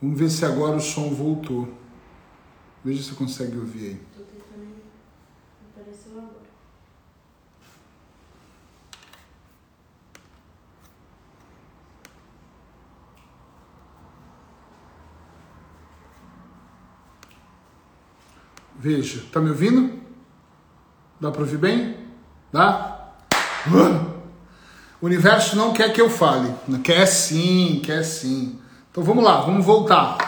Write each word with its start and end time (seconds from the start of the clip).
Vamos 0.00 0.18
ver 0.18 0.30
se 0.30 0.44
agora 0.44 0.76
o 0.76 0.80
som 0.80 1.10
voltou. 1.10 1.68
Veja 2.84 3.02
se 3.02 3.08
você 3.08 3.14
consegue 3.16 3.56
ouvir 3.58 3.86
aí. 3.88 4.00
Tô 4.16 4.22
tentando. 4.22 4.76
Apareceu 5.72 6.12
agora. 6.12 6.48
Veja, 18.78 19.24
tá 19.32 19.40
me 19.40 19.50
ouvindo? 19.50 20.00
Dá 21.20 21.32
para 21.32 21.40
ouvir 21.40 21.58
bem? 21.58 21.96
Dá? 22.52 23.14
O 25.00 25.06
universo 25.06 25.56
não 25.56 25.72
quer 25.72 25.92
que 25.92 26.00
eu 26.00 26.08
fale. 26.08 26.54
Quer 26.84 27.06
sim, 27.06 27.82
quer 27.84 28.04
sim. 28.04 28.60
Então 28.98 29.06
vamos 29.06 29.22
lá, 29.22 29.42
vamos 29.42 29.64
voltar. 29.64 30.18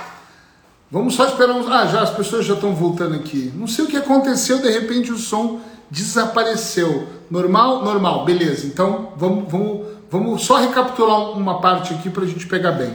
Vamos 0.92 1.16
só 1.16 1.26
esperar 1.26 1.56
uns. 1.56 1.68
Ah, 1.68 1.86
já 1.86 2.02
as 2.02 2.10
pessoas 2.10 2.46
já 2.46 2.54
estão 2.54 2.72
voltando 2.72 3.16
aqui. 3.16 3.52
Não 3.56 3.66
sei 3.66 3.84
o 3.84 3.88
que 3.88 3.96
aconteceu, 3.96 4.62
de 4.62 4.70
repente 4.70 5.10
o 5.10 5.18
som 5.18 5.60
desapareceu. 5.90 7.08
Normal? 7.28 7.84
Normal, 7.84 8.24
beleza. 8.24 8.68
Então 8.68 9.12
vamos, 9.16 9.50
vamos, 9.50 9.86
vamos 10.08 10.44
só 10.44 10.58
recapitular 10.58 11.32
uma 11.32 11.60
parte 11.60 11.92
aqui 11.94 12.08
para 12.08 12.22
a 12.22 12.26
gente 12.28 12.46
pegar 12.46 12.70
bem. 12.70 12.94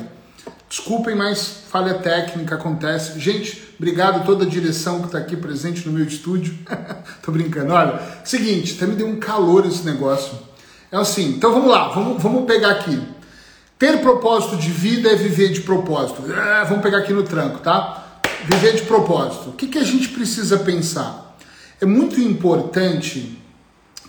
Desculpem, 0.69 1.13
mas 1.13 1.65
falha 1.69 1.95
técnica 1.95 2.55
acontece. 2.55 3.19
Gente, 3.19 3.61
obrigado 3.77 4.21
a 4.21 4.23
toda 4.23 4.45
a 4.45 4.47
direção 4.47 5.01
que 5.01 5.07
está 5.07 5.17
aqui 5.17 5.35
presente 5.35 5.85
no 5.85 5.91
meu 5.91 6.05
estúdio. 6.05 6.57
Tô 7.21 7.33
brincando. 7.33 7.73
Olha, 7.73 7.99
seguinte, 8.23 8.75
até 8.77 8.87
me 8.87 8.95
deu 8.95 9.07
um 9.07 9.17
calor 9.17 9.65
esse 9.65 9.85
negócio. 9.85 10.39
É 10.89 10.95
assim, 10.95 11.31
então 11.31 11.51
vamos 11.51 11.69
lá, 11.69 11.89
vamos, 11.89 12.23
vamos 12.23 12.45
pegar 12.45 12.71
aqui. 12.71 13.14
Ter 13.77 14.01
propósito 14.01 14.57
de 14.57 14.69
vida 14.69 15.09
é 15.09 15.15
viver 15.15 15.51
de 15.51 15.61
propósito. 15.61 16.23
Ah, 16.33 16.63
vamos 16.63 16.81
pegar 16.81 16.99
aqui 16.99 17.11
no 17.11 17.23
tranco, 17.23 17.59
tá? 17.59 18.21
Viver 18.45 18.75
de 18.75 18.83
propósito. 18.83 19.49
O 19.49 19.53
que, 19.53 19.67
que 19.67 19.77
a 19.77 19.83
gente 19.83 20.09
precisa 20.09 20.59
pensar? 20.59 21.37
É 21.81 21.85
muito 21.85 22.19
importante 22.21 23.37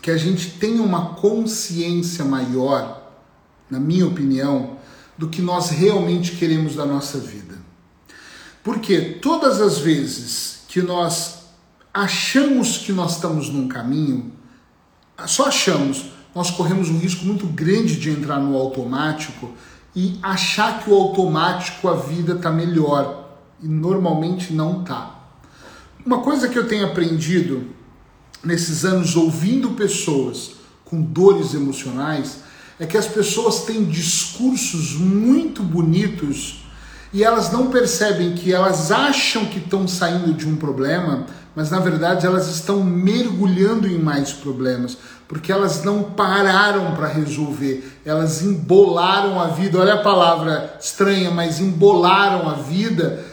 que 0.00 0.10
a 0.10 0.16
gente 0.16 0.50
tenha 0.52 0.80
uma 0.80 1.14
consciência 1.14 2.24
maior, 2.24 3.10
na 3.68 3.80
minha 3.80 4.06
opinião, 4.06 4.76
do 5.18 5.28
que 5.28 5.42
nós 5.42 5.70
realmente 5.70 6.32
queremos 6.36 6.76
da 6.76 6.86
nossa 6.86 7.18
vida. 7.18 7.56
Porque 8.62 9.00
todas 9.20 9.60
as 9.60 9.78
vezes 9.78 10.60
que 10.68 10.80
nós 10.80 11.38
achamos 11.92 12.78
que 12.78 12.92
nós 12.92 13.16
estamos 13.16 13.48
num 13.48 13.66
caminho, 13.66 14.32
só 15.26 15.46
achamos, 15.46 16.04
nós 16.36 16.50
corremos 16.50 16.90
um 16.90 16.98
risco 16.98 17.24
muito 17.24 17.46
grande 17.46 17.96
de 17.96 18.10
entrar 18.10 18.38
no 18.38 18.54
automático 18.54 19.52
e 19.94 20.18
achar 20.22 20.84
que 20.84 20.90
o 20.90 20.94
automático 20.94 21.88
a 21.88 21.94
vida 21.94 22.34
está 22.34 22.50
melhor 22.50 23.38
e 23.62 23.66
normalmente 23.66 24.52
não 24.52 24.84
tá. 24.84 25.18
Uma 26.04 26.18
coisa 26.18 26.46
que 26.46 26.58
eu 26.58 26.68
tenho 26.68 26.84
aprendido 26.84 27.64
nesses 28.44 28.84
anos 28.84 29.16
ouvindo 29.16 29.70
pessoas 29.70 30.56
com 30.84 31.00
dores 31.00 31.54
emocionais 31.54 32.40
é 32.78 32.84
que 32.84 32.98
as 32.98 33.06
pessoas 33.06 33.62
têm 33.62 33.86
discursos 33.86 34.92
muito 34.92 35.62
bonitos 35.62 36.66
e 37.14 37.24
elas 37.24 37.50
não 37.50 37.70
percebem 37.70 38.34
que 38.34 38.52
elas 38.52 38.92
acham 38.92 39.46
que 39.46 39.58
estão 39.58 39.88
saindo 39.88 40.34
de 40.34 40.46
um 40.46 40.56
problema, 40.56 41.24
mas 41.54 41.70
na 41.70 41.80
verdade 41.80 42.26
elas 42.26 42.46
estão 42.54 42.84
mergulhando 42.84 43.88
em 43.88 43.98
mais 43.98 44.34
problemas, 44.34 44.98
porque 45.28 45.50
elas 45.50 45.82
não 45.82 46.04
pararam 46.04 46.94
para 46.94 47.08
resolver, 47.08 48.00
elas 48.04 48.42
embolaram 48.42 49.40
a 49.40 49.48
vida. 49.48 49.78
Olha 49.78 49.94
a 49.94 50.02
palavra 50.02 50.76
estranha, 50.80 51.30
mas 51.30 51.60
embolaram 51.60 52.48
a 52.48 52.54
vida. 52.54 53.24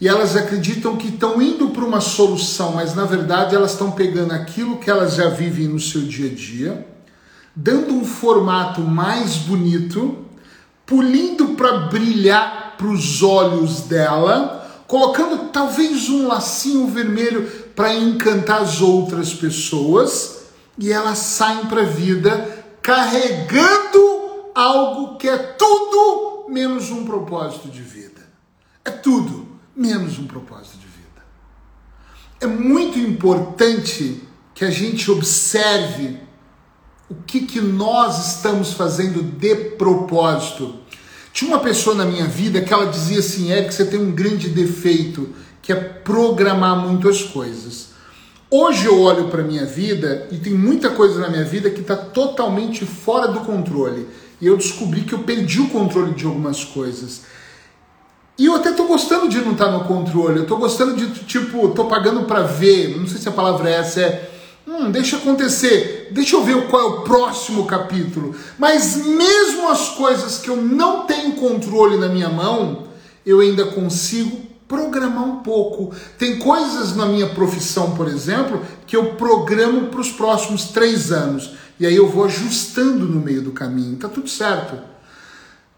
E 0.00 0.08
elas 0.08 0.36
acreditam 0.36 0.96
que 0.96 1.08
estão 1.08 1.40
indo 1.40 1.68
para 1.68 1.84
uma 1.84 2.00
solução, 2.00 2.72
mas 2.72 2.94
na 2.94 3.04
verdade 3.04 3.54
elas 3.54 3.72
estão 3.72 3.90
pegando 3.90 4.32
aquilo 4.32 4.78
que 4.78 4.90
elas 4.90 5.14
já 5.14 5.28
vivem 5.28 5.68
no 5.68 5.78
seu 5.78 6.02
dia 6.02 6.30
a 6.30 6.34
dia, 6.34 6.86
dando 7.54 7.94
um 7.94 8.04
formato 8.04 8.80
mais 8.80 9.36
bonito, 9.36 10.24
pulindo 10.86 11.48
para 11.48 11.86
brilhar 11.86 12.74
para 12.76 12.88
os 12.88 13.22
olhos 13.22 13.82
dela, 13.82 14.82
colocando 14.86 15.50
talvez 15.50 16.08
um 16.08 16.26
lacinho 16.26 16.86
vermelho 16.88 17.46
para 17.76 17.94
encantar 17.94 18.62
as 18.62 18.80
outras 18.80 19.32
pessoas, 19.32 20.43
e 20.78 20.92
elas 20.92 21.18
saem 21.18 21.66
para 21.66 21.82
a 21.82 21.86
vida 21.86 22.64
carregando 22.82 24.50
algo 24.54 25.16
que 25.16 25.28
é 25.28 25.36
tudo 25.36 26.46
menos 26.48 26.90
um 26.90 27.04
propósito 27.04 27.68
de 27.68 27.82
vida. 27.82 28.22
É 28.84 28.90
tudo 28.90 29.48
menos 29.74 30.18
um 30.18 30.26
propósito 30.26 30.78
de 30.78 30.86
vida. 30.86 31.24
É 32.40 32.46
muito 32.46 32.98
importante 32.98 34.22
que 34.54 34.64
a 34.64 34.70
gente 34.70 35.10
observe 35.10 36.20
o 37.08 37.14
que, 37.26 37.40
que 37.40 37.60
nós 37.60 38.36
estamos 38.36 38.72
fazendo 38.72 39.22
de 39.22 39.54
propósito. 39.76 40.80
Tinha 41.32 41.50
uma 41.50 41.60
pessoa 41.60 41.96
na 41.96 42.04
minha 42.04 42.26
vida 42.26 42.60
que 42.60 42.72
ela 42.72 42.86
dizia 42.86 43.18
assim, 43.18 43.50
Eric, 43.50 43.74
você 43.74 43.84
tem 43.84 43.98
um 43.98 44.12
grande 44.12 44.48
defeito, 44.48 45.34
que 45.60 45.72
é 45.72 45.76
programar 45.76 46.76
muitas 46.76 47.22
coisas. 47.22 47.93
Hoje 48.56 48.86
eu 48.86 49.00
olho 49.00 49.30
para 49.30 49.42
minha 49.42 49.66
vida 49.66 50.28
e 50.30 50.36
tem 50.36 50.54
muita 50.54 50.88
coisa 50.90 51.18
na 51.18 51.28
minha 51.28 51.42
vida 51.42 51.68
que 51.70 51.80
está 51.80 51.96
totalmente 51.96 52.86
fora 52.86 53.26
do 53.26 53.40
controle. 53.40 54.06
E 54.40 54.46
eu 54.46 54.56
descobri 54.56 55.00
que 55.00 55.12
eu 55.12 55.24
perdi 55.24 55.60
o 55.60 55.70
controle 55.70 56.14
de 56.14 56.24
algumas 56.24 56.62
coisas. 56.62 57.22
E 58.38 58.46
eu 58.46 58.54
até 58.54 58.70
tô 58.70 58.84
gostando 58.84 59.28
de 59.28 59.40
não 59.40 59.54
estar 59.54 59.64
tá 59.64 59.72
no 59.72 59.86
controle. 59.86 60.38
Eu 60.38 60.46
tô 60.46 60.56
gostando 60.56 60.94
de, 60.94 61.24
tipo, 61.24 61.70
tô 61.70 61.86
pagando 61.86 62.26
para 62.26 62.42
ver. 62.42 62.96
Não 62.96 63.08
sei 63.08 63.18
se 63.18 63.28
a 63.28 63.32
palavra 63.32 63.68
é 63.68 63.72
essa, 63.72 64.00
é 64.00 64.30
Hum, 64.68 64.88
deixa 64.92 65.16
acontecer, 65.16 66.10
deixa 66.12 66.36
eu 66.36 66.44
ver 66.44 66.68
qual 66.68 66.80
é 66.80 66.86
o 66.86 67.00
próximo 67.00 67.66
capítulo. 67.66 68.36
Mas 68.56 69.04
mesmo 69.04 69.68
as 69.68 69.88
coisas 69.88 70.38
que 70.38 70.48
eu 70.48 70.56
não 70.56 71.06
tenho 71.06 71.32
controle 71.32 71.98
na 71.98 72.08
minha 72.08 72.28
mão, 72.28 72.84
eu 73.26 73.40
ainda 73.40 73.66
consigo 73.66 74.53
programar 74.68 75.24
um 75.24 75.36
pouco. 75.36 75.94
Tem 76.18 76.38
coisas 76.38 76.96
na 76.96 77.06
minha 77.06 77.28
profissão, 77.28 77.94
por 77.94 78.08
exemplo, 78.08 78.60
que 78.86 78.96
eu 78.96 79.14
programo 79.14 79.88
para 79.88 80.00
os 80.00 80.10
próximos 80.10 80.64
três 80.68 81.12
anos. 81.12 81.52
E 81.78 81.86
aí 81.86 81.96
eu 81.96 82.08
vou 82.08 82.24
ajustando 82.24 83.06
no 83.06 83.20
meio 83.20 83.42
do 83.42 83.52
caminho. 83.52 83.96
Tá 83.96 84.08
tudo 84.08 84.28
certo. 84.28 84.78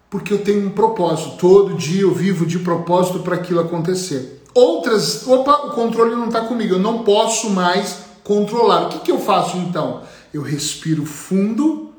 Porque 0.09 0.33
eu 0.33 0.39
tenho 0.39 0.67
um 0.67 0.71
propósito. 0.71 1.37
Todo 1.39 1.75
dia 1.75 2.03
eu 2.03 2.15
vivo 2.15 2.47
de 2.47 2.59
propósito 2.59 3.21
para 3.21 3.37
aquilo 3.37 3.61
acontecer. 3.61 4.43
Outras, 4.55 5.27
opa, 5.27 5.67
o 5.67 5.71
controle 5.71 6.15
não 6.15 6.27
está 6.27 6.43
comigo. 6.43 6.75
Eu 6.75 6.81
não 6.81 7.03
posso 7.03 7.51
mais 7.51 7.99
controlar. 8.23 8.87
O 8.87 8.89
que, 8.91 8.99
que 9.01 9.13
eu 9.13 9.19
faço 9.19 9.57
então? 9.59 10.03
Eu 10.33 10.43
respiro 10.43 11.05
fundo 11.05 11.93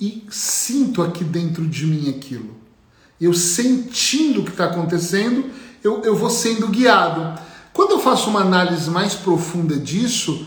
e 0.00 0.24
sinto 0.30 1.02
aqui 1.02 1.22
dentro 1.22 1.66
de 1.66 1.86
mim 1.86 2.08
aquilo. 2.08 2.56
Eu 3.20 3.34
sentindo 3.34 4.40
o 4.40 4.44
que 4.44 4.50
está 4.50 4.64
acontecendo, 4.64 5.44
eu, 5.82 6.02
eu 6.02 6.14
vou 6.16 6.30
sendo 6.30 6.68
guiado. 6.68 7.40
Quando 7.72 7.92
eu 7.92 7.98
faço 7.98 8.28
uma 8.30 8.40
análise 8.40 8.90
mais 8.90 9.14
profunda 9.14 9.76
disso, 9.76 10.46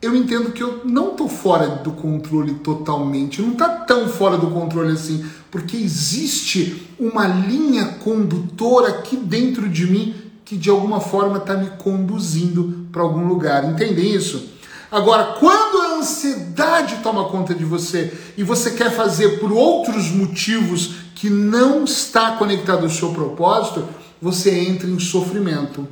eu 0.00 0.16
entendo 0.16 0.52
que 0.52 0.62
eu 0.62 0.80
não 0.84 1.10
estou 1.10 1.28
fora 1.28 1.66
do 1.66 1.92
controle 1.92 2.54
totalmente, 2.54 3.42
não 3.42 3.52
está 3.52 3.68
tão 3.68 4.08
fora 4.08 4.38
do 4.38 4.46
controle 4.48 4.92
assim, 4.92 5.24
porque 5.50 5.76
existe 5.76 6.88
uma 6.98 7.26
linha 7.26 7.84
condutora 8.02 8.88
aqui 8.88 9.16
dentro 9.16 9.68
de 9.68 9.86
mim 9.86 10.14
que 10.44 10.56
de 10.56 10.70
alguma 10.70 11.00
forma 11.00 11.36
está 11.36 11.54
me 11.54 11.70
conduzindo 11.78 12.86
para 12.90 13.02
algum 13.02 13.28
lugar. 13.28 13.64
Entendem 13.64 14.14
isso? 14.14 14.48
Agora, 14.90 15.36
quando 15.38 15.80
a 15.80 15.98
ansiedade 15.98 16.96
toma 17.02 17.28
conta 17.28 17.54
de 17.54 17.64
você 17.64 18.12
e 18.36 18.42
você 18.42 18.72
quer 18.72 18.90
fazer 18.90 19.38
por 19.38 19.52
outros 19.52 20.10
motivos 20.10 20.94
que 21.14 21.30
não 21.30 21.84
está 21.84 22.32
conectado 22.32 22.84
ao 22.84 22.90
seu 22.90 23.12
propósito, 23.12 23.86
você 24.20 24.50
entra 24.50 24.88
em 24.88 24.98
sofrimento. 24.98 25.86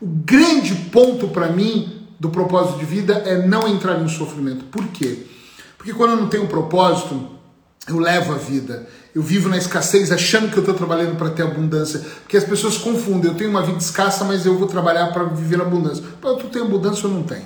O 0.00 0.06
grande 0.06 0.74
ponto 0.90 1.28
para 1.28 1.50
mim 1.50 2.06
do 2.18 2.30
propósito 2.30 2.78
de 2.78 2.84
vida 2.84 3.14
é 3.26 3.46
não 3.46 3.68
entrar 3.68 4.00
em 4.02 4.08
sofrimento. 4.08 4.64
Por 4.66 4.86
quê? 4.88 5.26
Porque 5.76 5.92
quando 5.92 6.12
eu 6.12 6.16
não 6.16 6.28
tenho 6.28 6.46
propósito, 6.46 7.36
eu 7.88 7.98
levo 7.98 8.32
a 8.32 8.36
vida. 8.36 8.86
Eu 9.14 9.22
vivo 9.22 9.48
na 9.48 9.56
escassez 9.56 10.10
achando 10.10 10.50
que 10.50 10.56
eu 10.56 10.60
estou 10.60 10.74
trabalhando 10.74 11.16
para 11.16 11.30
ter 11.30 11.42
abundância. 11.42 12.00
Porque 12.22 12.36
as 12.36 12.44
pessoas 12.44 12.76
confundem. 12.76 13.30
Eu 13.30 13.36
tenho 13.36 13.50
uma 13.50 13.62
vida 13.62 13.78
escassa, 13.78 14.24
mas 14.24 14.44
eu 14.44 14.58
vou 14.58 14.66
trabalhar 14.66 15.12
para 15.12 15.24
viver 15.24 15.60
abundância. 15.60 16.04
Tu 16.20 16.48
tem 16.48 16.62
abundância 16.62 17.08
ou 17.08 17.14
não 17.14 17.22
tem? 17.22 17.42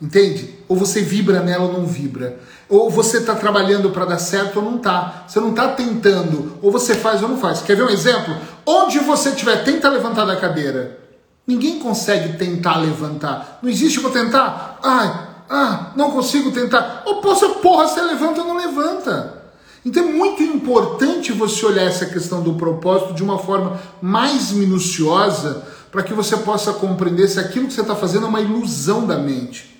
Entende? 0.00 0.58
Ou 0.68 0.76
você 0.76 1.00
vibra 1.00 1.40
nela 1.40 1.64
ou 1.64 1.72
não 1.72 1.86
vibra. 1.86 2.40
Ou 2.72 2.88
você 2.88 3.18
está 3.18 3.34
trabalhando 3.34 3.90
para 3.90 4.06
dar 4.06 4.18
certo 4.18 4.56
ou 4.56 4.64
não 4.64 4.76
está. 4.76 5.24
Você 5.28 5.38
não 5.38 5.50
está 5.50 5.68
tentando. 5.68 6.58
Ou 6.62 6.72
você 6.72 6.94
faz 6.94 7.22
ou 7.22 7.28
não 7.28 7.36
faz. 7.36 7.60
Quer 7.60 7.76
ver 7.76 7.82
um 7.82 7.90
exemplo? 7.90 8.34
Onde 8.64 8.98
você 9.00 9.28
estiver, 9.28 9.62
tenta 9.62 9.90
levantar 9.90 10.24
da 10.24 10.36
cadeira. 10.36 10.98
Ninguém 11.46 11.80
consegue 11.80 12.38
tentar 12.38 12.78
levantar. 12.78 13.58
Não 13.62 13.68
existe 13.68 14.00
para 14.00 14.08
tentar. 14.08 14.78
Ai, 14.82 15.28
ah, 15.50 15.92
não 15.94 16.12
consigo 16.12 16.50
tentar. 16.50 17.02
Ou 17.04 17.16
poxa, 17.16 17.46
porra, 17.50 17.86
você 17.86 18.00
levanta 18.00 18.40
ou 18.40 18.48
não 18.48 18.56
levanta. 18.56 19.42
Então 19.84 20.04
é 20.04 20.10
muito 20.10 20.42
importante 20.42 21.30
você 21.30 21.66
olhar 21.66 21.84
essa 21.84 22.06
questão 22.06 22.40
do 22.40 22.54
propósito 22.54 23.12
de 23.12 23.22
uma 23.22 23.38
forma 23.38 23.78
mais 24.00 24.50
minuciosa 24.50 25.62
para 25.90 26.02
que 26.02 26.14
você 26.14 26.38
possa 26.38 26.72
compreender 26.72 27.28
se 27.28 27.38
aquilo 27.38 27.66
que 27.66 27.74
você 27.74 27.82
está 27.82 27.94
fazendo 27.94 28.24
é 28.24 28.28
uma 28.30 28.40
ilusão 28.40 29.06
da 29.06 29.18
mente. 29.18 29.78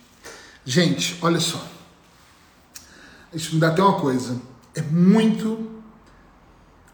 Gente, 0.62 1.16
olha 1.22 1.40
só. 1.40 1.72
Isso 3.34 3.54
me 3.54 3.60
dá 3.60 3.68
até 3.68 3.82
uma 3.82 3.98
coisa. 3.98 4.40
É 4.74 4.82
muito. 4.82 5.70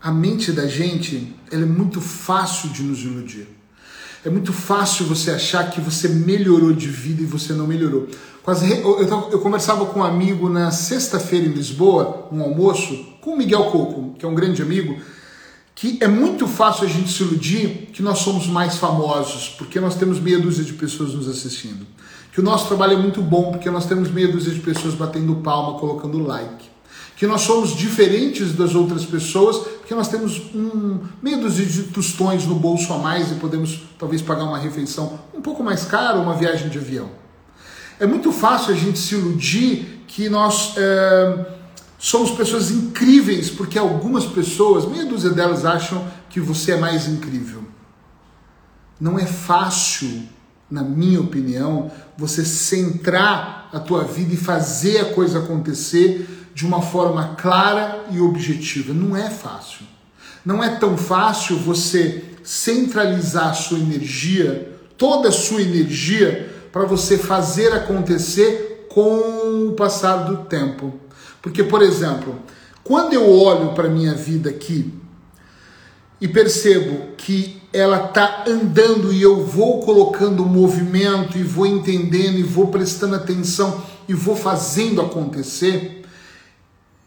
A 0.00 0.12
mente 0.12 0.52
da 0.52 0.66
gente 0.66 1.34
ela 1.50 1.62
é 1.62 1.66
muito 1.66 2.00
fácil 2.00 2.68
de 2.70 2.82
nos 2.82 3.00
iludir. 3.00 3.48
É 4.24 4.30
muito 4.30 4.52
fácil 4.52 5.06
você 5.06 5.30
achar 5.30 5.70
que 5.70 5.80
você 5.80 6.08
melhorou 6.08 6.72
de 6.72 6.88
vida 6.88 7.22
e 7.22 7.26
você 7.26 7.52
não 7.52 7.66
melhorou. 7.66 8.08
Eu, 8.46 9.30
eu 9.30 9.38
conversava 9.40 9.86
com 9.86 10.00
um 10.00 10.04
amigo 10.04 10.48
na 10.48 10.70
sexta-feira 10.70 11.46
em 11.46 11.52
Lisboa, 11.52 12.28
um 12.32 12.42
almoço, 12.42 13.06
com 13.20 13.34
o 13.34 13.36
Miguel 13.36 13.64
Coco, 13.64 14.14
que 14.18 14.24
é 14.24 14.28
um 14.28 14.34
grande 14.34 14.62
amigo, 14.62 14.98
que 15.74 15.98
é 16.00 16.08
muito 16.08 16.48
fácil 16.48 16.84
a 16.84 16.88
gente 16.88 17.12
se 17.12 17.22
iludir 17.22 17.90
que 17.92 18.02
nós 18.02 18.18
somos 18.18 18.46
mais 18.46 18.76
famosos, 18.76 19.50
porque 19.50 19.78
nós 19.78 19.94
temos 19.94 20.18
meia 20.18 20.38
dúzia 20.38 20.64
de 20.64 20.72
pessoas 20.72 21.14
nos 21.14 21.28
assistindo. 21.28 21.86
Que 22.38 22.42
o 22.42 22.44
nosso 22.44 22.68
trabalho 22.68 22.92
é 22.92 22.96
muito 22.96 23.20
bom, 23.20 23.50
porque 23.50 23.68
nós 23.68 23.84
temos 23.86 24.12
meia 24.12 24.30
dúzia 24.30 24.54
de 24.54 24.60
pessoas 24.60 24.94
batendo 24.94 25.34
palma, 25.42 25.76
colocando 25.76 26.24
like. 26.24 26.70
Que 27.16 27.26
nós 27.26 27.40
somos 27.40 27.74
diferentes 27.74 28.52
das 28.52 28.76
outras 28.76 29.04
pessoas, 29.04 29.56
porque 29.56 29.92
nós 29.92 30.06
temos 30.06 30.40
um 30.54 31.00
meia 31.20 31.36
dúzia 31.36 31.66
de 31.66 31.82
tostões 31.88 32.46
no 32.46 32.54
bolso 32.54 32.92
a 32.92 32.98
mais 32.98 33.32
e 33.32 33.34
podemos 33.34 33.82
talvez 33.98 34.22
pagar 34.22 34.44
uma 34.44 34.56
refeição 34.56 35.18
um 35.34 35.42
pouco 35.42 35.64
mais 35.64 35.84
cara, 35.84 36.20
uma 36.20 36.34
viagem 36.34 36.68
de 36.68 36.78
avião. 36.78 37.10
É 37.98 38.06
muito 38.06 38.30
fácil 38.30 38.72
a 38.72 38.76
gente 38.76 39.00
se 39.00 39.16
iludir 39.16 40.04
que 40.06 40.28
nós 40.28 40.74
é, 40.76 41.44
somos 41.98 42.30
pessoas 42.30 42.70
incríveis, 42.70 43.50
porque 43.50 43.76
algumas 43.76 44.24
pessoas, 44.24 44.86
meia 44.86 45.06
dúzia 45.06 45.30
delas, 45.30 45.64
acham 45.64 46.06
que 46.30 46.38
você 46.38 46.70
é 46.70 46.76
mais 46.76 47.08
incrível. 47.08 47.64
Não 49.00 49.18
é 49.18 49.26
fácil, 49.26 50.22
na 50.70 50.82
minha 50.82 51.20
opinião, 51.20 51.90
você 52.16 52.44
centrar 52.44 53.68
a 53.72 53.80
tua 53.80 54.04
vida 54.04 54.34
e 54.34 54.36
fazer 54.36 54.98
a 54.98 55.14
coisa 55.14 55.38
acontecer 55.38 56.50
de 56.54 56.66
uma 56.66 56.82
forma 56.82 57.36
clara 57.36 58.06
e 58.10 58.20
objetiva. 58.20 58.92
Não 58.92 59.16
é 59.16 59.30
fácil. 59.30 59.86
Não 60.44 60.62
é 60.62 60.76
tão 60.76 60.96
fácil 60.96 61.56
você 61.56 62.24
centralizar 62.42 63.50
a 63.50 63.54
sua 63.54 63.78
energia, 63.78 64.76
toda 64.96 65.28
a 65.28 65.32
sua 65.32 65.62
energia, 65.62 66.54
para 66.72 66.84
você 66.84 67.16
fazer 67.16 67.72
acontecer 67.72 68.86
com 68.88 69.68
o 69.68 69.72
passar 69.72 70.24
do 70.24 70.44
tempo. 70.44 70.94
Porque, 71.40 71.62
por 71.62 71.82
exemplo, 71.82 72.40
quando 72.82 73.12
eu 73.12 73.30
olho 73.30 73.74
para 73.74 73.86
a 73.86 73.90
minha 73.90 74.14
vida 74.14 74.50
aqui 74.50 74.92
e 76.20 76.26
percebo 76.26 77.14
que 77.16 77.57
ela 77.72 78.06
está 78.06 78.44
andando 78.46 79.12
e 79.12 79.20
eu 79.20 79.44
vou 79.44 79.80
colocando 79.80 80.44
movimento 80.44 81.36
e 81.36 81.42
vou 81.42 81.66
entendendo 81.66 82.38
e 82.38 82.42
vou 82.42 82.68
prestando 82.68 83.14
atenção 83.14 83.82
e 84.08 84.14
vou 84.14 84.36
fazendo 84.36 85.00
acontecer, 85.00 86.02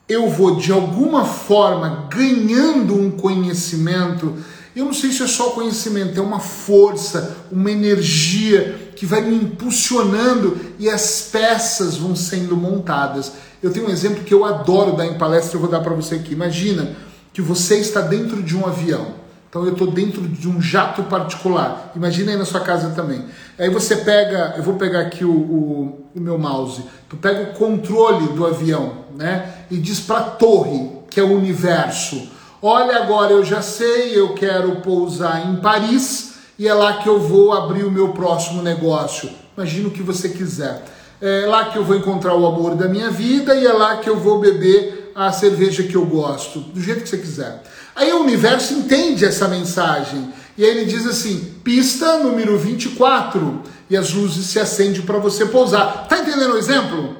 eu 0.08 0.30
vou 0.30 0.56
de 0.56 0.72
alguma 0.72 1.26
forma 1.26 2.08
ganhando 2.10 2.96
um 2.96 3.10
conhecimento 3.10 4.36
eu 4.76 4.86
não 4.86 4.94
sei 4.94 5.12
se 5.12 5.22
é 5.22 5.28
só 5.28 5.50
conhecimento, 5.50 6.18
é 6.18 6.24
uma 6.24 6.40
força, 6.40 7.36
uma 7.52 7.70
energia 7.70 8.92
que 8.96 9.06
vai 9.06 9.22
me 9.22 9.36
impulsionando 9.36 10.58
e 10.80 10.90
as 10.90 11.30
peças 11.30 11.98
vão 11.98 12.16
sendo 12.16 12.56
montadas. 12.56 13.34
Eu 13.62 13.72
tenho 13.72 13.88
um 13.88 13.92
exemplo 13.92 14.24
que 14.24 14.34
eu 14.34 14.46
adoro 14.46 14.96
dar 14.96 15.06
em 15.06 15.18
palestra, 15.18 15.58
eu 15.58 15.62
vou 15.62 15.70
dar 15.70 15.82
para 15.82 15.94
você 15.94 16.16
aqui. 16.16 16.32
Imagina 16.32 16.96
que 17.34 17.42
você 17.42 17.80
está 17.80 18.00
dentro 18.00 18.42
de 18.42 18.56
um 18.56 18.66
avião. 18.66 19.21
Então 19.52 19.66
eu 19.66 19.74
estou 19.74 19.92
dentro 19.92 20.22
de 20.28 20.48
um 20.48 20.60
jato 20.60 21.04
particular. 21.04 21.92
Imagina 21.96 22.32
aí 22.32 22.38
na 22.38 22.46
sua 22.46 22.62
casa 22.62 22.90
também. 22.96 23.26
Aí 23.60 23.70
você 23.70 23.98
pega, 23.98 24.56
eu 24.58 24.64
vou 24.64 24.76
pegar 24.76 25.02
aqui 25.02 25.24
o, 25.24 25.32
o, 25.32 26.06
o 26.16 26.20
meu 26.20 26.40
mouse. 26.40 26.84
Tu 27.08 27.18
pega 27.18 27.52
o 27.52 27.54
controle 27.54 28.30
do 28.30 28.48
avião, 28.48 29.06
né? 29.16 29.66
E 29.70 29.78
diz 29.78 30.00
para 30.00 30.18
a 30.18 30.24
torre, 30.24 30.90
que 31.10 31.20
é 31.20 31.24
o 31.24 31.36
universo 31.36 32.32
Olha, 32.64 32.98
agora 32.98 33.34
eu 33.34 33.44
já 33.44 33.60
sei, 33.60 34.16
eu 34.16 34.36
quero 34.36 34.76
pousar 34.82 35.50
em 35.50 35.56
Paris 35.56 36.36
e 36.60 36.68
é 36.68 36.74
lá 36.76 36.98
que 36.98 37.10
eu 37.10 37.20
vou 37.20 37.54
abrir 37.54 37.84
o 37.84 37.90
meu 37.90 38.10
próximo 38.10 38.62
negócio. 38.62 39.32
Imagina 39.58 39.88
o 39.88 39.92
que 39.92 40.04
você 40.04 40.30
quiser. 40.30 40.86
É 41.20 41.48
lá 41.48 41.66
que 41.66 41.80
eu 41.80 41.84
vou 41.84 41.96
encontrar 41.96 42.36
o 42.36 42.46
amor 42.46 42.76
da 42.76 42.88
minha 42.88 43.10
vida 43.10 43.56
e 43.56 43.66
é 43.66 43.74
lá 43.74 43.98
que 43.98 44.08
eu 44.08 44.16
vou 44.16 44.40
beber 44.40 45.12
a 45.16 45.32
cerveja 45.32 45.82
que 45.82 45.96
eu 45.96 46.06
gosto, 46.06 46.60
do 46.60 46.80
jeito 46.80 47.02
que 47.02 47.10
você 47.10 47.18
quiser. 47.18 47.64
Aí 47.96 48.12
o 48.14 48.22
universo 48.22 48.74
entende 48.74 49.26
essa 49.26 49.48
mensagem 49.48 50.32
e 50.58 50.64
aí 50.64 50.72
ele 50.72 50.86
diz 50.86 51.06
assim: 51.06 51.56
pista 51.64 52.18
número 52.18 52.58
24 52.58 53.62
e 53.90 53.98
as 53.98 54.14
luzes 54.14 54.46
se 54.48 54.60
acendem 54.60 55.02
para 55.02 55.18
você 55.18 55.46
pousar. 55.46 56.08
Tá 56.08 56.20
entendendo 56.20 56.54
o 56.54 56.58
exemplo? 56.58 57.18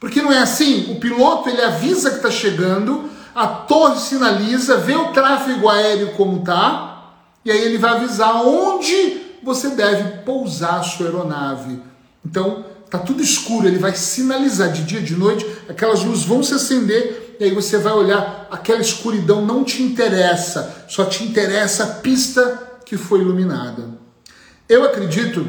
Porque 0.00 0.22
não 0.22 0.32
é 0.32 0.38
assim. 0.38 0.92
O 0.92 1.00
piloto 1.00 1.48
ele 1.48 1.62
avisa 1.62 2.10
que 2.10 2.16
está 2.16 2.30
chegando 2.30 3.08
a 3.38 3.46
torre 3.46 4.00
sinaliza, 4.00 4.78
vê 4.78 4.96
o 4.96 5.12
tráfego 5.12 5.68
aéreo 5.68 6.12
como 6.14 6.42
tá, 6.42 7.12
e 7.44 7.52
aí 7.52 7.60
ele 7.60 7.78
vai 7.78 7.92
avisar 7.92 8.44
onde 8.44 9.20
você 9.44 9.70
deve 9.70 10.22
pousar 10.22 10.80
a 10.80 10.82
sua 10.82 11.06
aeronave. 11.06 11.80
Então, 12.26 12.64
tá 12.90 12.98
tudo 12.98 13.22
escuro, 13.22 13.68
ele 13.68 13.78
vai 13.78 13.94
sinalizar 13.94 14.72
de 14.72 14.82
dia 14.82 15.00
de 15.00 15.14
noite, 15.14 15.46
aquelas 15.68 16.02
luzes 16.02 16.24
vão 16.24 16.42
se 16.42 16.52
acender 16.52 17.27
e 17.38 17.44
aí 17.44 17.54
você 17.54 17.78
vai 17.78 17.92
olhar, 17.92 18.48
aquela 18.50 18.80
escuridão 18.80 19.44
não 19.44 19.62
te 19.62 19.82
interessa, 19.82 20.84
só 20.88 21.04
te 21.04 21.22
interessa 21.22 21.84
a 21.84 21.86
pista 21.86 22.78
que 22.84 22.96
foi 22.96 23.20
iluminada. 23.20 23.90
Eu 24.68 24.84
acredito 24.84 25.46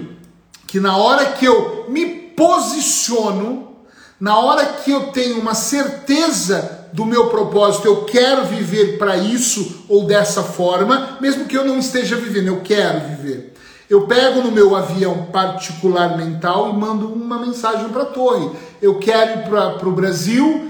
que 0.67 0.79
na 0.79 0.97
hora 0.97 1.31
que 1.31 1.45
eu 1.45 1.85
me 1.89 2.05
posiciono, 2.05 3.75
na 4.19 4.37
hora 4.37 4.65
que 4.65 4.91
eu 4.91 5.07
tenho 5.07 5.39
uma 5.39 5.55
certeza 5.55 6.87
do 6.93 7.05
meu 7.05 7.27
propósito, 7.27 7.87
eu 7.87 8.05
quero 8.05 8.45
viver 8.45 8.97
para 8.97 9.17
isso 9.17 9.85
ou 9.89 10.05
dessa 10.05 10.43
forma, 10.43 11.17
mesmo 11.19 11.45
que 11.45 11.57
eu 11.57 11.65
não 11.65 11.79
esteja 11.79 12.15
vivendo, 12.15 12.47
eu 12.47 12.61
quero 12.61 13.07
viver. 13.07 13.53
Eu 13.89 14.05
pego 14.05 14.41
no 14.41 14.51
meu 14.51 14.75
avião 14.75 15.27
particular 15.31 16.15
mental 16.15 16.69
e 16.69 16.73
mando 16.73 17.11
uma 17.11 17.39
mensagem 17.39 17.89
para 17.89 18.03
a 18.03 18.07
torre. 18.07 18.51
Eu 18.79 18.99
quero 18.99 19.39
ir 19.39 19.43
para 19.45 19.89
o 19.89 19.91
Brasil 19.91 20.68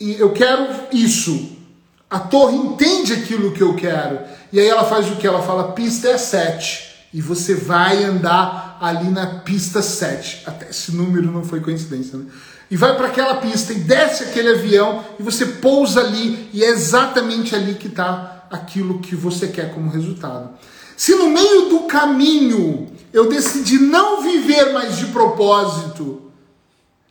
e 0.00 0.14
eu 0.14 0.32
quero 0.32 0.68
isso. 0.92 1.56
A 2.10 2.18
torre 2.18 2.56
entende 2.56 3.12
aquilo 3.12 3.52
que 3.52 3.62
eu 3.62 3.74
quero. 3.74 4.20
E 4.52 4.58
aí 4.58 4.66
ela 4.66 4.84
faz 4.84 5.10
o 5.10 5.16
que? 5.16 5.26
Ela 5.26 5.42
fala: 5.42 5.72
pista 5.72 6.08
é 6.08 6.18
7. 6.18 6.88
E 7.12 7.20
você 7.20 7.54
vai 7.54 8.04
andar 8.04 8.78
ali 8.80 9.10
na 9.10 9.40
pista 9.40 9.82
7. 9.82 10.42
Até 10.46 10.70
esse 10.70 10.92
número 10.92 11.30
não 11.30 11.44
foi 11.44 11.60
coincidência, 11.60 12.18
né? 12.18 12.26
e 12.70 12.76
vai 12.76 12.96
para 12.96 13.08
aquela 13.08 13.36
pista 13.36 13.72
e 13.72 13.76
desce 13.76 14.24
aquele 14.24 14.50
avião 14.50 15.04
e 15.18 15.22
você 15.22 15.46
pousa 15.46 16.00
ali 16.00 16.50
e 16.52 16.62
é 16.62 16.68
exatamente 16.68 17.54
ali 17.54 17.74
que 17.74 17.88
está 17.88 18.46
aquilo 18.50 19.00
que 19.00 19.14
você 19.14 19.48
quer 19.48 19.74
como 19.74 19.90
resultado. 19.90 20.50
Se 20.96 21.14
no 21.14 21.30
meio 21.30 21.68
do 21.68 21.80
caminho 21.80 22.88
eu 23.12 23.28
decidi 23.28 23.78
não 23.78 24.22
viver 24.22 24.72
mais 24.72 24.96
de 24.96 25.06
propósito 25.06 26.27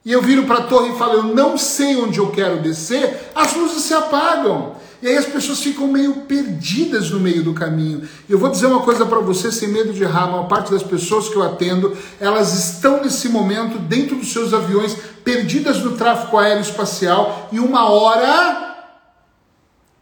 e 0.07 0.11
eu 0.13 0.21
viro 0.21 0.43
para 0.43 0.59
a 0.59 0.63
torre 0.63 0.93
e 0.93 0.97
falo 0.97 1.15
eu 1.15 1.23
não 1.35 1.57
sei 1.57 1.97
onde 1.97 2.17
eu 2.17 2.31
quero 2.31 2.61
descer, 2.61 3.29
as 3.35 3.53
luzes 3.53 3.83
se 3.83 3.93
apagam. 3.93 4.77
E 5.01 5.07
aí 5.07 5.17
as 5.17 5.25
pessoas 5.25 5.59
ficam 5.59 5.85
meio 5.85 6.21
perdidas 6.21 7.11
no 7.11 7.19
meio 7.19 7.43
do 7.43 7.53
caminho. 7.53 8.07
Eu 8.29 8.39
vou 8.39 8.49
dizer 8.49 8.67
uma 8.67 8.79
coisa 8.79 9.05
para 9.05 9.19
você, 9.19 9.51
sem 9.51 9.67
medo 9.67 9.91
de 9.91 10.03
errar, 10.03 10.23
a 10.23 10.27
maior 10.27 10.47
parte 10.47 10.71
das 10.71 10.81
pessoas 10.81 11.27
que 11.27 11.35
eu 11.35 11.43
atendo, 11.43 11.95
elas 12.21 12.53
estão 12.57 13.03
nesse 13.03 13.27
momento 13.27 13.77
dentro 13.79 14.15
dos 14.15 14.31
seus 14.31 14.53
aviões, 14.53 14.95
perdidas 15.25 15.83
no 15.83 15.97
tráfego 15.97 16.37
aéreo 16.37 16.61
espacial, 16.61 17.49
e 17.51 17.59
uma 17.59 17.89
hora 17.89 18.87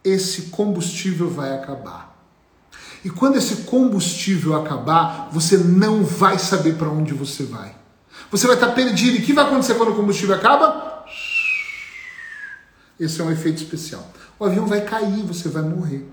esse 0.04 0.42
combustível 0.42 1.28
vai 1.28 1.52
acabar. 1.52 2.16
E 3.04 3.10
quando 3.10 3.38
esse 3.38 3.64
combustível 3.64 4.54
acabar, 4.54 5.30
você 5.32 5.56
não 5.56 6.04
vai 6.04 6.38
saber 6.38 6.76
para 6.76 6.88
onde 6.88 7.12
você 7.12 7.42
vai. 7.42 7.74
Você 8.30 8.46
vai 8.46 8.56
estar 8.56 8.68
perdido. 8.68 9.16
E 9.16 9.20
o 9.20 9.22
que 9.22 9.32
vai 9.32 9.44
acontecer 9.44 9.74
quando 9.74 9.90
o 9.90 9.96
combustível 9.96 10.34
acaba? 10.34 11.04
Esse 12.98 13.20
é 13.20 13.24
um 13.24 13.30
efeito 13.30 13.58
especial 13.62 14.12
o 14.38 14.44
avião 14.44 14.66
vai 14.66 14.82
cair, 14.82 15.22
você 15.22 15.48
vai 15.48 15.62
morrer. 15.62 16.06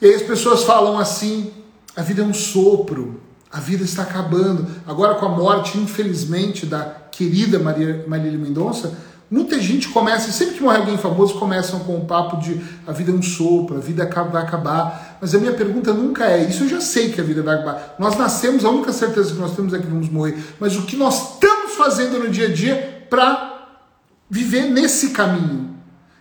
E 0.00 0.06
aí 0.06 0.14
as 0.14 0.22
pessoas 0.22 0.64
falam 0.64 0.98
assim: 0.98 1.52
a 1.94 2.02
vida 2.02 2.22
é 2.22 2.24
um 2.24 2.34
sopro, 2.34 3.20
a 3.50 3.60
vida 3.60 3.84
está 3.84 4.02
acabando. 4.02 4.66
Agora, 4.86 5.14
com 5.16 5.26
a 5.26 5.28
morte, 5.28 5.78
infelizmente, 5.78 6.66
da 6.66 6.84
querida 7.10 7.58
Maria, 7.58 8.04
Marília 8.06 8.38
Mendonça, 8.38 8.94
muita 9.30 9.60
gente 9.60 9.88
começa, 9.88 10.30
sempre 10.32 10.56
que 10.56 10.62
morre 10.62 10.78
alguém 10.78 10.98
famoso, 10.98 11.38
começam 11.38 11.80
com 11.80 11.96
o 11.96 12.04
papo 12.04 12.38
de 12.38 12.60
a 12.86 12.92
vida 12.92 13.10
é 13.10 13.14
um 13.14 13.22
sopro, 13.22 13.76
a 13.76 13.80
vida 13.80 14.08
vai 14.30 14.42
acabar. 14.42 15.05
Mas 15.20 15.34
a 15.34 15.38
minha 15.38 15.52
pergunta 15.52 15.92
nunca 15.92 16.24
é: 16.24 16.44
isso 16.44 16.64
eu 16.64 16.68
já 16.68 16.80
sei 16.80 17.10
que 17.10 17.20
a 17.20 17.24
vida 17.24 17.42
vai 17.42 17.56
acabar. 17.56 17.96
Nós 17.98 18.16
nascemos, 18.16 18.64
a 18.64 18.70
única 18.70 18.92
certeza 18.92 19.32
que 19.32 19.40
nós 19.40 19.54
temos 19.54 19.72
é 19.74 19.78
que 19.78 19.86
vamos 19.86 20.08
morrer. 20.08 20.36
Mas 20.60 20.76
o 20.76 20.82
que 20.82 20.96
nós 20.96 21.34
estamos 21.34 21.74
fazendo 21.74 22.18
no 22.18 22.28
dia 22.28 22.48
a 22.48 22.52
dia 22.52 23.06
para 23.08 23.68
viver 24.28 24.70
nesse 24.70 25.10
caminho? 25.10 25.76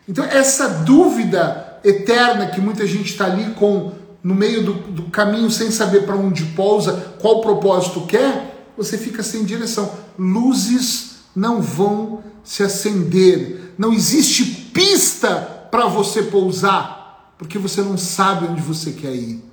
Então, 0.07 0.23
essa 0.23 0.67
dúvida 0.67 1.79
eterna 1.83 2.47
que 2.47 2.61
muita 2.61 2.85
gente 2.85 3.11
está 3.11 3.25
ali 3.25 3.51
com 3.51 3.93
no 4.23 4.33
meio 4.33 4.63
do, 4.63 4.73
do 4.73 5.03
caminho 5.03 5.51
sem 5.51 5.69
saber 5.69 6.03
para 6.03 6.15
onde 6.15 6.45
pousa, 6.45 7.13
qual 7.21 7.41
propósito 7.41 8.07
quer, 8.07 8.71
você 8.75 8.97
fica 8.97 9.21
sem 9.21 9.43
direção. 9.43 9.91
Luzes 10.17 11.17
não 11.35 11.61
vão 11.61 12.23
se 12.43 12.63
acender. 12.63 13.73
Não 13.77 13.93
existe 13.93 14.45
pista 14.73 15.35
para 15.69 15.85
você 15.85 16.23
pousar, 16.23 17.04
porque 17.37 17.57
você 17.57 17.81
não 17.81 17.97
sabe 17.97 18.47
onde 18.47 18.61
você 18.61 18.91
quer 18.91 19.15
ir. 19.15 19.43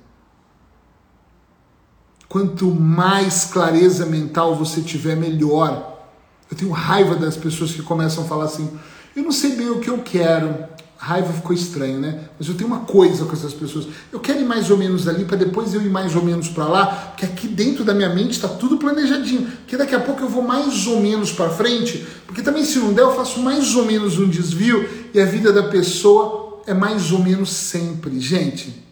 Quanto 2.27 2.65
mais 2.71 3.45
clareza 3.45 4.05
mental 4.05 4.55
você 4.55 4.81
tiver, 4.81 5.15
melhor. 5.15 6.07
Eu 6.49 6.57
tenho 6.57 6.71
raiva 6.71 7.15
das 7.15 7.37
pessoas 7.37 7.71
que 7.71 7.81
começam 7.81 8.23
a 8.23 8.27
falar 8.27 8.45
assim: 8.45 8.79
eu 9.15 9.23
não 9.23 9.31
sei 9.31 9.55
bem 9.55 9.69
o 9.69 9.79
que 9.79 9.89
eu 9.89 9.99
quero, 9.99 10.67
Raiva 11.03 11.33
ficou 11.33 11.53
estranho, 11.53 11.99
né? 11.99 12.29
Mas 12.39 12.47
eu 12.47 12.55
tenho 12.55 12.69
uma 12.69 12.79
coisa 12.79 13.25
com 13.25 13.33
essas 13.33 13.53
pessoas. 13.53 13.87
Eu 14.09 14.21
quero 14.21 14.39
ir 14.39 14.45
mais 14.45 14.69
ou 14.69 14.77
menos 14.77 15.05
ali 15.05 15.25
para 15.25 15.35
depois 15.35 15.73
eu 15.73 15.81
ir 15.81 15.89
mais 15.89 16.15
ou 16.15 16.23
menos 16.23 16.47
para 16.47 16.63
lá, 16.65 16.85
porque 16.85 17.25
aqui 17.25 17.45
dentro 17.45 17.83
da 17.83 17.93
minha 17.93 18.07
mente 18.07 18.31
está 18.31 18.47
tudo 18.47 18.77
planejadinho. 18.77 19.45
Porque 19.45 19.75
daqui 19.75 19.93
a 19.93 19.99
pouco 19.99 20.21
eu 20.21 20.29
vou 20.29 20.41
mais 20.41 20.87
ou 20.87 21.01
menos 21.01 21.33
para 21.33 21.49
frente, 21.49 22.07
porque 22.25 22.41
também 22.41 22.63
se 22.63 22.79
não 22.79 22.93
der 22.93 23.01
eu 23.01 23.13
faço 23.13 23.41
mais 23.41 23.75
ou 23.75 23.83
menos 23.85 24.17
um 24.17 24.29
desvio 24.29 24.87
e 25.13 25.19
a 25.19 25.25
vida 25.25 25.51
da 25.51 25.63
pessoa 25.63 26.42
é 26.65 26.73
mais 26.73 27.11
ou 27.11 27.19
menos 27.19 27.51
sempre. 27.51 28.19
Gente, 28.19 28.83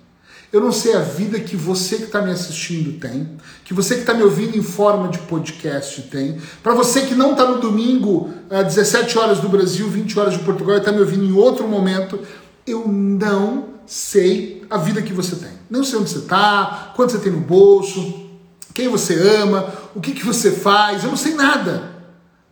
eu 0.51 0.59
não 0.59 0.71
sei 0.71 0.93
a 0.93 0.99
vida 0.99 1.39
que 1.39 1.55
você 1.55 1.95
que 1.95 2.03
está 2.03 2.21
me 2.21 2.29
assistindo 2.29 2.99
tem, 2.99 3.37
que 3.63 3.73
você 3.73 3.95
que 3.95 4.01
está 4.01 4.13
me 4.13 4.23
ouvindo 4.23 4.57
em 4.57 4.61
forma 4.61 5.07
de 5.07 5.19
podcast 5.19 6.01
tem. 6.03 6.37
Para 6.61 6.73
você 6.73 7.01
que 7.01 7.15
não 7.15 7.31
está 7.31 7.45
no 7.45 7.61
domingo, 7.61 8.29
às 8.49 8.75
17 8.75 9.17
horas 9.17 9.39
do 9.39 9.47
Brasil, 9.47 9.87
20 9.87 10.19
horas 10.19 10.33
de 10.33 10.39
Portugal, 10.39 10.75
e 10.75 10.79
está 10.79 10.91
me 10.91 10.99
ouvindo 10.99 11.23
em 11.23 11.31
outro 11.31 11.65
momento, 11.67 12.19
eu 12.67 12.85
não 12.87 13.75
sei 13.85 14.65
a 14.69 14.77
vida 14.77 15.01
que 15.01 15.13
você 15.13 15.37
tem. 15.37 15.51
Não 15.69 15.85
sei 15.85 15.99
onde 15.99 16.09
você 16.09 16.19
está, 16.19 16.91
quanto 16.97 17.13
você 17.13 17.19
tem 17.19 17.31
no 17.31 17.39
bolso, 17.39 18.29
quem 18.73 18.89
você 18.89 19.15
ama, 19.41 19.73
o 19.95 20.01
que, 20.01 20.11
que 20.11 20.25
você 20.25 20.51
faz, 20.51 21.03
eu 21.03 21.09
não 21.09 21.17
sei 21.17 21.33
nada. 21.33 21.91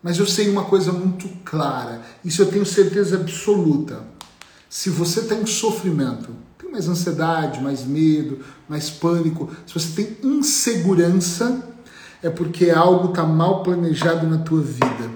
Mas 0.01 0.17
eu 0.17 0.25
sei 0.25 0.49
uma 0.49 0.63
coisa 0.63 0.93
muito 0.93 1.27
clara, 1.43 2.01
isso 2.23 2.41
eu 2.41 2.45
tenho 2.45 2.65
certeza 2.65 3.17
absoluta. 3.17 4.01
Se 4.69 4.91
você 4.91 5.21
está 5.21 5.33
em 5.33 5.47
sofrimento, 5.47 6.29
tem 6.57 6.71
mais 6.71 6.87
ansiedade, 6.87 7.59
mais 7.59 7.83
medo, 7.83 8.39
mais 8.67 8.89
pânico, 8.89 9.49
se 9.65 9.73
você 9.73 10.03
tem 10.03 10.17
insegurança, 10.23 11.67
é 12.21 12.29
porque 12.29 12.69
algo 12.69 13.09
está 13.09 13.23
mal 13.23 13.63
planejado 13.63 14.27
na 14.27 14.37
tua 14.37 14.61
vida. 14.61 15.09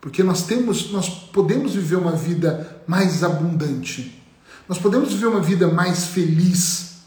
Porque 0.00 0.22
nós 0.22 0.42
temos, 0.42 0.92
nós 0.92 1.08
podemos 1.08 1.74
viver 1.74 1.96
uma 1.96 2.12
vida 2.12 2.80
mais 2.86 3.24
abundante. 3.24 4.22
Nós 4.68 4.78
podemos 4.78 5.12
viver 5.12 5.26
uma 5.26 5.40
vida 5.40 5.66
mais 5.66 6.06
feliz. 6.06 6.98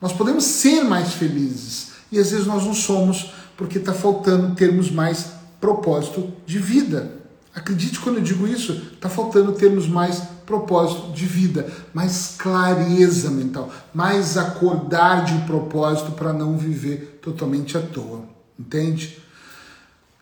Nós 0.00 0.12
podemos 0.12 0.44
ser 0.44 0.82
mais 0.82 1.12
felizes. 1.12 1.88
E 2.10 2.18
às 2.18 2.30
vezes 2.30 2.46
nós 2.46 2.64
não 2.64 2.72
somos 2.72 3.32
porque 3.58 3.76
está 3.76 3.92
faltando 3.92 4.54
termos 4.54 4.90
mais 4.90 5.26
propósito 5.60 6.32
de 6.46 6.58
vida. 6.58 7.16
Acredite 7.54 7.98
quando 8.00 8.16
eu 8.16 8.22
digo 8.22 8.46
isso, 8.46 8.72
está 8.94 9.08
faltando 9.08 9.52
termos 9.52 9.86
mais 9.86 10.22
propósito 10.46 11.12
de 11.12 11.26
vida, 11.26 11.68
mais 11.92 12.36
clareza 12.38 13.30
mental, 13.30 13.68
mais 13.92 14.38
acordar 14.38 15.24
de 15.24 15.38
propósito 15.44 16.12
para 16.12 16.32
não 16.32 16.56
viver 16.56 17.18
totalmente 17.20 17.76
à 17.76 17.80
toa. 17.82 18.24
Entende? 18.58 19.18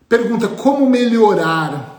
Pergunta: 0.09 0.47
como 0.47 0.89
melhorar? 0.89 1.93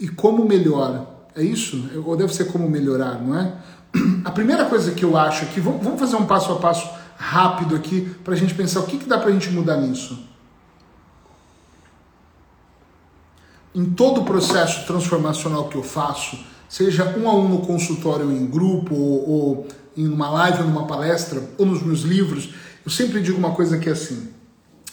E 0.00 0.08
como 0.08 0.44
melhor? 0.44 1.06
É 1.36 1.42
isso? 1.42 1.88
Ou 2.04 2.16
deve 2.16 2.34
ser 2.34 2.46
como 2.46 2.68
melhorar, 2.68 3.22
não 3.22 3.38
é? 3.38 3.54
A 4.24 4.30
primeira 4.30 4.64
coisa 4.64 4.92
que 4.92 5.04
eu 5.04 5.16
acho 5.16 5.44
aqui, 5.44 5.60
vamos 5.60 6.00
fazer 6.00 6.16
um 6.16 6.26
passo 6.26 6.52
a 6.52 6.56
passo 6.56 6.90
rápido 7.16 7.76
aqui 7.76 8.00
para 8.24 8.34
a 8.34 8.36
gente 8.36 8.54
pensar 8.54 8.80
o 8.80 8.86
que, 8.86 8.98
que 8.98 9.04
dá 9.04 9.18
para 9.18 9.28
a 9.28 9.32
gente 9.32 9.50
mudar 9.50 9.76
nisso. 9.76 10.18
Em 13.74 13.86
todo 13.86 14.22
o 14.22 14.24
processo 14.24 14.86
transformacional 14.86 15.68
que 15.68 15.76
eu 15.76 15.82
faço, 15.82 16.38
seja 16.72 17.04
um 17.18 17.28
a 17.28 17.34
um 17.34 17.50
no 17.50 17.58
consultório 17.58 18.32
em 18.32 18.46
grupo, 18.46 18.94
ou, 18.94 19.28
ou 19.28 19.66
em 19.94 20.08
uma 20.08 20.30
live, 20.30 20.62
ou 20.62 20.68
numa 20.68 20.86
palestra, 20.86 21.42
ou 21.58 21.66
nos 21.66 21.82
meus 21.82 22.00
livros, 22.00 22.48
eu 22.82 22.90
sempre 22.90 23.20
digo 23.20 23.36
uma 23.36 23.50
coisa 23.50 23.76
que 23.76 23.90
é 23.90 23.92
assim: 23.92 24.28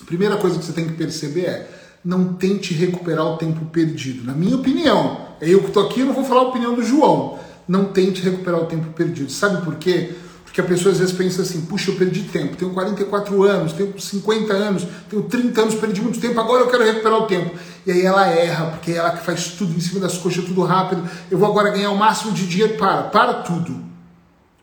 a 0.01 0.03
primeira 0.03 0.35
coisa 0.35 0.59
que 0.59 0.65
você 0.65 0.73
tem 0.73 0.89
que 0.89 0.95
perceber 0.95 1.45
é 1.45 1.71
não 2.03 2.33
tente 2.33 2.73
recuperar 2.73 3.25
o 3.25 3.37
tempo 3.37 3.65
perdido. 3.67 4.25
Na 4.25 4.33
minha 4.33 4.57
opinião, 4.57 5.29
é 5.39 5.49
eu 5.49 5.61
que 5.61 5.67
estou 5.67 5.85
aqui, 5.85 6.01
eu 6.01 6.05
não 6.05 6.13
vou 6.13 6.25
falar 6.25 6.41
a 6.41 6.49
opinião 6.49 6.75
do 6.75 6.83
João. 6.83 7.39
Não 7.65 7.85
tente 7.85 8.21
recuperar 8.21 8.61
o 8.61 8.65
tempo 8.65 8.91
perdido. 8.93 9.31
Sabe 9.31 9.63
por 9.63 9.75
quê? 9.75 10.15
Porque 10.49 10.61
a 10.61 10.63
pessoa 10.63 10.91
às 10.91 10.97
vezes 10.97 11.13
pensa 11.13 11.43
assim: 11.43 11.61
puxa, 11.61 11.91
eu 11.91 11.95
perdi 11.95 12.23
tempo, 12.23 12.57
tenho 12.57 12.71
44 12.73 13.43
anos, 13.43 13.71
tenho 13.71 13.93
50 13.97 14.51
anos, 14.51 14.87
tenho 15.07 15.21
30 15.21 15.61
anos, 15.61 15.75
perdi 15.75 16.01
muito 16.01 16.19
tempo, 16.19 16.39
agora 16.39 16.63
eu 16.63 16.67
quero 16.67 16.83
recuperar 16.83 17.19
o 17.19 17.27
tempo. 17.27 17.55
E 17.85 17.91
aí 17.91 18.01
ela 18.03 18.25
erra, 18.27 18.65
porque 18.71 18.91
é 18.91 18.95
ela 18.95 19.11
que 19.11 19.23
faz 19.23 19.49
tudo 19.49 19.75
em 19.75 19.79
cima 19.79 19.99
das 19.99 20.17
coxas, 20.17 20.43
tudo 20.43 20.63
rápido. 20.63 21.07
Eu 21.29 21.37
vou 21.37 21.47
agora 21.47 21.69
ganhar 21.69 21.91
o 21.91 21.97
máximo 21.97 22.31
de 22.31 22.47
dinheiro. 22.47 22.77
Para, 22.77 23.03
para 23.03 23.33
tudo. 23.35 23.79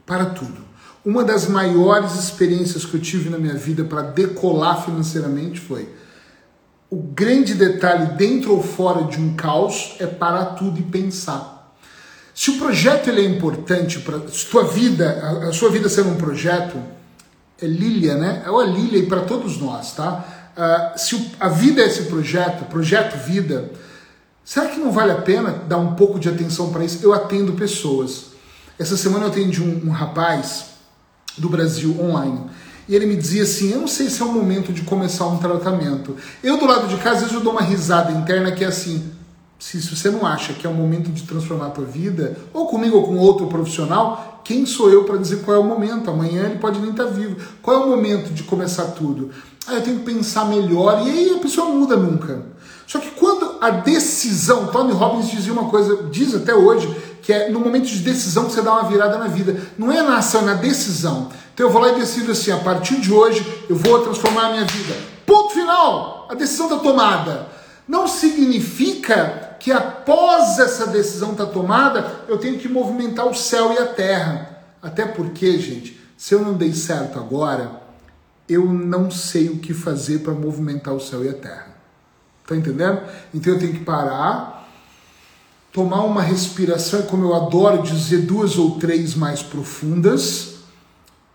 Para 0.04 0.26
tudo. 0.26 0.66
Uma 1.04 1.22
das 1.22 1.46
maiores 1.46 2.16
experiências 2.16 2.84
que 2.84 2.94
eu 2.94 3.00
tive 3.00 3.30
na 3.30 3.38
minha 3.38 3.54
vida 3.54 3.84
para 3.84 4.02
decolar 4.02 4.84
financeiramente 4.84 5.60
foi 5.60 5.88
o 6.90 6.96
grande 6.96 7.54
detalhe 7.54 8.16
dentro 8.16 8.52
ou 8.52 8.62
fora 8.62 9.04
de 9.04 9.20
um 9.20 9.34
caos 9.34 9.94
é 10.00 10.06
parar 10.06 10.56
tudo 10.56 10.80
e 10.80 10.82
pensar. 10.82 11.55
Se 12.36 12.50
o 12.50 12.58
projeto 12.58 13.08
ele 13.08 13.22
é 13.22 13.24
importante 13.24 13.98
para 14.00 14.28
sua 14.28 14.64
vida, 14.64 15.18
a, 15.22 15.48
a, 15.48 15.52
sua 15.54 15.70
vida 15.70 15.88
ser 15.88 16.02
um 16.02 16.16
projeto, 16.16 16.76
é 17.58 17.66
Lilia, 17.66 18.14
né? 18.14 18.42
É 18.44 18.50
a 18.50 18.64
Lilia 18.66 18.98
e 18.98 19.06
para 19.06 19.22
todos 19.22 19.56
nós, 19.56 19.94
tá? 19.94 20.52
Uh, 20.54 20.98
se 20.98 21.14
o, 21.14 21.26
a 21.40 21.48
vida 21.48 21.80
é 21.80 21.86
esse 21.86 22.02
projeto, 22.02 22.66
projeto 22.66 23.16
vida, 23.24 23.70
será 24.44 24.66
que 24.66 24.78
não 24.78 24.92
vale 24.92 25.12
a 25.12 25.22
pena 25.22 25.50
dar 25.66 25.78
um 25.78 25.94
pouco 25.94 26.20
de 26.20 26.28
atenção 26.28 26.70
para 26.70 26.84
isso? 26.84 26.98
Eu 27.02 27.14
atendo 27.14 27.54
pessoas. 27.54 28.26
Essa 28.78 28.98
semana 28.98 29.24
eu 29.24 29.30
atendi 29.30 29.62
um, 29.62 29.86
um 29.86 29.90
rapaz 29.90 30.66
do 31.38 31.48
Brasil 31.48 31.98
online 31.98 32.50
e 32.86 32.94
ele 32.94 33.06
me 33.06 33.16
dizia 33.16 33.44
assim: 33.44 33.72
Eu 33.72 33.80
não 33.80 33.88
sei 33.88 34.10
se 34.10 34.20
é 34.20 34.24
o 34.26 34.32
momento 34.32 34.74
de 34.74 34.82
começar 34.82 35.26
um 35.26 35.38
tratamento. 35.38 36.14
Eu, 36.42 36.58
do 36.58 36.66
lado 36.66 36.86
de 36.86 37.02
cá, 37.02 37.12
às 37.12 37.20
vezes 37.20 37.32
eu 37.32 37.40
dou 37.40 37.52
uma 37.52 37.62
risada 37.62 38.12
interna 38.12 38.52
que 38.52 38.62
é 38.62 38.66
assim: 38.66 39.10
se, 39.58 39.80
se 39.80 39.94
você 39.94 40.10
não 40.10 40.26
acha 40.26 40.52
que 40.52 40.66
é 40.66 40.70
o 40.70 40.74
momento 40.74 41.10
de 41.10 41.22
transformar 41.22 41.68
a 41.68 41.70
tua 41.70 41.84
vida, 41.84 42.36
ou 42.52 42.66
comigo 42.66 42.96
ou 42.96 43.04
com 43.04 43.16
outro 43.16 43.46
profissional, 43.46 44.40
quem 44.44 44.66
sou 44.66 44.90
eu 44.90 45.04
para 45.04 45.16
dizer 45.16 45.42
qual 45.44 45.56
é 45.56 45.60
o 45.60 45.64
momento? 45.64 46.10
Amanhã 46.10 46.44
ele 46.44 46.58
pode 46.58 46.78
nem 46.78 46.90
estar 46.90 47.04
tá 47.04 47.10
vivo. 47.10 47.36
Qual 47.62 47.80
é 47.80 47.84
o 47.84 47.88
momento 47.88 48.32
de 48.32 48.42
começar 48.42 48.84
tudo? 48.88 49.30
Ah, 49.66 49.74
eu 49.74 49.82
tenho 49.82 49.98
que 49.98 50.04
pensar 50.04 50.44
melhor, 50.44 51.06
e 51.06 51.10
aí 51.10 51.34
a 51.36 51.38
pessoa 51.38 51.68
muda 51.70 51.96
nunca. 51.96 52.44
Só 52.86 53.00
que 53.00 53.10
quando 53.10 53.56
a 53.60 53.70
decisão, 53.70 54.68
Tony 54.68 54.92
Robbins 54.92 55.30
dizia 55.30 55.52
uma 55.52 55.68
coisa, 55.68 56.04
diz 56.10 56.34
até 56.34 56.54
hoje, 56.54 56.94
que 57.22 57.32
é 57.32 57.50
no 57.50 57.58
momento 57.58 57.86
de 57.86 57.98
decisão 57.98 58.44
que 58.44 58.52
você 58.52 58.62
dá 58.62 58.72
uma 58.72 58.88
virada 58.88 59.18
na 59.18 59.26
vida. 59.26 59.60
Não 59.76 59.90
é 59.90 60.00
na 60.00 60.18
ação, 60.18 60.42
é 60.42 60.44
na 60.44 60.54
decisão. 60.54 61.28
Então 61.52 61.66
eu 61.66 61.72
vou 61.72 61.82
lá 61.82 61.90
e 61.90 61.96
decido 61.96 62.30
assim, 62.30 62.52
a 62.52 62.58
partir 62.58 63.00
de 63.00 63.12
hoje 63.12 63.44
eu 63.68 63.74
vou 63.74 63.98
transformar 64.00 64.46
a 64.46 64.50
minha 64.52 64.64
vida. 64.64 64.94
Ponto 65.26 65.52
final! 65.52 66.28
A 66.30 66.34
decisão 66.34 66.66
está 66.66 66.78
tomada. 66.78 67.48
Não 67.88 68.06
significa 68.06 69.45
que 69.66 69.72
após 69.72 70.60
essa 70.60 70.86
decisão 70.86 71.32
estar 71.32 71.46
tá 71.46 71.52
tomada, 71.52 72.20
eu 72.28 72.38
tenho 72.38 72.56
que 72.56 72.68
movimentar 72.68 73.26
o 73.26 73.34
céu 73.34 73.72
e 73.72 73.78
a 73.78 73.86
terra. 73.86 74.62
Até 74.80 75.04
porque, 75.04 75.58
gente, 75.58 76.00
se 76.16 76.36
eu 76.36 76.40
não 76.40 76.54
dei 76.54 76.72
certo 76.72 77.18
agora, 77.18 77.82
eu 78.48 78.72
não 78.72 79.10
sei 79.10 79.48
o 79.48 79.58
que 79.58 79.74
fazer 79.74 80.20
para 80.20 80.32
movimentar 80.32 80.94
o 80.94 81.00
céu 81.00 81.24
e 81.24 81.28
a 81.28 81.32
terra. 81.32 81.66
Tá 82.46 82.54
entendendo? 82.54 83.00
Então 83.34 83.54
eu 83.54 83.58
tenho 83.58 83.72
que 83.72 83.84
parar, 83.84 84.70
tomar 85.72 86.04
uma 86.04 86.22
respiração, 86.22 87.02
como 87.02 87.24
eu 87.24 87.34
adoro 87.34 87.82
dizer, 87.82 88.18
duas 88.18 88.56
ou 88.56 88.78
três 88.78 89.16
mais 89.16 89.42
profundas, 89.42 90.58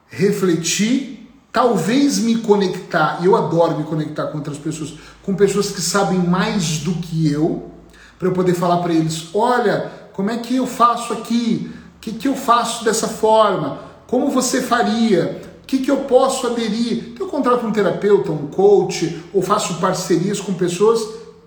refletir, 0.08 1.30
talvez 1.52 2.18
me 2.20 2.38
conectar, 2.38 3.20
eu 3.26 3.36
adoro 3.36 3.78
me 3.78 3.84
conectar 3.84 4.28
com 4.28 4.38
outras 4.38 4.58
pessoas, 4.58 4.94
com 5.22 5.36
pessoas 5.36 5.70
que 5.72 5.82
sabem 5.82 6.20
mais 6.20 6.78
do 6.78 6.94
que 6.94 7.30
eu, 7.30 7.71
para 8.22 8.30
eu 8.30 8.34
poder 8.34 8.54
falar 8.54 8.78
para 8.78 8.94
eles: 8.94 9.30
olha, 9.34 9.92
como 10.14 10.30
é 10.30 10.38
que 10.38 10.56
eu 10.56 10.68
faço 10.68 11.12
aqui? 11.12 11.72
O 11.98 12.00
que, 12.00 12.12
que 12.12 12.28
eu 12.28 12.36
faço 12.36 12.86
dessa 12.86 13.08
forma? 13.08 13.80
Como 14.06 14.30
você 14.30 14.62
faria? 14.62 15.42
O 15.64 15.66
que, 15.66 15.80
que 15.80 15.90
eu 15.90 16.02
posso 16.02 16.46
aderir? 16.46 17.14
Então, 17.14 17.26
eu 17.26 17.32
contrato 17.32 17.66
um 17.66 17.72
terapeuta, 17.72 18.32
um 18.32 18.48
coach, 18.48 19.24
ou 19.34 19.42
faço 19.42 19.80
parcerias 19.80 20.40
com 20.40 20.54
pessoas 20.54 21.02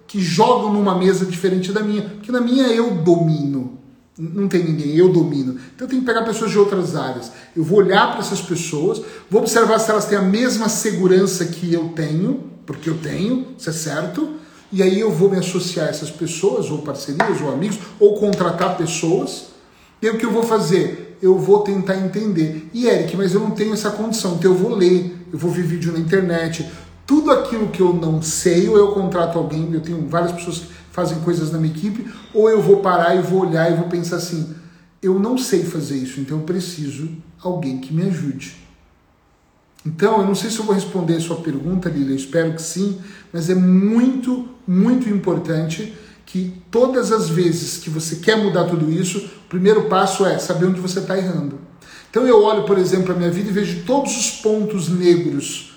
que 0.09 0.21
jogam 0.21 0.73
numa 0.73 0.97
mesa 0.99 1.25
diferente 1.25 1.71
da 1.71 1.81
minha, 1.81 2.03
porque 2.03 2.33
na 2.33 2.41
minha 2.41 2.67
eu 2.67 2.91
domino. 2.97 3.79
Não 4.19 4.49
tem 4.49 4.65
ninguém, 4.65 4.97
eu 4.97 5.13
domino. 5.13 5.57
Então 5.75 5.87
eu 5.87 5.89
tenho 5.89 6.03
que 6.03 6.07
pegar 6.07 6.23
pessoas 6.23 6.51
de 6.51 6.59
outras 6.59 6.97
áreas. 6.97 7.31
Eu 7.57 7.63
vou 7.63 7.79
olhar 7.79 8.11
para 8.13 8.21
essas 8.21 8.41
pessoas, 8.41 9.01
vou 9.31 9.43
observar 9.43 9.79
se 9.79 9.91
elas 9.91 10.07
têm 10.07 10.19
a 10.19 10.23
mesma 10.23 10.69
segurança 10.69 11.45
que 11.45 11.73
eu 11.73 11.91
tenho, 11.91 12.45
porque 12.65 12.89
eu 12.89 12.99
tenho, 12.99 13.49
isso 13.59 13.71
é 13.71 13.73
certo, 13.73 14.44
e 14.75 14.83
aí 14.83 14.99
eu 14.99 15.13
vou 15.13 15.31
me 15.31 15.39
associar 15.39 15.87
a 15.87 15.91
essas 15.91 16.11
pessoas, 16.11 16.69
ou 16.69 16.79
parcerias, 16.79 17.41
ou 17.41 17.53
amigos, 17.53 17.79
ou 18.01 18.19
contratar 18.19 18.77
pessoas. 18.77 19.47
E 20.03 20.09
aí 20.09 20.17
o 20.17 20.19
que 20.19 20.27
eu 20.27 20.33
vou 20.33 20.43
fazer? 20.43 21.17
Eu 21.23 21.39
vou 21.39 21.61
tentar 21.61 21.97
entender. 21.97 22.69
E 22.75 22.89
Eric, 22.89 23.17
mas 23.17 23.35
eu 23.35 23.41
não 23.41 23.53
tenho 23.53 23.73
essa 23.73 23.91
condição, 23.91 24.35
então 24.35 24.51
eu 24.51 24.59
vou 24.59 24.75
ler, 24.75 25.17
eu 25.33 25.39
vou 25.39 25.49
ver 25.49 25.63
vídeo 25.63 25.93
na 25.93 26.01
internet. 26.01 26.69
Tudo 27.07 27.31
aquilo 27.31 27.69
que 27.69 27.81
eu 27.81 27.93
não 27.93 28.21
sei, 28.21 28.69
ou 28.69 28.77
eu 28.77 28.89
contrato 28.89 29.39
alguém, 29.39 29.73
eu 29.73 29.81
tenho 29.81 30.09
várias 30.09 30.33
pessoas 30.33 30.59
que 30.59 30.67
fazem 30.91 31.21
coisas 31.21 31.53
na 31.53 31.59
minha 31.59 31.73
equipe, 31.73 32.13
ou 32.35 32.51
eu 32.51 32.61
vou 32.61 32.79
parar 32.79 33.15
e 33.15 33.23
vou 33.23 33.47
olhar 33.47 33.71
e 33.71 33.77
vou 33.77 33.87
pensar 33.87 34.17
assim, 34.17 34.57
eu 35.01 35.21
não 35.21 35.39
sei 35.39 35.63
fazer 35.63 35.97
isso, 35.97 36.21
então 36.21 36.39
eu 36.39 36.43
preciso 36.43 37.09
alguém 37.41 37.79
que 37.79 37.95
me 37.95 38.03
ajude. 38.09 38.57
Então, 39.87 40.21
eu 40.21 40.27
não 40.27 40.35
sei 40.35 40.51
se 40.51 40.59
eu 40.59 40.65
vou 40.65 40.75
responder 40.75 41.17
a 41.17 41.21
sua 41.21 41.37
pergunta, 41.37 41.91
Lila, 41.91 42.11
eu 42.11 42.17
espero 42.17 42.55
que 42.55 42.63
sim, 42.63 42.99
mas 43.31 43.51
é 43.51 43.55
muito, 43.55 44.49
muito 44.67 45.09
importante 45.09 45.95
que 46.27 46.53
todas 46.71 47.13
as 47.13 47.29
vezes 47.29 47.79
que 47.79 47.91
você 47.91 48.17
quer 48.17 48.37
mudar 48.37 48.65
tudo 48.65 48.91
isso, 48.91 49.19
o 49.19 49.49
primeiro 49.49 49.85
passo 49.85 50.25
é 50.27 50.39
saber 50.39 50.67
onde 50.67 50.81
você 50.81 50.99
está 50.99 51.17
errando. 51.17 51.59
Então 52.11 52.27
eu 52.27 52.43
olho, 52.43 52.65
por 52.65 52.79
exemplo, 52.79 53.13
a 53.13 53.17
minha 53.17 53.31
vida 53.31 53.51
e 53.51 53.53
vejo 53.53 53.83
todos 53.85 54.17
os 54.17 54.31
pontos 54.41 54.89
negros, 54.89 55.75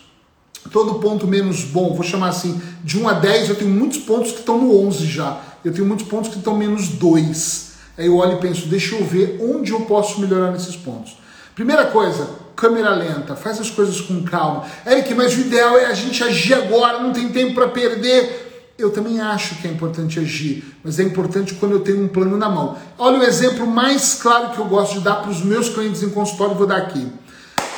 todo 0.72 1.00
ponto 1.00 1.28
menos 1.28 1.64
bom, 1.64 1.94
vou 1.94 2.04
chamar 2.04 2.30
assim, 2.30 2.62
de 2.84 2.98
1 2.98 3.08
a 3.08 3.14
10, 3.14 3.50
eu 3.50 3.56
tenho 3.56 3.72
muitos 3.72 4.00
pontos 4.00 4.32
que 4.32 4.40
estão 4.40 4.58
no 4.60 4.80
11 4.88 5.06
já, 5.06 5.42
eu 5.64 5.74
tenho 5.74 5.86
muitos 5.86 6.08
pontos 6.08 6.30
que 6.30 6.38
estão 6.38 6.56
menos 6.56 6.90
2. 6.90 7.68
Aí 7.98 8.06
eu 8.06 8.18
olho 8.18 8.38
e 8.38 8.42
penso, 8.42 8.68
deixa 8.68 8.96
eu 8.96 9.04
ver 9.04 9.40
onde 9.42 9.72
eu 9.72 9.82
posso 9.82 10.22
melhorar 10.22 10.52
nesses 10.52 10.76
pontos. 10.76 11.18
Primeira 11.56 11.86
coisa, 11.88 12.30
câmera 12.56 12.92
lenta, 12.92 13.36
faz 13.36 13.60
as 13.60 13.72
coisas 13.72 14.00
com 14.00 14.24
calma. 14.24 14.66
Eric, 14.86 15.14
mas 15.16 15.36
o 15.36 15.42
ideal 15.42 15.78
é 15.78 15.86
a 15.86 15.94
gente 15.94 16.24
agir 16.24 16.54
agora, 16.54 17.02
não 17.02 17.12
tem 17.12 17.30
tempo 17.30 17.56
para 17.56 17.68
perder. 17.68 18.47
Eu 18.78 18.92
também 18.92 19.20
acho 19.20 19.56
que 19.56 19.68
é 19.68 19.72
importante 19.72 20.20
agir, 20.20 20.64
mas 20.84 21.00
é 21.00 21.04
importante 21.04 21.56
quando 21.56 21.72
eu 21.72 21.80
tenho 21.80 22.04
um 22.04 22.08
plano 22.08 22.38
na 22.38 22.48
mão. 22.48 22.78
Olha 22.96 23.18
o 23.18 23.24
exemplo 23.24 23.66
mais 23.66 24.14
claro 24.14 24.52
que 24.52 24.60
eu 24.60 24.66
gosto 24.66 24.94
de 24.94 25.00
dar 25.00 25.16
para 25.16 25.32
os 25.32 25.42
meus 25.42 25.68
clientes 25.68 26.04
em 26.04 26.10
consultório, 26.10 26.54
vou 26.54 26.68
dar 26.68 26.78
aqui. 26.78 27.12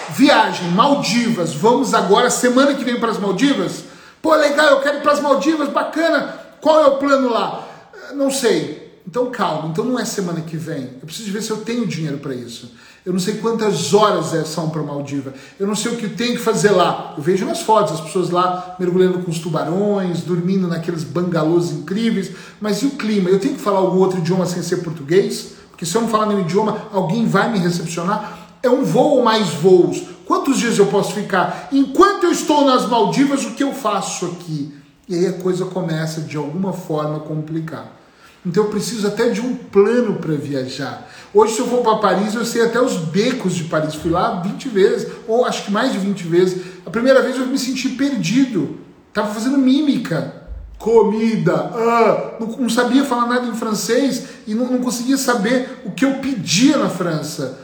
Viagem, 0.09 0.69
Maldivas, 0.71 1.53
vamos 1.53 1.93
agora, 1.93 2.29
semana 2.29 2.73
que 2.73 2.83
vem 2.83 2.99
para 2.99 3.11
as 3.11 3.17
Maldivas? 3.17 3.85
Pô, 4.21 4.35
legal, 4.35 4.71
eu 4.71 4.81
quero 4.81 4.97
ir 4.97 5.01
para 5.01 5.13
as 5.13 5.21
Maldivas, 5.21 5.69
bacana. 5.69 6.37
Qual 6.59 6.83
é 6.83 6.87
o 6.87 6.97
plano 6.97 7.29
lá? 7.29 7.65
Não 8.13 8.29
sei. 8.29 8.88
Então 9.09 9.31
calma, 9.31 9.69
então 9.69 9.83
não 9.83 9.97
é 9.97 10.05
semana 10.05 10.41
que 10.41 10.55
vem. 10.55 10.83
Eu 11.01 11.07
preciso 11.07 11.31
ver 11.31 11.41
se 11.41 11.49
eu 11.49 11.57
tenho 11.57 11.87
dinheiro 11.87 12.19
para 12.19 12.31
isso. 12.31 12.71
Eu 13.03 13.11
não 13.11 13.19
sei 13.19 13.37
quantas 13.37 13.91
horas 13.91 14.35
é, 14.35 14.45
são 14.45 14.69
para 14.69 14.83
Maldiva. 14.83 15.33
Eu 15.59 15.65
não 15.65 15.73
sei 15.73 15.93
o 15.93 15.97
que 15.97 16.07
tem 16.09 16.33
que 16.33 16.37
fazer 16.37 16.69
lá. 16.69 17.15
Eu 17.17 17.23
vejo 17.23 17.43
nas 17.43 17.59
fotos 17.59 17.93
as 17.93 18.01
pessoas 18.01 18.29
lá 18.29 18.75
mergulhando 18.77 19.17
com 19.17 19.31
os 19.31 19.39
tubarões, 19.39 20.21
dormindo 20.21 20.67
naqueles 20.67 21.03
bangalôs 21.03 21.71
incríveis. 21.71 22.29
Mas 22.61 22.83
e 22.83 22.85
o 22.85 22.91
clima? 22.91 23.31
Eu 23.31 23.39
tenho 23.39 23.55
que 23.55 23.61
falar 23.61 23.79
algum 23.79 23.97
outro 23.97 24.19
idioma 24.19 24.45
sem 24.45 24.61
ser 24.61 24.77
português? 24.83 25.53
Porque 25.71 25.87
se 25.87 25.95
eu 25.95 26.01
não 26.01 26.07
falar 26.07 26.27
nenhum 26.27 26.41
idioma, 26.41 26.83
alguém 26.93 27.25
vai 27.25 27.51
me 27.51 27.57
recepcionar? 27.57 28.37
É 28.61 28.69
um 28.69 28.83
voo 28.83 29.17
ou 29.17 29.23
mais 29.23 29.49
voos? 29.55 30.03
Quantos 30.27 30.59
dias 30.59 30.77
eu 30.77 30.85
posso 30.85 31.13
ficar? 31.13 31.67
Enquanto 31.71 32.25
eu 32.25 32.31
estou 32.31 32.63
nas 32.63 32.87
Maldivas, 32.87 33.43
o 33.43 33.55
que 33.55 33.63
eu 33.63 33.73
faço 33.73 34.27
aqui? 34.27 34.71
E 35.07 35.15
aí 35.15 35.25
a 35.25 35.33
coisa 35.33 35.65
começa 35.65 36.21
de 36.21 36.37
alguma 36.37 36.73
forma 36.73 37.17
a 37.17 37.21
complicar. 37.21 37.98
Então 38.45 38.63
eu 38.63 38.69
preciso 38.69 39.07
até 39.07 39.29
de 39.29 39.41
um 39.41 39.55
plano 39.55 40.15
para 40.15 40.33
viajar. 40.33 41.09
Hoje, 41.33 41.53
se 41.53 41.59
eu 41.59 41.67
for 41.67 41.81
para 41.81 41.97
Paris, 41.97 42.33
eu 42.33 42.45
sei 42.45 42.63
até 42.63 42.81
os 42.81 42.95
becos 42.97 43.53
de 43.53 43.65
Paris. 43.65 43.95
Fui 43.95 44.09
lá 44.09 44.41
20 44.41 44.69
vezes, 44.69 45.11
ou 45.27 45.45
acho 45.45 45.65
que 45.65 45.71
mais 45.71 45.91
de 45.91 45.99
20 45.99 46.27
vezes. 46.27 46.61
A 46.85 46.89
primeira 46.89 47.21
vez 47.21 47.37
eu 47.37 47.45
me 47.45 47.59
senti 47.59 47.89
perdido. 47.89 48.79
Tava 49.13 49.33
fazendo 49.33 49.57
mímica. 49.57 50.39
Comida, 50.77 51.53
ah, 51.53 52.37
não, 52.39 52.47
não, 52.47 52.69
sabia 52.69 53.03
falar 53.03 53.27
nada 53.27 53.45
em 53.45 53.53
francês 53.53 54.23
e 54.47 54.55
não, 54.55 54.65
não 54.65 54.79
conseguia 54.79 55.17
saber 55.17 55.81
o 55.83 55.91
que 55.91 56.05
eu 56.05 56.19
pedia 56.19 56.77
na 56.77 56.89
França. 56.89 57.59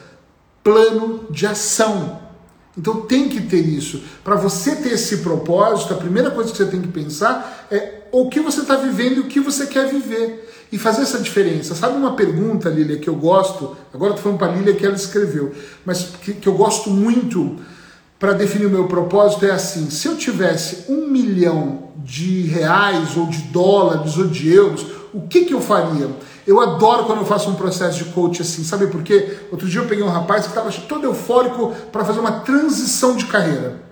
Plano 0.62 1.25
de 1.29 1.48
ação. 1.48 2.20
Então 2.77 3.01
tem 3.01 3.29
que 3.29 3.41
ter 3.41 3.62
isso. 3.62 4.03
Para 4.22 4.36
você 4.36 4.75
ter 4.75 4.94
esse 4.94 5.20
propósito, 5.20 5.94
a 5.94 5.98
primeira 5.98 6.29
coisa 6.29 6.51
que 6.51 6.58
você 6.58 6.65
tem 6.65 6.82
que 6.82 6.89
pensar 6.89 7.66
é 7.72 8.04
o 8.22 8.30
que 8.30 8.40
você 8.40 8.62
está 8.62 8.78
vivendo 8.78 9.18
e 9.18 9.20
o 9.20 9.25
que 9.25 9.42
você 9.42 9.68
quer 9.68 9.90
viver 9.90 10.50
e 10.72 10.78
fazer 10.78 11.01
essa 11.01 11.20
diferença. 11.20 11.75
Sabe 11.75 11.98
uma 11.98 12.14
pergunta, 12.14 12.70
Lília, 12.70 12.98
que 12.98 13.10
eu 13.10 13.16
gosto, 13.16 13.75
agora 13.94 14.12
estou 14.12 14.24
falando 14.24 14.40
para 14.40 14.54
a 14.54 14.56
Lília 14.56 14.74
que 14.74 14.86
ela 14.86 14.96
escreveu, 14.96 15.54
mas 15.84 16.12
que, 16.22 16.34
que 16.34 16.48
eu 16.48 16.54
gosto 16.54 16.90
muito 16.90 17.58
para 18.18 18.32
definir 18.32 18.68
o 18.68 18.70
meu 18.70 18.88
propósito 18.88 19.46
é 19.46 19.51
assim: 19.51 19.90
se 19.90 20.08
eu 20.08 20.16
tivesse 20.16 20.90
um 20.90 21.10
milhão 21.10 21.90
de 21.98 22.44
reais, 22.44 23.18
ou 23.18 23.25
de 23.25 23.40
dólares, 23.50 24.18
ou 24.18 24.28
de 24.28 24.50
euros, 24.50 24.86
o 25.14 25.28
que, 25.28 25.44
que 25.44 25.54
eu 25.54 25.60
faria? 25.60 26.10
Eu 26.48 26.62
adoro 26.62 27.04
quando 27.04 27.20
eu 27.20 27.25
faço 27.25 27.50
um 27.50 27.56
processo 27.56 27.98
de 27.98 28.12
coach 28.12 28.42
assim, 28.42 28.64
sabe 28.64 28.88
por 28.88 29.04
quê? 29.04 29.40
Outro 29.51 29.68
dia 29.68 29.82
eu 29.82 29.88
peguei 29.88 30.06
um 30.06 30.10
rapaz 30.10 30.44
que 30.44 30.50
estava 30.50 30.72
todo 30.72 31.04
eufórico 31.04 31.74
para 31.92 32.06
fazer 32.06 32.22
uma 32.22 32.40
transição 32.40 33.18
de 33.18 33.25
carreira. 33.25 33.84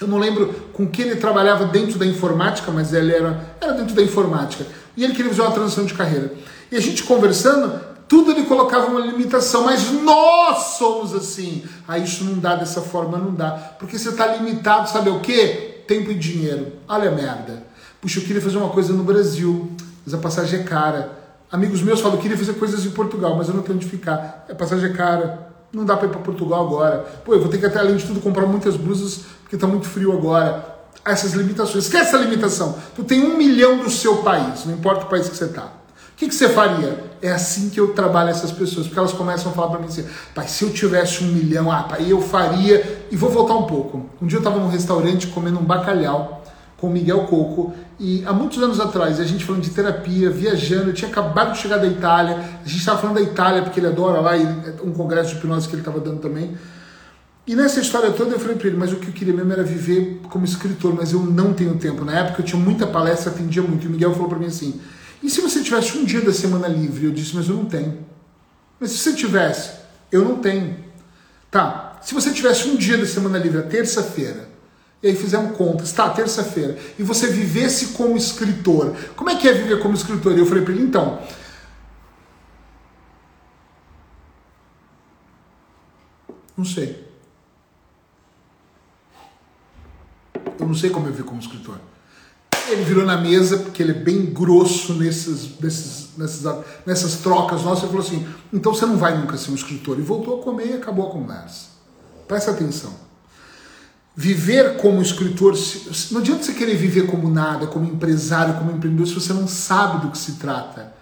Eu 0.00 0.06
não 0.06 0.18
lembro 0.18 0.54
com 0.72 0.86
que 0.86 1.02
ele 1.02 1.16
trabalhava 1.16 1.64
dentro 1.66 1.98
da 1.98 2.04
informática, 2.04 2.70
mas 2.70 2.92
ele 2.92 3.14
era, 3.14 3.56
era 3.60 3.72
dentro 3.72 3.94
da 3.94 4.02
informática 4.02 4.66
e 4.96 5.04
ele 5.04 5.14
queria 5.14 5.30
fazer 5.30 5.42
uma 5.42 5.52
transição 5.52 5.84
de 5.84 5.94
carreira. 5.94 6.32
E 6.70 6.76
a 6.76 6.80
gente 6.80 7.02
conversando, 7.04 7.80
tudo 8.08 8.30
ele 8.30 8.44
colocava 8.44 8.86
uma 8.86 9.00
limitação, 9.00 9.64
mas 9.64 9.90
nós 9.92 10.76
somos 10.78 11.14
assim. 11.14 11.64
Ah, 11.86 11.98
isso 11.98 12.24
não 12.24 12.38
dá 12.38 12.56
dessa 12.56 12.80
forma, 12.80 13.18
não 13.18 13.34
dá. 13.34 13.50
Porque 13.78 13.98
você 13.98 14.08
está 14.08 14.26
limitado, 14.36 14.88
sabe 14.88 15.10
o 15.10 15.20
quê? 15.20 15.82
Tempo 15.86 16.10
e 16.10 16.14
dinheiro. 16.14 16.72
Olha 16.88 17.10
a 17.10 17.12
merda. 17.12 17.64
Puxa, 18.00 18.18
eu 18.18 18.24
queria 18.24 18.42
fazer 18.42 18.56
uma 18.58 18.70
coisa 18.70 18.92
no 18.92 19.04
Brasil, 19.04 19.70
mas 20.04 20.14
a 20.14 20.18
passagem 20.18 20.60
é 20.60 20.62
cara. 20.62 21.10
Amigos 21.50 21.82
meus 21.82 22.00
falam, 22.00 22.16
eu 22.16 22.22
queria 22.22 22.36
fazer 22.36 22.54
coisas 22.54 22.84
em 22.84 22.90
Portugal, 22.90 23.36
mas 23.36 23.48
eu 23.48 23.54
não 23.54 23.62
tenho 23.62 23.76
onde 23.76 23.86
ficar. 23.86 24.46
A 24.50 24.54
passagem 24.54 24.90
é 24.90 24.92
cara. 24.92 25.46
Não 25.72 25.84
dá 25.84 25.96
para 25.96 26.06
ir 26.06 26.10
para 26.10 26.20
Portugal 26.20 26.66
agora. 26.66 27.04
Pô, 27.24 27.34
eu 27.34 27.40
vou 27.40 27.48
ter 27.48 27.58
que 27.58 27.66
até 27.66 27.78
além 27.78 27.96
de 27.96 28.04
tudo 28.04 28.20
comprar 28.20 28.46
muitas 28.46 28.76
blusas 28.76 29.26
porque 29.46 29.54
está 29.54 29.68
muito 29.68 29.86
frio 29.86 30.12
agora 30.12 30.74
essas 31.04 31.34
limitações. 31.34 31.84
Esquece 31.84 32.08
essa 32.08 32.16
limitação. 32.18 32.76
Tu 32.96 33.04
tem 33.04 33.24
um 33.24 33.36
milhão 33.36 33.78
do 33.78 33.88
seu 33.88 34.16
país, 34.16 34.64
não 34.64 34.74
importa 34.74 35.06
o 35.06 35.08
país 35.08 35.28
que 35.28 35.36
você 35.36 35.44
está. 35.44 35.66
O 35.66 36.16
que, 36.16 36.28
que, 36.28 36.34
você 36.34 36.48
faria? 36.48 37.04
É 37.22 37.30
assim 37.30 37.68
que 37.68 37.78
eu 37.78 37.92
trabalho 37.92 38.30
essas 38.30 38.50
pessoas, 38.50 38.86
porque 38.86 38.98
elas 38.98 39.12
começam 39.12 39.52
a 39.52 39.54
falar 39.54 39.68
para 39.68 39.78
mim 39.78 39.86
assim, 39.86 40.04
pai, 40.34 40.48
se 40.48 40.64
eu 40.64 40.72
tivesse 40.72 41.22
um 41.22 41.28
milhão, 41.28 41.70
ah, 41.70 41.84
pai, 41.84 42.06
eu 42.08 42.20
faria. 42.20 43.06
E 43.08 43.16
vou 43.16 43.30
voltar 43.30 43.54
um 43.54 43.64
pouco. 43.64 44.06
Um 44.20 44.26
dia 44.26 44.38
eu 44.38 44.40
estava 44.40 44.58
num 44.58 44.68
restaurante 44.68 45.28
comendo 45.28 45.60
um 45.60 45.64
bacalhau 45.64 46.42
com 46.76 46.88
Miguel 46.90 47.24
Coco, 47.26 47.72
e 47.98 48.22
há 48.26 48.32
muitos 48.32 48.62
anos 48.62 48.80
atrás, 48.80 49.18
a 49.18 49.24
gente 49.24 49.44
falando 49.44 49.62
de 49.62 49.70
terapia, 49.70 50.28
viajando, 50.28 50.90
eu 50.90 50.92
tinha 50.92 51.10
acabado 51.10 51.52
de 51.52 51.58
chegar 51.58 51.78
da 51.78 51.86
Itália, 51.86 52.36
a 52.36 52.68
gente 52.68 52.78
estava 52.78 52.98
falando 52.98 53.16
da 53.16 53.22
Itália, 53.22 53.62
porque 53.62 53.80
ele 53.80 53.86
adora 53.86 54.20
lá, 54.20 54.32
um 54.84 54.92
congresso 54.92 55.30
de 55.30 55.36
hipnose 55.36 55.66
que 55.66 55.74
ele 55.74 55.80
estava 55.80 56.00
dando 56.00 56.20
também. 56.20 56.54
E 57.46 57.54
nessa 57.54 57.80
história 57.80 58.10
toda 58.10 58.32
eu 58.34 58.40
falei 58.40 58.56
para 58.56 58.66
ele, 58.66 58.76
mas 58.76 58.92
o 58.92 58.96
que 58.96 59.06
eu 59.06 59.12
queria 59.12 59.32
mesmo 59.32 59.52
era 59.52 59.62
viver 59.62 60.20
como 60.28 60.44
escritor, 60.44 60.92
mas 60.94 61.12
eu 61.12 61.20
não 61.20 61.54
tenho 61.54 61.78
tempo. 61.78 62.04
Na 62.04 62.18
época 62.18 62.42
eu 62.42 62.44
tinha 62.44 62.60
muita 62.60 62.86
palestra, 62.86 63.30
atendia 63.30 63.62
muito. 63.62 63.84
E 63.84 63.86
o 63.86 63.90
Miguel 63.90 64.12
falou 64.12 64.28
para 64.28 64.38
mim 64.38 64.46
assim: 64.46 64.80
e 65.22 65.30
se 65.30 65.40
você 65.40 65.62
tivesse 65.62 65.96
um 65.96 66.04
dia 66.04 66.20
da 66.20 66.32
semana 66.32 66.68
livre? 66.68 67.06
Eu 67.06 67.12
disse, 67.12 67.34
mas 67.34 67.48
eu 67.48 67.56
não 67.56 67.66
tenho. 67.66 68.04
Mas 68.78 68.90
se 68.90 68.98
você 68.98 69.14
tivesse, 69.14 69.70
eu 70.10 70.22
não 70.22 70.36
tenho. 70.36 70.84
Tá, 71.50 71.98
se 72.02 72.14
você 72.14 72.32
tivesse 72.32 72.68
um 72.68 72.76
dia 72.76 72.98
da 72.98 73.06
semana 73.06 73.38
livre, 73.38 73.58
a 73.58 73.62
terça-feira, 73.62 74.48
e 75.02 75.08
aí 75.08 75.16
fizemos 75.16 75.56
contas, 75.56 75.92
tá, 75.92 76.10
terça-feira, 76.10 76.76
e 76.98 77.02
você 77.02 77.28
vivesse 77.28 77.88
como 77.88 78.16
escritor, 78.16 78.94
como 79.14 79.30
é 79.30 79.36
que 79.36 79.48
é 79.48 79.52
viver 79.52 79.80
como 79.80 79.94
escritor? 79.94 80.32
E 80.32 80.40
eu 80.40 80.46
falei 80.46 80.64
para 80.64 80.74
ele, 80.74 80.82
então, 80.82 81.22
não 86.56 86.64
sei. 86.64 87.05
Eu 90.58 90.66
não 90.66 90.74
sei 90.74 90.90
como 90.90 91.06
eu 91.06 91.12
vi 91.12 91.22
como 91.22 91.40
escritor. 91.40 91.78
Ele 92.68 92.82
virou 92.82 93.04
na 93.04 93.16
mesa, 93.16 93.58
porque 93.58 93.82
ele 93.82 93.92
é 93.92 93.94
bem 93.94 94.26
grosso 94.26 94.94
nesses, 94.94 95.58
nesses, 95.60 96.08
nessas, 96.16 96.64
nessas 96.84 97.14
trocas 97.16 97.62
nossas, 97.62 97.84
e 97.84 97.86
falou 97.86 98.02
assim: 98.02 98.26
então 98.52 98.74
você 98.74 98.86
não 98.86 98.96
vai 98.96 99.16
nunca 99.16 99.36
ser 99.36 99.50
um 99.50 99.54
escritor. 99.54 99.98
E 99.98 100.02
voltou 100.02 100.40
a 100.40 100.42
comer 100.42 100.70
e 100.70 100.72
acabou 100.74 101.08
a 101.08 101.10
conversa. 101.10 101.66
Presta 102.26 102.50
atenção. 102.50 102.92
Viver 104.16 104.78
como 104.78 105.02
escritor, 105.02 105.54
não 106.10 106.20
adianta 106.20 106.42
você 106.42 106.54
querer 106.54 106.74
viver 106.74 107.06
como 107.06 107.30
nada, 107.30 107.66
como 107.66 107.86
empresário, 107.86 108.54
como 108.54 108.72
empreendedor, 108.72 109.06
se 109.06 109.14
você 109.14 109.32
não 109.32 109.46
sabe 109.46 110.06
do 110.06 110.10
que 110.10 110.18
se 110.18 110.32
trata. 110.32 110.94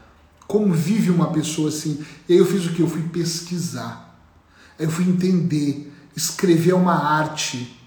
Como 0.47 0.75
vive 0.75 1.11
uma 1.11 1.29
pessoa 1.29 1.69
assim? 1.69 2.05
E 2.29 2.33
aí 2.33 2.39
eu 2.39 2.45
fiz 2.45 2.67
o 2.67 2.71
que? 2.71 2.83
Eu 2.83 2.89
fui 2.89 3.03
pesquisar. 3.03 4.19
Aí 4.79 4.85
eu 4.85 4.91
fui 4.91 5.05
entender. 5.09 5.93
Escrever 6.15 6.73
é 6.73 6.75
uma 6.75 6.95
arte 6.95 7.81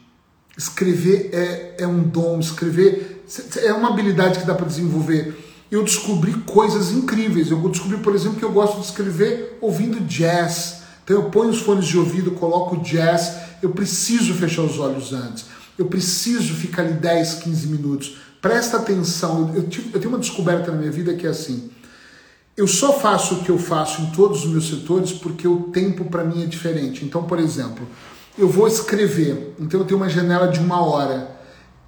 Escrever 0.57 1.29
é, 1.33 1.75
é 1.83 1.87
um 1.87 2.01
dom, 2.01 2.39
escrever 2.39 3.17
é 3.57 3.73
uma 3.73 3.89
habilidade 3.89 4.39
que 4.39 4.45
dá 4.45 4.55
para 4.55 4.65
desenvolver. 4.65 5.37
Eu 5.69 5.83
descobri 5.83 6.33
coisas 6.45 6.91
incríveis. 6.91 7.51
Eu 7.51 7.57
descobri, 7.69 7.97
por 7.97 8.15
exemplo, 8.15 8.39
que 8.39 8.45
eu 8.45 8.51
gosto 8.51 8.79
de 8.79 8.85
escrever 8.85 9.57
ouvindo 9.59 9.99
jazz. 10.05 10.83
Então 11.03 11.17
eu 11.17 11.23
ponho 11.29 11.49
os 11.49 11.59
fones 11.59 11.85
de 11.85 11.97
ouvido, 11.97 12.31
coloco 12.31 12.77
jazz. 12.77 13.37
Eu 13.61 13.71
preciso 13.71 14.33
fechar 14.33 14.61
os 14.61 14.79
olhos 14.79 15.11
antes. 15.11 15.45
Eu 15.77 15.87
preciso 15.87 16.53
ficar 16.53 16.83
ali 16.83 16.93
10, 16.93 17.35
15 17.35 17.67
minutos. 17.67 18.17
Presta 18.41 18.77
atenção. 18.77 19.51
Eu, 19.53 19.67
tive, 19.67 19.89
eu 19.93 19.99
tenho 19.99 20.11
uma 20.11 20.19
descoberta 20.19 20.71
na 20.71 20.77
minha 20.77 20.91
vida 20.91 21.13
que 21.13 21.27
é 21.27 21.29
assim. 21.29 21.69
eu 22.55 22.67
só 22.67 22.93
faço 22.93 23.35
o 23.35 23.43
que 23.43 23.49
eu 23.49 23.59
faço 23.59 24.01
em 24.01 24.11
todos 24.11 24.45
os 24.45 24.49
meus 24.49 24.69
setores 24.69 25.11
porque 25.11 25.47
o 25.47 25.63
tempo 25.63 26.05
para 26.05 26.23
mim 26.23 26.43
é 26.43 26.45
diferente. 26.45 27.03
Então, 27.03 27.23
por 27.23 27.39
exemplo, 27.39 27.85
eu 28.37 28.47
vou 28.47 28.67
escrever, 28.67 29.55
então 29.59 29.79
eu 29.79 29.85
tenho 29.85 29.99
uma 29.99 30.09
janela 30.09 30.47
de 30.47 30.59
uma 30.59 30.81
hora. 30.81 31.35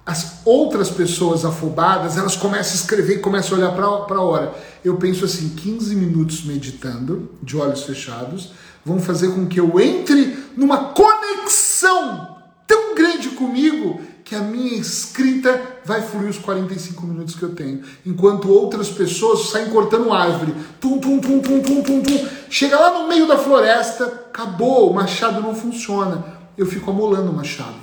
As 0.04 0.40
outras 0.44 0.90
pessoas 0.90 1.44
afobadas, 1.44 2.16
elas 2.16 2.34
começam 2.34 2.72
a 2.72 2.76
escrever 2.76 3.16
e 3.16 3.20
começam 3.20 3.56
a 3.56 3.60
olhar 3.60 3.72
para 3.72 4.16
a 4.16 4.22
hora. 4.22 4.52
Eu 4.84 4.96
penso 4.96 5.24
assim, 5.24 5.50
15 5.50 5.94
minutos 5.94 6.44
meditando, 6.44 7.30
de 7.40 7.56
olhos 7.56 7.84
fechados, 7.84 8.52
vão 8.84 8.98
fazer 8.98 9.28
com 9.28 9.46
que 9.46 9.60
eu 9.60 9.78
entre 9.78 10.36
numa 10.56 10.86
conexão 10.92 12.38
tão 12.66 12.94
grande 12.96 13.28
comigo 13.30 14.00
que 14.24 14.34
a 14.34 14.40
minha 14.40 14.74
escrita 14.74 15.60
vai 15.84 16.02
fluir 16.02 16.30
os 16.30 16.38
45 16.38 17.06
minutos 17.06 17.34
que 17.34 17.42
eu 17.42 17.54
tenho. 17.54 17.82
Enquanto 18.04 18.50
outras 18.50 18.88
pessoas 18.88 19.50
saem 19.50 19.70
cortando 19.70 20.12
árvore. 20.12 20.54
Tum, 20.80 20.98
tum, 20.98 21.20
tum, 21.20 21.40
tum, 21.40 21.60
tum, 21.60 21.82
tum, 21.82 22.02
tum. 22.02 22.28
Chega 22.48 22.78
lá 22.78 22.98
no 22.98 23.08
meio 23.08 23.26
da 23.28 23.38
floresta, 23.38 24.04
acabou, 24.06 24.90
o 24.90 24.94
machado 24.94 25.40
não 25.40 25.54
funciona 25.54 26.39
eu 26.56 26.66
fico 26.66 26.90
amolando 26.90 27.30
o 27.30 27.34
machado. 27.34 27.76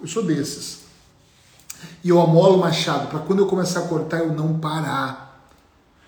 Eu 0.00 0.08
sou 0.08 0.22
desses. 0.22 0.80
E 2.02 2.08
eu 2.08 2.20
amolo 2.20 2.56
o 2.56 2.60
machado 2.60 3.08
para 3.08 3.18
quando 3.20 3.40
eu 3.40 3.46
começar 3.46 3.80
a 3.80 3.88
cortar 3.88 4.18
eu 4.18 4.32
não 4.32 4.58
parar. 4.58 5.48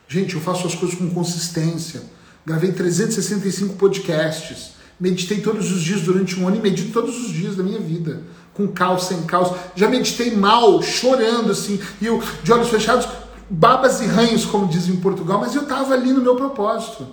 Gente, 0.08 0.34
eu 0.34 0.40
faço 0.40 0.66
as 0.66 0.74
coisas 0.74 0.96
com 0.96 1.08
consistência. 1.10 2.02
Gravei 2.44 2.72
365 2.72 3.74
podcasts. 3.76 4.72
Meditei 4.98 5.40
todos 5.40 5.72
os 5.72 5.82
dias 5.82 6.02
durante 6.02 6.38
um 6.38 6.46
ano 6.46 6.56
e 6.56 6.60
medito 6.60 6.92
todos 6.92 7.16
os 7.18 7.32
dias 7.32 7.56
da 7.56 7.62
minha 7.62 7.80
vida. 7.80 8.22
Com 8.54 8.68
caos, 8.68 9.04
sem 9.04 9.22
caos. 9.22 9.56
Já 9.74 9.88
meditei 9.88 10.36
mal, 10.36 10.82
chorando 10.82 11.50
assim, 11.52 11.80
e 12.00 12.06
eu 12.06 12.22
de 12.42 12.52
olhos 12.52 12.68
fechados, 12.68 13.08
babas 13.48 14.00
e 14.00 14.06
ranhos, 14.06 14.44
como 14.44 14.68
dizem 14.68 14.94
em 14.94 15.00
Portugal, 15.00 15.40
mas 15.40 15.54
eu 15.54 15.62
estava 15.62 15.94
ali 15.94 16.12
no 16.12 16.22
meu 16.22 16.36
propósito. 16.36 17.06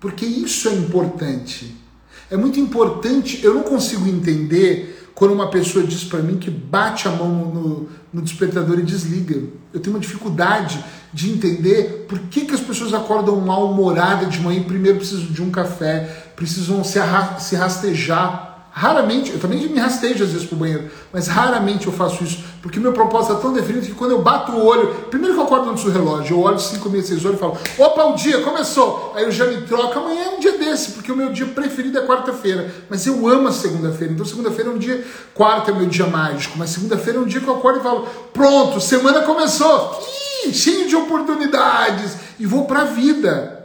Porque 0.00 0.26
isso 0.26 0.68
é 0.68 0.74
importante. 0.74 1.83
É 2.30 2.36
muito 2.36 2.58
importante, 2.58 3.40
eu 3.44 3.54
não 3.54 3.62
consigo 3.62 4.08
entender 4.08 5.10
quando 5.14 5.32
uma 5.32 5.48
pessoa 5.48 5.86
diz 5.86 6.02
para 6.04 6.20
mim 6.20 6.36
que 6.36 6.50
bate 6.50 7.06
a 7.06 7.10
mão 7.10 7.28
no, 7.28 7.88
no, 8.12 8.22
despertador 8.22 8.78
e 8.78 8.82
desliga. 8.82 9.42
Eu 9.72 9.80
tenho 9.80 9.94
uma 9.94 10.00
dificuldade 10.00 10.84
de 11.12 11.30
entender 11.30 12.06
por 12.08 12.18
que, 12.18 12.44
que 12.44 12.54
as 12.54 12.60
pessoas 12.60 12.92
acordam 12.92 13.40
mal-humoradas 13.40 14.32
de 14.32 14.40
manhã 14.40 14.60
e 14.60 14.64
primeiro 14.64 14.98
precisam 14.98 15.26
de 15.26 15.42
um 15.42 15.50
café, 15.50 16.32
precisam 16.34 16.82
se, 16.82 16.98
se 17.38 17.54
rastejar 17.54 18.53
Raramente, 18.76 19.30
eu 19.30 19.38
também 19.38 19.68
me 19.68 19.78
rastejo 19.78 20.24
às 20.24 20.30
vezes 20.30 20.48
pro 20.48 20.56
banheiro, 20.56 20.90
mas 21.12 21.28
raramente 21.28 21.86
eu 21.86 21.92
faço 21.92 22.24
isso, 22.24 22.42
porque 22.60 22.80
meu 22.80 22.92
propósito 22.92 23.34
é 23.34 23.36
tão 23.36 23.52
definido 23.52 23.86
que 23.86 23.94
quando 23.94 24.10
eu 24.10 24.20
bato 24.20 24.50
o 24.50 24.66
olho, 24.66 24.88
primeiro 25.12 25.32
que 25.32 25.40
eu 25.40 25.44
acordo 25.44 25.70
antes 25.70 25.84
do 25.84 25.92
relógio, 25.92 26.36
eu 26.36 26.40
olho 26.40 26.58
5, 26.58 26.90
meia, 26.90 27.04
6 27.04 27.24
horas 27.24 27.38
e 27.38 27.40
falo, 27.40 27.56
opa, 27.78 28.04
o 28.06 28.16
dia 28.16 28.40
começou, 28.40 29.12
aí 29.14 29.22
eu 29.22 29.30
já 29.30 29.46
me 29.46 29.62
troco, 29.62 29.96
amanhã 29.96 30.24
é 30.24 30.28
um 30.30 30.40
dia 30.40 30.58
desse, 30.58 30.90
porque 30.90 31.12
o 31.12 31.16
meu 31.16 31.30
dia 31.30 31.46
preferido 31.46 31.96
é 31.98 32.04
quarta-feira, 32.04 32.68
mas 32.90 33.06
eu 33.06 33.28
amo 33.28 33.46
a 33.46 33.52
segunda-feira, 33.52 34.12
então 34.12 34.26
segunda-feira 34.26 34.72
é 34.72 34.74
um 34.74 34.78
dia, 34.78 35.04
quarta 35.32 35.70
é 35.70 35.74
meu 35.74 35.86
dia 35.86 36.08
mágico, 36.08 36.58
mas 36.58 36.70
segunda-feira 36.70 37.20
é 37.20 37.22
um 37.22 37.26
dia 37.26 37.40
que 37.40 37.46
eu 37.46 37.54
acordo 37.54 37.78
e 37.78 37.82
falo, 37.82 38.08
pronto, 38.32 38.80
semana 38.80 39.22
começou, 39.22 40.02
Ih, 40.46 40.52
cheio 40.52 40.88
de 40.88 40.96
oportunidades, 40.96 42.16
e 42.40 42.44
vou 42.44 42.64
pra 42.64 42.82
vida. 42.82 43.63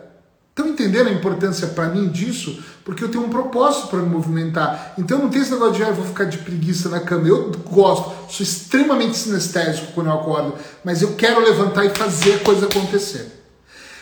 Estão 0.60 0.74
entendendo 0.74 1.08
a 1.08 1.14
importância 1.14 1.68
para 1.68 1.88
mim 1.88 2.10
disso? 2.10 2.62
Porque 2.84 3.02
eu 3.02 3.08
tenho 3.08 3.24
um 3.24 3.30
propósito 3.30 3.88
para 3.88 4.00
me 4.00 4.10
movimentar. 4.10 4.94
Então 4.98 5.18
não 5.18 5.30
tem 5.30 5.42
esse 5.42 5.52
negócio 5.52 5.76
de 5.76 5.84
ah, 5.86 5.88
eu 5.88 5.96
vou 5.96 6.04
ficar 6.04 6.26
de 6.26 6.38
preguiça 6.40 6.90
na 6.90 7.00
cama. 7.00 7.30
Eu 7.30 7.50
gosto, 7.72 8.12
sou 8.30 8.44
extremamente 8.44 9.16
sinestésico 9.16 9.94
quando 9.94 10.08
eu 10.08 10.14
acordo, 10.16 10.56
mas 10.84 11.02
eu 11.02 11.16
quero 11.16 11.40
levantar 11.40 11.86
e 11.86 11.92
fazer 11.92 12.34
a 12.34 12.40
coisa 12.40 12.66
acontecer. 12.66 13.42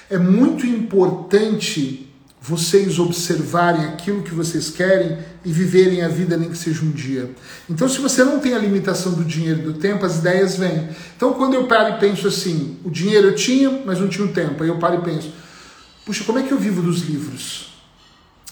É 0.10 0.17
muito 0.17 0.65
importante 0.65 2.12
vocês 2.41 2.98
observarem 2.98 3.86
aquilo 3.86 4.24
que 4.24 4.34
vocês 4.34 4.72
querem 4.72 5.20
e 5.46 5.52
viverem 5.52 6.02
a 6.02 6.08
vida 6.08 6.38
nem 6.38 6.50
que 6.50 6.58
seja 6.58 6.82
um 6.82 6.89
dia. 6.89 7.30
Então, 7.70 7.88
se 7.88 8.00
você 8.00 8.24
não 8.24 8.39
tem 8.39 8.56
a 8.56 8.60
limitação 8.60 9.13
do 9.13 9.24
dinheiro 9.24 9.60
e 9.60 9.63
do 9.63 9.74
tempo, 9.74 10.04
as 10.08 10.17
ideias 10.17 10.56
vêm. 10.56 10.89
Então, 11.15 11.34
quando 11.34 11.54
eu 11.54 11.67
paro 11.67 11.98
e 11.98 12.00
penso 12.00 12.28
assim, 12.28 12.78
o 12.84 12.89
dinheiro 12.89 13.28
eu 13.28 13.36
tinha, 13.36 13.84
mas 13.86 14.00
não 14.00 14.08
tinha 14.08 14.26
o 14.26 14.32
tempo. 14.32 14.63
Aí 14.63 14.70
eu 14.70 14.78
paro 14.78 14.96
e 14.96 15.02
penso, 15.04 15.32
puxa, 16.08 16.24
como 16.24 16.39
é 16.39 16.43
que 16.43 16.54
eu 16.54 16.58
vivo 16.58 16.82
dos 16.82 17.02
livros? 17.02 17.74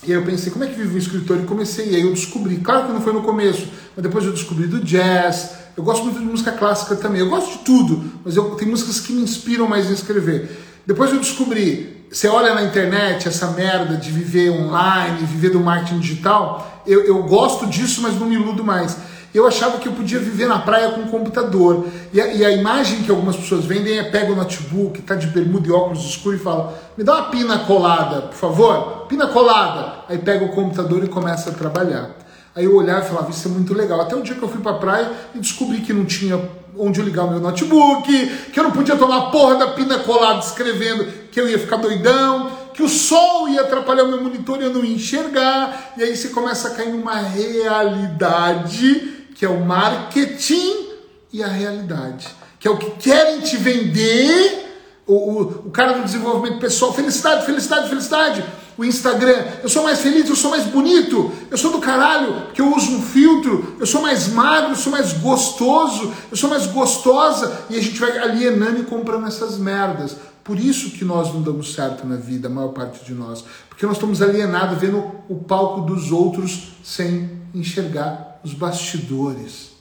E 0.04 0.12
aí 0.12 0.20
eu 0.20 0.26
pensei, 0.26 0.52
como 0.52 0.66
é 0.66 0.68
que 0.68 0.76
vive 0.76 0.94
um 0.94 0.98
escritor? 0.98 1.40
E 1.40 1.46
comecei, 1.46 1.90
e 1.90 1.96
aí 1.96 2.02
eu 2.02 2.12
descobri, 2.12 2.58
claro 2.58 2.88
que 2.88 2.94
não 2.94 3.00
foi 3.00 3.14
no 3.14 3.22
começo, 3.22 3.70
mas 3.96 4.04
depois 4.04 4.26
eu 4.26 4.34
descobri 4.34 4.68
do 4.68 4.82
jazz, 4.82 5.52
eu 5.76 5.82
gosto 5.82 6.04
muito 6.04 6.20
de 6.20 6.26
música 6.26 6.52
clássica 6.52 6.98
também, 6.98 7.22
eu 7.22 7.30
gosto 7.30 7.60
de 7.60 7.64
tudo, 7.64 8.04
mas 8.26 8.36
eu 8.36 8.44
tem 8.56 8.68
músicas 8.68 9.00
que 9.00 9.14
me 9.14 9.22
inspiram 9.22 9.70
mais 9.70 9.90
a 9.90 9.94
escrever. 9.94 10.50
Depois 10.86 11.12
eu 11.12 11.18
descobri, 11.18 12.06
você 12.12 12.28
olha 12.28 12.54
na 12.54 12.64
internet 12.64 13.26
essa 13.26 13.48
merda 13.52 13.96
de 13.96 14.12
viver 14.12 14.52
online, 14.52 15.26
viver 15.26 15.50
do 15.50 15.62
marketing 15.62 16.00
digital, 16.00 16.84
eu, 16.86 17.06
eu 17.06 17.24
gosto 17.24 17.66
disso, 17.68 18.02
mas 18.02 18.20
não 18.20 18.28
me 18.28 18.36
iludo 18.36 18.66
mais 18.66 18.98
eu 19.38 19.46
achava 19.46 19.80
que 19.80 19.88
eu 19.88 19.92
podia 19.92 20.18
viver 20.18 20.48
na 20.48 20.60
praia 20.60 20.92
com 20.92 21.02
um 21.02 21.08
computador. 21.08 21.86
E 22.14 22.22
a, 22.22 22.34
e 22.34 22.46
a 22.46 22.52
imagem 22.52 23.04
que 23.04 23.12
algumas 23.12 23.36
pessoas 23.36 23.66
vendem 23.66 24.00
é 24.00 24.04
pega 24.04 24.32
o 24.32 24.36
notebook, 24.36 25.02
tá 25.02 25.16
de 25.16 25.28
bermuda 25.28 25.68
e 25.68 25.72
óculos 25.72 26.06
escuros 26.06 26.40
e 26.40 26.44
fala: 26.44 26.74
me 26.98 27.04
dá 27.04 27.16
uma 27.16 27.30
pina 27.30 27.60
colada, 27.60 28.22
por 28.22 28.36
favor, 28.36 29.06
pina 29.10 29.28
colada. 29.28 30.06
Aí 30.08 30.18
pega 30.18 30.46
o 30.46 30.50
computador 30.50 31.04
e 31.04 31.08
começa 31.08 31.50
a 31.50 31.54
trabalhar. 31.54 32.12
Aí 32.56 32.64
eu 32.64 32.76
olhava 32.76 33.06
e 33.06 33.10
falava: 33.10 33.30
isso 33.30 33.48
é 33.48 33.52
muito 33.52 33.74
legal. 33.74 34.00
Até 34.00 34.16
o 34.16 34.22
dia 34.22 34.36
que 34.36 34.44
eu 34.44 34.48
fui 34.48 34.62
para 34.62 34.72
a 34.72 34.80
praia 34.80 35.12
e 35.34 35.40
descobri 35.40 35.82
que 35.82 35.92
não 35.92 36.06
tinha 36.06 36.40
onde 36.78 37.00
eu 37.00 37.06
ligar 37.06 37.26
o 37.26 37.32
meu 37.32 37.40
notebook, 37.40 38.08
que 38.52 38.60
eu 38.60 38.64
não 38.64 38.72
podia 38.72 38.96
tomar 38.96 39.32
porra 39.32 39.56
da 39.56 39.68
pina 39.70 40.00
colada 40.00 40.40
escrevendo, 40.40 41.06
que 41.32 41.40
eu 41.40 41.50
ia 41.50 41.60
ficar 41.60 41.78
doidão, 41.78 42.52
que 42.74 42.84
o 42.84 42.90
sol 42.90 43.48
ia 43.48 43.62
atrapalhar 43.62 44.04
o 44.04 44.10
meu 44.10 44.22
monitor 44.22 44.62
e 44.62 44.66
eu 44.66 44.74
não 44.74 44.84
ia 44.84 44.96
enxergar. 44.96 45.94
E 45.98 46.04
aí 46.04 46.16
você 46.16 46.30
começa 46.30 46.70
a 46.70 46.72
cair 46.72 46.92
numa 46.92 47.16
realidade 47.16 49.15
que 49.36 49.46
é 49.46 49.50
o 49.50 49.64
marketing 49.64 50.88
e 51.32 51.44
a 51.44 51.48
realidade, 51.48 52.28
que 52.58 52.68
é 52.68 52.72
o 52.72 52.78
que 52.78 52.92
querem 52.92 53.42
te 53.42 53.58
vender. 53.58 54.64
O, 55.06 55.14
o, 55.14 55.42
o 55.68 55.72
cara 55.72 55.94
do 55.94 56.04
desenvolvimento 56.04 56.60
pessoal, 56.60 56.92
felicidade, 56.92 57.46
felicidade, 57.46 57.90
felicidade. 57.90 58.44
O 58.76 58.84
Instagram, 58.84 59.46
eu 59.62 59.70
sou 59.70 59.84
mais 59.84 60.02
feliz, 60.02 60.28
eu 60.28 60.36
sou 60.36 60.50
mais 60.50 60.64
bonito, 60.66 61.32
eu 61.52 61.58
sou 61.58 61.72
do 61.72 61.80
caralho, 61.80 62.42
porque 62.46 62.60
eu 62.60 62.76
uso 62.76 62.96
um 62.96 63.02
filtro, 63.02 63.76
eu 63.80 63.86
sou 63.86 64.02
mais 64.02 64.28
magro, 64.30 64.72
eu 64.72 64.76
sou 64.76 64.92
mais 64.92 65.14
gostoso, 65.14 66.12
eu 66.32 66.36
sou 66.36 66.50
mais 66.50 66.66
gostosa, 66.66 67.66
e 67.70 67.78
a 67.78 67.82
gente 67.82 68.00
vai 68.00 68.18
alienando 68.18 68.80
e 68.80 68.84
comprando 68.84 69.28
essas 69.28 69.58
merdas. 69.58 70.18
Por 70.44 70.60
isso 70.60 70.92
que 70.92 71.06
nós 71.06 71.34
não 71.34 71.42
damos 71.42 71.74
certo 71.74 72.06
na 72.06 72.16
vida, 72.16 72.48
a 72.48 72.52
maior 72.52 72.70
parte 72.70 73.06
de 73.06 73.14
nós. 73.14 73.44
Porque 73.70 73.86
nós 73.86 73.96
estamos 73.96 74.22
alienados, 74.22 74.80
vendo 74.80 75.04
o 75.30 75.36
palco 75.36 75.82
dos 75.82 76.12
outros 76.12 76.74
sem 76.84 77.30
enxergar 77.54 78.35
os 78.46 78.54
bastidores. 78.54 79.72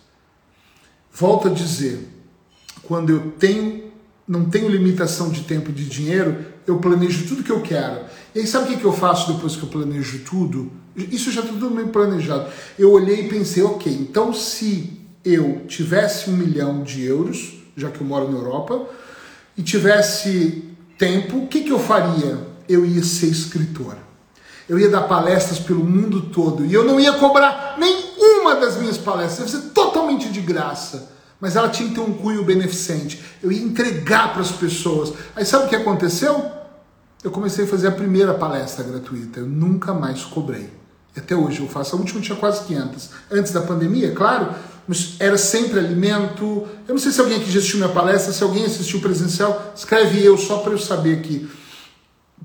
Volto 1.12 1.48
a 1.48 1.50
dizer, 1.50 2.08
quando 2.82 3.10
eu 3.10 3.32
tenho, 3.32 3.92
não 4.26 4.46
tenho 4.46 4.68
limitação 4.68 5.30
de 5.30 5.42
tempo 5.42 5.70
e 5.70 5.72
de 5.72 5.84
dinheiro, 5.84 6.44
eu 6.66 6.78
planejo 6.78 7.28
tudo 7.28 7.42
que 7.42 7.52
eu 7.52 7.60
quero. 7.60 8.06
E 8.34 8.40
aí 8.40 8.46
sabe 8.46 8.74
o 8.74 8.78
que 8.78 8.84
eu 8.84 8.92
faço 8.92 9.32
depois 9.34 9.54
que 9.54 9.62
eu 9.62 9.68
planejo 9.68 10.20
tudo? 10.20 10.72
Isso 10.96 11.30
já 11.30 11.42
tudo 11.42 11.70
bem 11.70 11.86
planejado. 11.86 12.50
Eu 12.78 12.90
olhei 12.90 13.26
e 13.26 13.28
pensei, 13.28 13.62
ok, 13.62 13.92
então 13.92 14.32
se 14.32 14.98
eu 15.22 15.62
tivesse 15.68 16.30
um 16.30 16.36
milhão 16.36 16.82
de 16.82 17.04
euros, 17.04 17.58
já 17.76 17.90
que 17.90 18.00
eu 18.00 18.06
moro 18.06 18.30
na 18.30 18.38
Europa, 18.38 18.88
e 19.56 19.62
tivesse 19.62 20.64
tempo, 20.98 21.36
o 21.36 21.46
que, 21.46 21.60
que 21.60 21.70
eu 21.70 21.78
faria? 21.78 22.38
Eu 22.66 22.86
ia 22.86 23.04
ser 23.04 23.26
escritor. 23.26 23.96
Eu 24.66 24.78
ia 24.78 24.88
dar 24.88 25.02
palestras 25.02 25.58
pelo 25.58 25.84
mundo 25.84 26.22
todo 26.22 26.64
e 26.64 26.72
eu 26.72 26.84
não 26.84 26.98
ia 26.98 27.12
cobrar 27.12 27.76
das 28.60 28.76
minhas 28.76 28.98
palestras, 28.98 29.52
ia 29.52 29.60
ser 29.60 29.68
totalmente 29.70 30.30
de 30.30 30.40
graça. 30.40 31.10
Mas 31.40 31.56
ela 31.56 31.68
tinha 31.68 31.88
que 31.88 31.94
ter 31.94 32.00
um 32.00 32.14
cunho 32.14 32.44
beneficente. 32.44 33.22
Eu 33.42 33.52
ia 33.52 33.62
entregar 33.62 34.32
para 34.32 34.42
as 34.42 34.50
pessoas. 34.50 35.12
Aí 35.36 35.44
sabe 35.44 35.66
o 35.66 35.68
que 35.68 35.76
aconteceu? 35.76 36.50
Eu 37.22 37.30
comecei 37.30 37.64
a 37.64 37.68
fazer 37.68 37.88
a 37.88 37.92
primeira 37.92 38.34
palestra 38.34 38.84
gratuita. 38.84 39.40
Eu 39.40 39.46
nunca 39.46 39.92
mais 39.92 40.22
cobrei. 40.22 40.70
Até 41.16 41.34
hoje 41.34 41.60
eu 41.60 41.68
faço. 41.68 41.96
A 41.96 41.98
última 41.98 42.20
tinha 42.20 42.36
quase 42.36 42.64
500. 42.64 43.10
Antes 43.30 43.52
da 43.52 43.60
pandemia, 43.60 44.12
claro, 44.12 44.54
mas 44.86 45.16
era 45.18 45.38
sempre 45.38 45.78
alimento. 45.78 46.66
Eu 46.86 46.94
não 46.94 46.98
sei 46.98 47.12
se 47.12 47.20
alguém 47.20 47.38
aqui 47.38 47.50
já 47.50 47.58
assistiu 47.58 47.78
minha 47.78 47.92
palestra, 47.92 48.32
se 48.32 48.42
alguém 48.42 48.64
assistiu 48.64 49.00
presencial, 49.00 49.72
escreve 49.74 50.24
eu 50.24 50.36
só 50.36 50.58
para 50.58 50.72
eu 50.72 50.78
saber 50.78 51.18
aqui. 51.18 51.48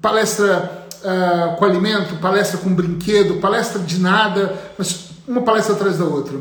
Palestra 0.02 0.88
uh, 1.00 1.58
com 1.58 1.66
alimento, 1.66 2.16
palestra 2.18 2.58
com 2.60 2.74
brinquedo, 2.74 3.40
palestra 3.40 3.80
de 3.80 4.00
nada, 4.00 4.58
mas 4.78 5.09
uma 5.30 5.44
palestra 5.44 5.76
atrás 5.76 5.98
da 5.98 6.06
outra. 6.06 6.40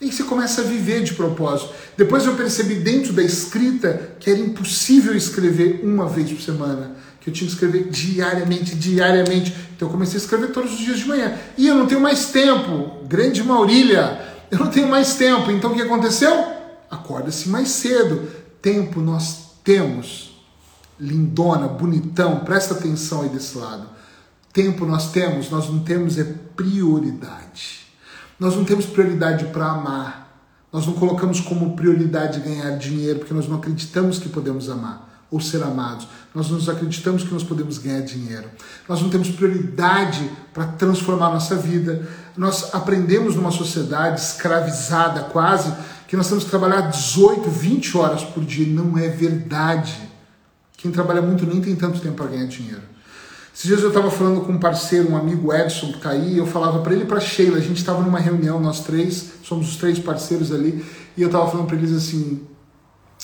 E 0.00 0.10
você 0.10 0.24
começa 0.24 0.60
a 0.60 0.64
viver 0.64 1.04
de 1.04 1.14
propósito. 1.14 1.72
Depois 1.96 2.26
eu 2.26 2.34
percebi 2.34 2.74
dentro 2.74 3.12
da 3.12 3.22
escrita 3.22 4.16
que 4.18 4.28
era 4.28 4.40
impossível 4.40 5.14
escrever 5.16 5.80
uma 5.84 6.08
vez 6.08 6.30
por 6.32 6.42
semana, 6.42 6.96
que 7.20 7.30
eu 7.30 7.34
tinha 7.34 7.46
que 7.46 7.54
escrever 7.54 7.88
diariamente, 7.88 8.74
diariamente. 8.74 9.54
Então 9.74 9.86
eu 9.88 9.92
comecei 9.92 10.16
a 10.16 10.22
escrever 10.22 10.48
todos 10.48 10.72
os 10.72 10.78
dias 10.78 10.98
de 10.98 11.06
manhã. 11.06 11.38
E 11.56 11.68
eu 11.68 11.76
não 11.76 11.86
tenho 11.86 12.00
mais 12.00 12.26
tempo, 12.26 13.04
grande 13.06 13.42
Maurília, 13.42 14.20
eu 14.50 14.58
não 14.58 14.66
tenho 14.66 14.88
mais 14.88 15.14
tempo. 15.14 15.50
Então 15.52 15.70
o 15.72 15.74
que 15.76 15.82
aconteceu? 15.82 16.32
Acorda-se 16.90 17.48
mais 17.48 17.68
cedo. 17.68 18.28
Tempo 18.60 19.00
nós 19.00 19.54
temos. 19.62 20.34
lindona, 20.98 21.66
bonitão, 21.68 22.40
presta 22.40 22.74
atenção 22.74 23.22
aí 23.22 23.28
desse 23.28 23.56
lado. 23.56 23.88
Tempo 24.52 24.84
nós 24.84 25.10
temos, 25.12 25.50
nós 25.50 25.68
não 25.68 25.80
temos 25.80 26.18
é 26.18 26.24
prioridade. 26.54 27.83
Nós 28.38 28.56
não 28.56 28.64
temos 28.64 28.86
prioridade 28.86 29.46
para 29.46 29.66
amar. 29.66 30.24
Nós 30.72 30.86
não 30.86 30.94
colocamos 30.94 31.40
como 31.40 31.76
prioridade 31.76 32.40
ganhar 32.40 32.76
dinheiro 32.76 33.20
porque 33.20 33.34
nós 33.34 33.48
não 33.48 33.56
acreditamos 33.56 34.18
que 34.18 34.28
podemos 34.28 34.68
amar 34.68 35.26
ou 35.30 35.40
ser 35.40 35.62
amados. 35.62 36.06
Nós 36.34 36.50
não 36.50 36.58
acreditamos 36.72 37.22
que 37.22 37.32
nós 37.32 37.42
podemos 37.42 37.78
ganhar 37.78 38.00
dinheiro. 38.00 38.48
Nós 38.88 39.00
não 39.00 39.08
temos 39.08 39.30
prioridade 39.30 40.30
para 40.52 40.66
transformar 40.66 41.30
nossa 41.30 41.56
vida. 41.56 42.08
Nós 42.36 42.74
aprendemos 42.74 43.36
numa 43.36 43.50
sociedade 43.50 44.20
escravizada 44.20 45.22
quase 45.24 45.72
que 46.06 46.16
nós 46.16 46.28
temos 46.28 46.44
que 46.44 46.50
trabalhar 46.50 46.82
18, 46.82 47.48
20 47.50 47.96
horas 47.96 48.22
por 48.24 48.44
dia. 48.44 48.66
Não 48.66 48.98
é 48.98 49.08
verdade. 49.08 49.96
Quem 50.76 50.90
trabalha 50.90 51.22
muito 51.22 51.46
nem 51.46 51.60
tem 51.60 51.74
tanto 51.74 52.00
tempo 52.00 52.14
para 52.14 52.26
ganhar 52.26 52.46
dinheiro. 52.46 52.93
Esses 53.54 53.66
dias 53.66 53.82
eu 53.82 53.88
estava 53.88 54.10
falando 54.10 54.40
com 54.40 54.52
um 54.52 54.58
parceiro, 54.58 55.12
um 55.12 55.16
amigo 55.16 55.54
Edson, 55.54 55.92
que 55.92 55.98
está 55.98 56.10
aí, 56.10 56.36
eu 56.36 56.44
falava 56.44 56.80
para 56.80 56.92
ele 56.92 57.04
e 57.04 57.06
para 57.06 57.20
Sheila, 57.20 57.58
a 57.58 57.60
gente 57.60 57.76
estava 57.76 58.02
numa 58.02 58.18
reunião, 58.18 58.58
nós 58.58 58.80
três, 58.80 59.34
somos 59.44 59.68
os 59.68 59.76
três 59.76 59.96
parceiros 59.96 60.50
ali, 60.50 60.84
e 61.16 61.22
eu 61.22 61.28
estava 61.28 61.48
falando 61.48 61.68
para 61.68 61.76
eles 61.76 61.92
assim, 61.92 62.42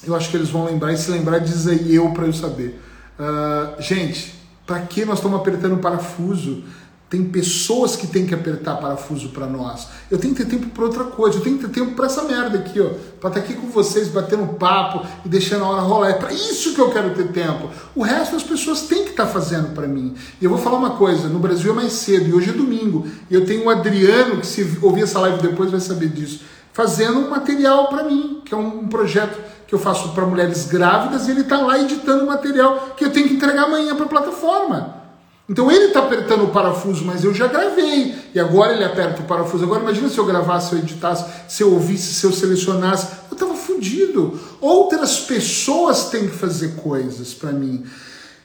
eu 0.06 0.14
acho 0.14 0.30
que 0.30 0.36
eles 0.36 0.48
vão 0.48 0.66
lembrar, 0.66 0.92
e 0.92 0.96
se 0.96 1.10
lembrar, 1.10 1.40
diz 1.40 1.66
aí 1.66 1.96
eu 1.96 2.10
para 2.12 2.26
eu 2.26 2.32
saber. 2.32 2.80
Uh, 3.18 3.82
gente, 3.82 4.32
para 4.64 4.78
que 4.82 5.04
nós 5.04 5.18
estamos 5.18 5.40
apertando 5.40 5.74
o 5.74 5.78
parafuso? 5.78 6.62
Tem 7.10 7.24
pessoas 7.24 7.96
que 7.96 8.06
têm 8.06 8.24
que 8.24 8.32
apertar 8.32 8.76
parafuso 8.76 9.30
para 9.30 9.44
nós. 9.44 9.88
Eu 10.08 10.16
tenho 10.16 10.32
que 10.32 10.44
ter 10.44 10.48
tempo 10.48 10.68
para 10.68 10.84
outra 10.84 11.02
coisa. 11.02 11.38
Eu 11.38 11.42
tenho 11.42 11.58
que 11.58 11.66
ter 11.66 11.80
tempo 11.80 11.96
para 11.96 12.06
essa 12.06 12.22
merda 12.22 12.58
aqui, 12.58 12.80
ó. 12.80 12.90
Para 13.20 13.30
estar 13.30 13.30
tá 13.30 13.38
aqui 13.40 13.54
com 13.54 13.66
vocês, 13.66 14.06
batendo 14.06 14.46
papo 14.54 15.04
e 15.24 15.28
deixando 15.28 15.64
a 15.64 15.70
hora 15.70 15.80
rolar. 15.80 16.10
É 16.10 16.12
para 16.12 16.32
isso 16.32 16.72
que 16.72 16.80
eu 16.80 16.88
quero 16.92 17.12
ter 17.12 17.32
tempo. 17.32 17.68
O 17.96 18.04
resto 18.04 18.36
as 18.36 18.44
pessoas 18.44 18.82
têm 18.82 19.02
que 19.02 19.10
estar 19.10 19.26
tá 19.26 19.32
fazendo 19.32 19.74
para 19.74 19.88
mim. 19.88 20.14
E 20.40 20.44
eu 20.44 20.50
vou 20.50 20.58
falar 20.60 20.78
uma 20.78 20.90
coisa: 20.90 21.28
no 21.28 21.40
Brasil 21.40 21.72
é 21.72 21.74
mais 21.74 21.94
cedo 21.94 22.28
e 22.28 22.32
hoje 22.32 22.50
é 22.50 22.52
domingo. 22.52 23.04
E 23.28 23.34
eu 23.34 23.44
tenho 23.44 23.64
o 23.64 23.70
Adriano, 23.70 24.36
que 24.36 24.46
se 24.46 24.78
ouvir 24.80 25.02
essa 25.02 25.18
live 25.18 25.42
depois 25.42 25.68
vai 25.68 25.80
saber 25.80 26.10
disso, 26.10 26.44
fazendo 26.72 27.18
um 27.18 27.28
material 27.28 27.88
para 27.88 28.04
mim, 28.04 28.40
que 28.44 28.54
é 28.54 28.56
um 28.56 28.86
projeto 28.86 29.36
que 29.66 29.74
eu 29.74 29.80
faço 29.80 30.10
para 30.10 30.24
mulheres 30.24 30.64
grávidas. 30.66 31.26
E 31.26 31.32
ele 31.32 31.40
está 31.40 31.58
lá 31.58 31.76
editando 31.76 32.24
material 32.24 32.94
que 32.96 33.04
eu 33.04 33.10
tenho 33.10 33.26
que 33.26 33.34
entregar 33.34 33.64
amanhã 33.64 33.96
para 33.96 34.04
a 34.04 34.08
plataforma. 34.08 34.99
Então 35.50 35.68
ele 35.68 35.86
está 35.86 35.98
apertando 35.98 36.44
o 36.44 36.50
parafuso, 36.50 37.04
mas 37.04 37.24
eu 37.24 37.34
já 37.34 37.48
gravei. 37.48 38.14
E 38.32 38.38
agora 38.38 38.72
ele 38.72 38.84
aperta 38.84 39.20
o 39.20 39.24
parafuso. 39.24 39.64
Agora 39.64 39.82
imagina 39.82 40.08
se 40.08 40.16
eu 40.16 40.24
gravasse, 40.24 40.68
se 40.68 40.74
eu 40.76 40.78
editasse, 40.78 41.24
se 41.48 41.62
eu 41.64 41.72
ouvisse, 41.72 42.14
se 42.14 42.24
eu 42.24 42.32
selecionasse. 42.32 43.08
Eu 43.28 43.34
estava 43.34 43.54
fudido. 43.54 44.38
Outras 44.60 45.18
pessoas 45.18 46.08
têm 46.08 46.28
que 46.28 46.36
fazer 46.36 46.76
coisas 46.76 47.34
para 47.34 47.50
mim. 47.50 47.84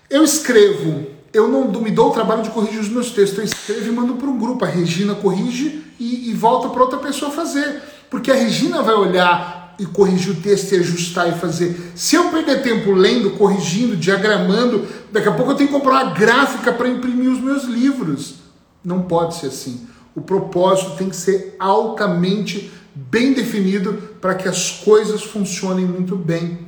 Eu 0.09 0.23
escrevo, 0.23 1.05
eu 1.31 1.47
não 1.47 1.67
me 1.79 1.91
dou 1.91 2.09
o 2.09 2.11
trabalho 2.11 2.41
de 2.41 2.49
corrigir 2.49 2.79
os 2.79 2.89
meus 2.89 3.11
textos. 3.11 3.37
Eu 3.37 3.45
escrevo 3.45 3.87
e 3.87 3.91
mando 3.91 4.15
para 4.15 4.27
um 4.27 4.39
grupo. 4.39 4.65
A 4.65 4.67
Regina 4.67 5.13
corrige 5.13 5.85
e, 5.99 6.31
e 6.31 6.33
volta 6.33 6.69
para 6.69 6.81
outra 6.81 6.97
pessoa 6.97 7.29
fazer. 7.29 7.83
Porque 8.09 8.31
a 8.31 8.35
Regina 8.35 8.81
vai 8.81 8.95
olhar 8.95 9.54
e 9.79 9.85
corrigir 9.85 10.31
o 10.31 10.41
texto 10.41 10.73
e 10.73 10.79
ajustar 10.79 11.29
e 11.29 11.39
fazer. 11.39 11.91
Se 11.95 12.15
eu 12.15 12.29
perder 12.29 12.61
tempo 12.61 12.91
lendo, 12.91 13.31
corrigindo, 13.31 13.95
diagramando, 13.95 14.85
daqui 15.11 15.27
a 15.27 15.31
pouco 15.31 15.51
eu 15.51 15.55
tenho 15.55 15.69
que 15.69 15.75
comprar 15.75 16.03
uma 16.03 16.13
gráfica 16.13 16.71
para 16.71 16.87
imprimir 16.87 17.29
os 17.29 17.39
meus 17.39 17.63
livros. 17.63 18.35
Não 18.83 19.01
pode 19.01 19.35
ser 19.35 19.47
assim. 19.47 19.87
O 20.15 20.21
propósito 20.21 20.95
tem 20.97 21.09
que 21.09 21.15
ser 21.15 21.55
altamente 21.59 22.71
bem 22.95 23.33
definido 23.33 23.93
para 24.21 24.35
que 24.35 24.47
as 24.47 24.71
coisas 24.71 25.23
funcionem 25.23 25.85
muito 25.85 26.15
bem. 26.15 26.65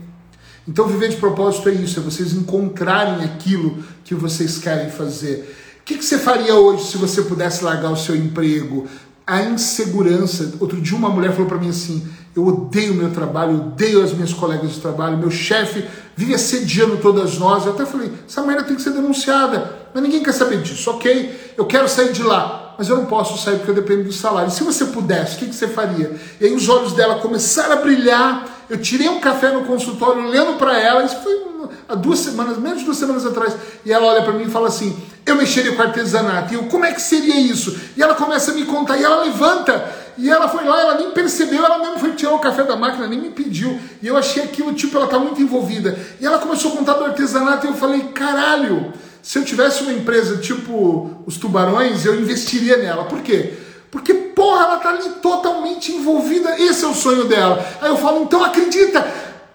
Então, 0.68 0.86
viver 0.86 1.10
de 1.10 1.16
propósito 1.16 1.70
é 1.70 1.74
isso: 1.74 2.00
é 2.00 2.04
vocês 2.04 2.34
encontrarem 2.34 3.24
aquilo 3.24 3.82
que 4.04 4.14
vocês 4.14 4.58
querem 4.58 4.90
fazer. 4.90 5.56
O 5.80 5.84
que, 5.86 5.98
que 5.98 6.04
você 6.04 6.18
faria 6.18 6.56
hoje 6.56 6.86
se 6.86 6.98
você 6.98 7.22
pudesse 7.22 7.64
largar 7.64 7.92
o 7.92 7.96
seu 7.96 8.16
emprego? 8.16 8.86
A 9.26 9.42
insegurança. 9.44 10.56
Outro 10.60 10.82
dia, 10.82 10.98
uma 10.98 11.10
mulher 11.10 11.32
falou 11.32 11.48
para 11.48 11.58
mim 11.58 11.70
assim: 11.70 12.06
eu 12.38 12.46
odeio 12.46 12.94
o 12.94 12.96
meu 12.96 13.10
trabalho, 13.12 13.56
odeio 13.56 14.04
as 14.04 14.14
minhas 14.14 14.32
colegas 14.32 14.72
de 14.72 14.80
trabalho, 14.80 15.18
meu 15.18 15.32
chefe 15.32 15.84
vive 16.16 16.36
assediando 16.36 16.98
todas 16.98 17.38
nós. 17.38 17.66
Eu 17.66 17.74
até 17.74 17.86
falei, 17.86 18.12
essa 18.28 18.42
mulher 18.42 18.64
tem 18.64 18.76
que 18.76 18.82
ser 18.82 18.92
denunciada, 18.92 19.76
mas 19.94 20.04
ninguém 20.04 20.22
quer 20.22 20.34
saber 20.34 20.62
disso, 20.62 20.90
ok? 20.92 21.54
Eu 21.58 21.66
quero 21.66 21.90
sair 21.90 22.12
de 22.12 22.22
lá, 22.22 22.76
mas 22.78 22.90
eu 22.90 22.96
não 22.96 23.06
posso 23.06 23.44
sair 23.44 23.58
porque 23.58 23.72
eu 23.72 23.76
dependo 23.76 24.04
do 24.04 24.14
salário. 24.14 24.52
Se 24.52 24.64
você 24.64 24.86
pudesse, 24.86 25.36
o 25.36 25.40
que, 25.40 25.46
que 25.48 25.56
você 25.56 25.68
faria? 25.68 26.16
E 26.40 26.46
aí 26.46 26.54
os 26.54 26.70
olhos 26.70 26.94
dela 26.94 27.16
começaram 27.16 27.74
a 27.74 27.76
brilhar, 27.78 28.57
eu 28.70 28.82
tirei 28.82 29.10
um 29.10 29.20
café 29.20 29.52
no 29.52 29.66
consultório 29.66 30.28
olhando 30.28 30.58
para 30.58 30.80
ela, 30.80 31.04
isso 31.04 31.18
foi 31.18 31.48
há 31.88 31.96
duas 31.96 32.20
semanas, 32.20 32.58
menos 32.58 32.80
de 32.80 32.86
duas 32.86 32.98
semanas 32.98 33.26
atrás, 33.26 33.56
e 33.86 33.92
ela 33.92 34.08
olha 34.08 34.24
para 34.24 34.34
mim 34.34 34.44
e 34.44 34.52
fala 34.52 34.68
assim, 34.68 34.98
eu 35.26 35.36
mexeria 35.36 35.76
com 35.76 35.82
artesanato, 35.82 36.54
e 36.54 36.58
eu, 36.58 36.64
como 36.64 36.86
é 36.86 36.92
que 36.92 37.02
seria 37.02 37.40
isso? 37.40 37.78
E 37.96 38.02
ela 38.02 38.16
começa 38.16 38.52
a 38.52 38.54
me 38.54 38.66
contar, 38.66 38.98
e 38.98 39.04
ela 39.04 39.24
levanta 39.24 40.08
e 40.18 40.30
ela 40.30 40.50
foi 40.50 40.66
lá, 40.66 40.82
ela 40.82 40.96
nem 40.96 41.12
percebeu, 41.12 41.64
ela 41.64 41.78
mesmo 41.78 42.00
foi 42.00 42.14
tirar 42.14 42.34
o 42.34 42.40
café 42.40 42.64
da 42.64 42.76
máquina, 42.76 43.08
nem 43.08 43.22
me 43.22 43.30
pediu. 43.30 43.80
E 44.02 44.08
eu 44.08 44.18
achei 44.18 44.44
aquilo, 44.44 44.74
tipo, 44.74 44.98
ela 44.98 45.06
tá 45.06 45.20
muito 45.20 45.40
envolvida. 45.40 45.98
E 46.20 46.26
ela 46.26 46.40
começou 46.40 46.74
a 46.74 46.76
contar 46.76 46.94
do 46.94 47.06
artesanato 47.06 47.68
e 47.68 47.70
eu 47.70 47.76
falei, 47.76 48.02
caralho, 48.16 48.92
se 49.22 49.38
eu 49.38 49.46
tivesse 49.46 49.84
uma 49.84 49.94
empresa 49.94 50.38
tipo 50.38 51.22
os 51.26 51.38
tubarões, 51.38 52.04
eu 52.04 52.20
investiria 52.20 52.78
nela. 52.78 53.06
Por 53.06 53.22
quê? 53.22 53.54
Porque, 53.98 54.14
porra, 54.14 54.66
ela 54.66 54.78
tá 54.78 54.90
ali 54.90 55.10
totalmente 55.22 55.92
envolvida, 55.92 56.56
esse 56.62 56.86
é 56.86 56.88
o 56.88 56.94
sonho 56.94 57.28
dela. 57.28 57.66
Aí 57.82 57.90
eu 57.90 57.98
falo, 57.98 58.22
então 58.22 58.44
acredita! 58.44 59.04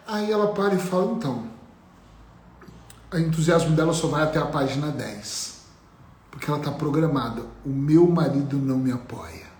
Aí 0.04 0.32
ela 0.32 0.48
para 0.48 0.74
e 0.74 0.78
fala, 0.78 1.12
então, 1.12 1.44
o 3.12 3.18
entusiasmo 3.18 3.76
dela 3.76 3.94
só 3.94 4.08
vai 4.08 4.24
até 4.24 4.40
a 4.40 4.46
página 4.46 4.88
10. 4.88 5.62
Porque 6.28 6.50
ela 6.50 6.58
está 6.58 6.72
programada. 6.72 7.42
O 7.64 7.68
meu 7.68 8.08
marido 8.08 8.56
não 8.56 8.78
me 8.78 8.90
apoia. 8.90 9.52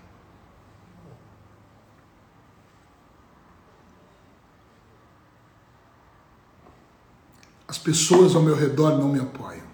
as 7.73 7.77
pessoas 7.79 8.35
ao 8.35 8.43
meu 8.43 8.55
redor 8.55 8.99
não 8.99 9.09
me 9.09 9.19
apoiam. 9.19 9.65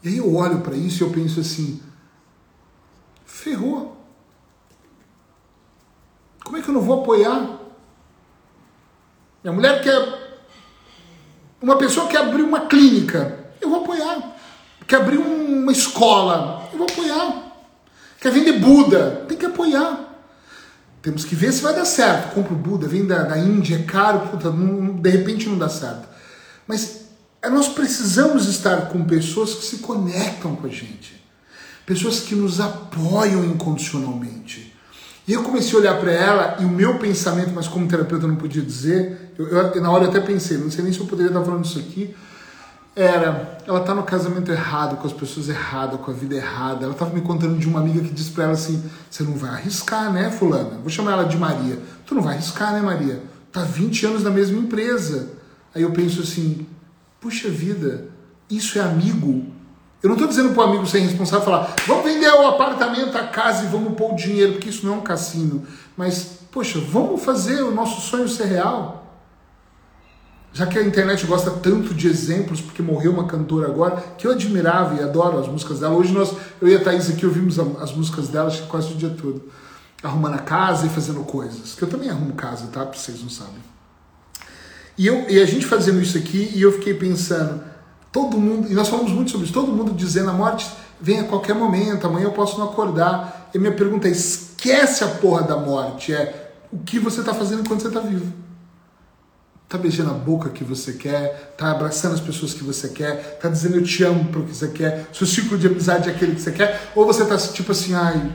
E 0.00 0.08
aí 0.10 0.18
eu 0.18 0.32
olho 0.36 0.60
para 0.60 0.76
isso 0.76 1.02
e 1.02 1.04
eu 1.04 1.10
penso 1.10 1.40
assim: 1.40 1.82
ferrou. 3.42 3.96
Como 6.44 6.56
é 6.56 6.62
que 6.62 6.68
eu 6.68 6.74
não 6.74 6.80
vou 6.80 7.02
apoiar? 7.02 7.58
Minha 9.42 9.54
mulher 9.54 9.82
quer. 9.82 10.22
Uma 11.60 11.76
pessoa 11.76 12.08
quer 12.08 12.18
abrir 12.18 12.42
uma 12.42 12.66
clínica, 12.66 13.38
eu 13.60 13.70
vou 13.70 13.82
apoiar. 13.82 14.36
Quer 14.86 14.96
abrir 14.96 15.18
uma 15.18 15.70
escola, 15.70 16.68
eu 16.72 16.78
vou 16.78 16.86
apoiar. 16.90 17.52
Quer 18.20 18.32
vender 18.32 18.58
Buda, 18.58 19.24
tem 19.28 19.38
que 19.38 19.46
apoiar. 19.46 20.12
Temos 21.00 21.24
que 21.24 21.34
ver 21.34 21.52
se 21.52 21.62
vai 21.62 21.74
dar 21.74 21.84
certo. 21.84 22.34
Compra 22.34 22.52
o 22.52 22.56
Buda, 22.56 22.86
vem 22.86 23.06
da, 23.06 23.22
da 23.22 23.38
Índia, 23.38 23.76
é 23.76 23.82
caro, 23.82 24.28
puta, 24.28 24.50
não, 24.50 24.94
de 24.94 25.10
repente 25.10 25.48
não 25.48 25.58
dá 25.58 25.68
certo. 25.68 26.08
Mas 26.66 27.06
é, 27.40 27.48
nós 27.48 27.68
precisamos 27.68 28.48
estar 28.48 28.88
com 28.88 29.04
pessoas 29.04 29.54
que 29.54 29.64
se 29.64 29.78
conectam 29.78 30.54
com 30.56 30.66
a 30.66 30.70
gente, 30.70 31.21
pessoas 31.86 32.20
que 32.20 32.34
nos 32.34 32.60
apoiam 32.60 33.44
incondicionalmente. 33.44 34.72
E 35.26 35.32
eu 35.32 35.42
comecei 35.42 35.74
a 35.74 35.80
olhar 35.80 36.00
para 36.00 36.12
ela 36.12 36.56
e 36.60 36.64
o 36.64 36.68
meu 36.68 36.98
pensamento, 36.98 37.52
mas 37.54 37.68
como 37.68 37.86
terapeuta 37.86 38.24
eu 38.24 38.28
não 38.28 38.36
podia 38.36 38.62
dizer, 38.62 39.32
eu, 39.38 39.46
eu, 39.46 39.80
na 39.80 39.90
hora 39.90 40.04
eu 40.04 40.10
até 40.10 40.20
pensei, 40.20 40.58
não 40.58 40.70
sei 40.70 40.82
nem 40.82 40.92
se 40.92 40.98
eu 40.98 41.06
poderia 41.06 41.30
estar 41.30 41.44
falando 41.44 41.64
isso 41.64 41.78
aqui, 41.78 42.14
era, 42.94 43.58
ela 43.66 43.80
está 43.80 43.94
no 43.94 44.02
casamento 44.02 44.50
errado, 44.50 44.96
com 44.96 45.06
as 45.06 45.12
pessoas 45.12 45.48
erradas, 45.48 45.98
com 46.00 46.10
a 46.10 46.14
vida 46.14 46.34
errada. 46.34 46.84
Ela 46.84 46.92
estava 46.92 47.14
me 47.14 47.22
contando 47.22 47.58
de 47.58 47.66
uma 47.66 47.80
amiga 47.80 48.00
que 48.00 48.12
disse 48.12 48.30
para 48.32 48.44
ela 48.44 48.52
assim: 48.52 48.84
Você 49.10 49.22
não 49.22 49.32
vai 49.32 49.50
arriscar, 49.50 50.12
né, 50.12 50.30
Fulana? 50.30 50.78
Vou 50.78 50.90
chamar 50.90 51.12
ela 51.12 51.24
de 51.24 51.38
Maria. 51.38 51.78
Tu 52.04 52.14
não 52.14 52.20
vai 52.20 52.34
arriscar, 52.34 52.74
né, 52.74 52.82
Maria? 52.82 53.22
Tá 53.50 53.62
20 53.62 54.06
anos 54.06 54.22
na 54.22 54.30
mesma 54.30 54.58
empresa. 54.58 55.30
Aí 55.74 55.82
eu 55.82 55.90
penso 55.90 56.20
assim, 56.20 56.66
puxa 57.20 57.48
vida, 57.48 58.08
isso 58.50 58.78
é 58.78 58.82
amigo? 58.82 59.46
Eu 60.02 60.08
não 60.08 60.16
estou 60.16 60.28
dizendo 60.28 60.52
para 60.52 60.64
o 60.64 60.68
amigo 60.68 60.86
ser 60.86 60.98
responsável 60.98 61.44
falar, 61.44 61.76
vamos 61.86 62.04
vender 62.04 62.28
o 62.28 62.48
apartamento, 62.48 63.16
a 63.16 63.24
casa 63.28 63.64
e 63.64 63.68
vamos 63.68 63.94
pôr 63.94 64.12
o 64.12 64.16
dinheiro, 64.16 64.54
porque 64.54 64.68
isso 64.68 64.84
não 64.84 64.94
é 64.94 64.96
um 64.96 65.02
cassino. 65.02 65.64
Mas, 65.96 66.40
poxa, 66.50 66.80
vamos 66.80 67.22
fazer 67.22 67.62
o 67.62 67.70
nosso 67.70 68.00
sonho 68.00 68.28
ser 68.28 68.46
real? 68.46 69.02
Já 70.52 70.66
que 70.66 70.78
a 70.78 70.82
internet 70.82 71.24
gosta 71.24 71.50
tanto 71.50 71.94
de 71.94 72.08
exemplos, 72.08 72.60
porque 72.60 72.82
morreu 72.82 73.12
uma 73.12 73.26
cantora 73.26 73.68
agora, 73.68 74.02
que 74.18 74.26
eu 74.26 74.32
admirava 74.32 74.96
e 74.96 75.02
adoro 75.02 75.38
as 75.38 75.46
músicas 75.46 75.78
dela. 75.78 75.94
Hoje 75.94 76.12
nós, 76.12 76.34
eu 76.60 76.68
e 76.68 76.74
a 76.74 76.80
Thaís 76.82 77.08
aqui 77.08 77.24
ouvimos 77.24 77.58
as 77.58 77.92
músicas 77.92 78.28
dela 78.28 78.50
quase 78.68 78.92
o 78.92 78.96
dia 78.96 79.10
todo. 79.10 79.50
Arrumando 80.02 80.34
a 80.34 80.38
casa 80.38 80.84
e 80.84 80.90
fazendo 80.90 81.20
coisas. 81.20 81.74
Que 81.74 81.82
eu 81.82 81.88
também 81.88 82.10
arrumo 82.10 82.34
casa, 82.34 82.66
tá? 82.66 82.84
Pra 82.84 82.98
vocês 82.98 83.22
não 83.22 83.30
sabem. 83.30 83.62
E, 84.98 85.06
eu, 85.06 85.30
e 85.30 85.40
a 85.40 85.46
gente 85.46 85.64
fazendo 85.64 86.02
isso 86.02 86.18
aqui, 86.18 86.50
e 86.54 86.60
eu 86.60 86.72
fiquei 86.72 86.92
pensando, 86.92 87.62
todo 88.12 88.38
mundo, 88.38 88.70
e 88.70 88.74
nós 88.74 88.88
falamos 88.88 89.10
muito 89.10 89.30
sobre 89.30 89.46
isso, 89.46 89.54
todo 89.54 89.72
mundo 89.72 89.92
dizendo 89.92 90.30
a 90.30 90.34
morte 90.34 90.70
vem 91.00 91.18
a 91.18 91.24
qualquer 91.24 91.54
momento, 91.54 92.06
amanhã 92.06 92.26
eu 92.26 92.32
posso 92.32 92.58
não 92.58 92.66
acordar. 92.68 93.50
E 93.52 93.58
minha 93.58 93.72
pergunta 93.72 94.06
é: 94.06 94.10
esquece 94.10 95.02
a 95.02 95.08
porra 95.08 95.42
da 95.42 95.56
morte, 95.56 96.12
é 96.12 96.52
o 96.70 96.78
que 96.78 96.98
você 96.98 97.20
está 97.20 97.34
fazendo 97.34 97.62
enquanto 97.62 97.80
você 97.80 97.88
está 97.88 98.00
vivo. 98.00 98.32
tá 99.68 99.78
beijando 99.78 100.10
a 100.10 100.14
boca 100.14 100.50
que 100.50 100.62
você 100.62 100.92
quer, 100.92 101.54
tá 101.56 101.70
abraçando 101.70 102.14
as 102.14 102.20
pessoas 102.20 102.52
que 102.52 102.62
você 102.62 102.90
quer, 102.90 103.38
tá 103.40 103.48
dizendo 103.48 103.76
eu 103.76 103.82
te 103.82 104.04
amo 104.04 104.26
pro 104.26 104.44
que 104.44 104.54
você 104.54 104.68
quer, 104.68 105.08
seu 105.12 105.26
círculo 105.26 105.58
de 105.58 105.66
amizade 105.66 106.08
é 106.08 106.12
aquele 106.12 106.34
que 106.34 106.42
você 106.42 106.52
quer, 106.52 106.92
ou 106.94 107.06
você 107.06 107.24
tá 107.24 107.36
tipo 107.38 107.72
assim, 107.72 107.94
ai, 107.94 108.30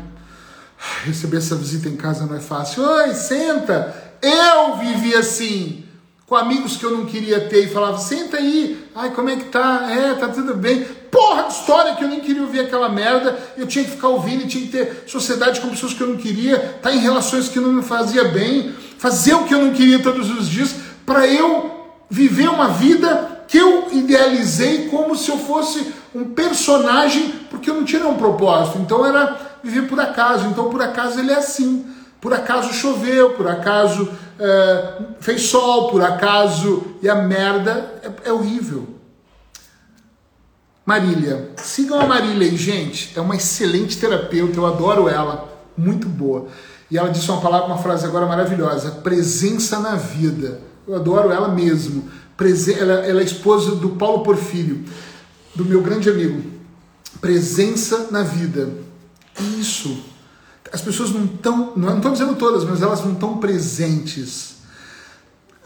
receber 1.06 1.38
essa 1.38 1.56
visita 1.56 1.88
em 1.88 1.96
casa 1.96 2.26
não 2.26 2.36
é 2.36 2.40
fácil. 2.40 2.84
Oi, 2.84 3.14
senta! 3.14 3.96
Eu 4.22 4.78
vivi 4.78 5.14
assim, 5.14 5.87
com 6.28 6.36
amigos 6.36 6.76
que 6.76 6.84
eu 6.84 6.92
não 6.92 7.06
queria 7.06 7.48
ter 7.48 7.64
e 7.64 7.70
falava, 7.70 7.98
senta 7.98 8.36
aí, 8.36 8.86
ai, 8.94 9.12
como 9.12 9.30
é 9.30 9.38
que 9.38 9.46
tá? 9.46 9.88
É, 9.90 10.14
tá 10.14 10.28
tudo 10.28 10.56
bem. 10.56 10.84
Porra 11.10 11.44
de 11.44 11.54
história 11.54 11.96
que 11.96 12.04
eu 12.04 12.10
nem 12.10 12.20
queria 12.20 12.42
ouvir 12.42 12.60
aquela 12.60 12.90
merda, 12.90 13.40
eu 13.58 13.66
tinha 13.66 13.86
que 13.86 13.92
ficar 13.92 14.10
ouvindo, 14.10 14.46
tinha 14.46 14.66
que 14.66 14.72
ter 14.72 15.06
sociedade 15.08 15.62
com 15.62 15.70
pessoas 15.70 15.94
que 15.94 16.02
eu 16.02 16.08
não 16.08 16.18
queria, 16.18 16.58
estar 16.58 16.90
tá 16.90 16.92
em 16.94 17.00
relações 17.00 17.48
que 17.48 17.62
não 17.62 17.72
me 17.72 17.82
fazia 17.82 18.26
bem, 18.26 18.76
fazer 18.98 19.36
o 19.36 19.46
que 19.46 19.54
eu 19.54 19.64
não 19.64 19.74
queria 19.74 20.00
todos 20.00 20.30
os 20.30 20.50
dias 20.50 20.76
para 21.06 21.26
eu 21.26 21.96
viver 22.10 22.50
uma 22.50 22.68
vida 22.68 23.46
que 23.48 23.58
eu 23.58 23.88
idealizei 23.94 24.90
como 24.90 25.16
se 25.16 25.30
eu 25.32 25.38
fosse 25.38 25.94
um 26.14 26.26
personagem, 26.26 27.36
porque 27.50 27.70
eu 27.70 27.76
não 27.76 27.86
tinha 27.86 28.06
um 28.06 28.18
propósito. 28.18 28.80
Então 28.80 29.06
era 29.06 29.38
viver 29.64 29.88
por 29.88 29.98
acaso. 29.98 30.46
Então 30.48 30.70
por 30.70 30.82
acaso 30.82 31.20
ele 31.20 31.32
é 31.32 31.36
assim. 31.36 31.86
Por 32.20 32.34
acaso 32.34 32.74
choveu, 32.74 33.32
por 33.32 33.48
acaso 33.48 34.10
é, 34.40 34.94
fez 35.20 35.44
sol, 35.44 35.90
por 35.90 36.02
acaso. 36.02 36.96
E 37.02 37.10
a 37.10 37.16
merda 37.16 38.00
é, 38.04 38.30
é 38.30 38.34
horrível. 38.34 38.88
Marília. 40.86 41.52
Sigam 41.58 42.00
a 42.00 42.08
Marília 42.08 42.50
aí, 42.50 42.56
gente. 42.56 43.12
É 43.18 43.22
uma 43.22 43.36
excelente 43.36 43.98
terapeuta, 43.98 44.58
eu 44.58 44.66
adoro 44.66 45.10
ela. 45.10 45.54
Muito 45.78 46.08
boa. 46.08 46.48
E 46.90 46.98
ela 46.98 47.10
disse 47.10 47.30
uma 47.30 47.42
palavra, 47.42 47.68
uma 47.68 47.78
frase 47.78 48.06
agora 48.06 48.26
maravilhosa: 48.26 48.92
presença 48.92 49.80
na 49.80 49.96
vida. 49.96 50.62
Eu 50.88 50.96
adoro 50.96 51.32
ela 51.32 51.50
mesmo. 51.50 52.10
Ela, 52.80 52.94
ela 53.06 53.22
é 53.22 53.24
esposa 53.24 53.76
do 53.76 53.90
Paulo 53.90 54.24
Porfírio, 54.24 54.86
do 55.56 55.66
meu 55.66 55.82
grande 55.82 56.10
amigo. 56.10 56.42
Presença 57.20 58.08
na 58.12 58.24
vida. 58.24 58.70
Isso. 59.60 59.98
As 60.72 60.82
pessoas 60.82 61.12
não 61.12 61.26
estão, 61.26 61.74
não 61.76 61.98
estou 61.98 62.12
dizendo 62.12 62.36
todas, 62.36 62.64
mas 62.64 62.82
elas 62.82 63.04
não 63.04 63.14
estão 63.14 63.38
presentes. 63.38 64.58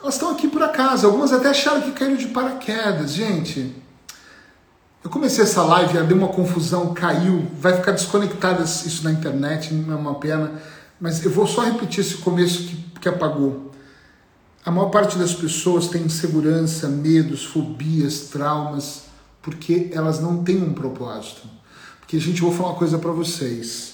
Elas 0.02 0.16
estão 0.16 0.32
aqui 0.32 0.48
por 0.48 0.62
acaso. 0.62 1.06
Algumas 1.06 1.32
até 1.32 1.50
acharam 1.50 1.82
que 1.82 1.92
caíram 1.92 2.18
de 2.18 2.28
paraquedas. 2.28 3.14
Gente, 3.14 3.76
eu 5.04 5.10
comecei 5.10 5.44
essa 5.44 5.64
live, 5.64 6.04
deu 6.04 6.18
uma 6.18 6.28
confusão, 6.28 6.94
caiu, 6.94 7.48
vai 7.60 7.74
ficar 7.74 7.92
desconectado 7.92 8.64
isso 8.64 9.04
na 9.04 9.12
internet, 9.12 9.74
não 9.74 9.94
é 9.94 9.98
uma 9.98 10.16
pena. 10.16 10.52
Mas 11.00 11.24
eu 11.26 11.32
vou 11.32 11.48
só 11.48 11.62
repetir 11.62 12.02
esse 12.02 12.18
começo 12.18 12.64
que, 12.64 12.76
que 13.02 13.10
apagou. 13.10 13.72
A 14.64 14.70
maior 14.70 14.90
parte 14.90 15.18
das 15.18 15.34
pessoas 15.34 15.88
tem 15.88 16.04
insegurança, 16.04 16.88
medos, 16.88 17.44
fobias, 17.44 18.30
traumas, 18.30 19.06
porque 19.42 19.90
elas 19.92 20.20
não 20.20 20.44
têm 20.44 20.62
um 20.62 20.74
propósito. 20.74 21.42
Porque, 22.00 22.20
gente, 22.20 22.42
eu 22.42 22.50
vou 22.50 22.56
falar 22.56 22.70
uma 22.70 22.78
coisa 22.78 23.00
para 23.00 23.12
vocês. 23.12 23.91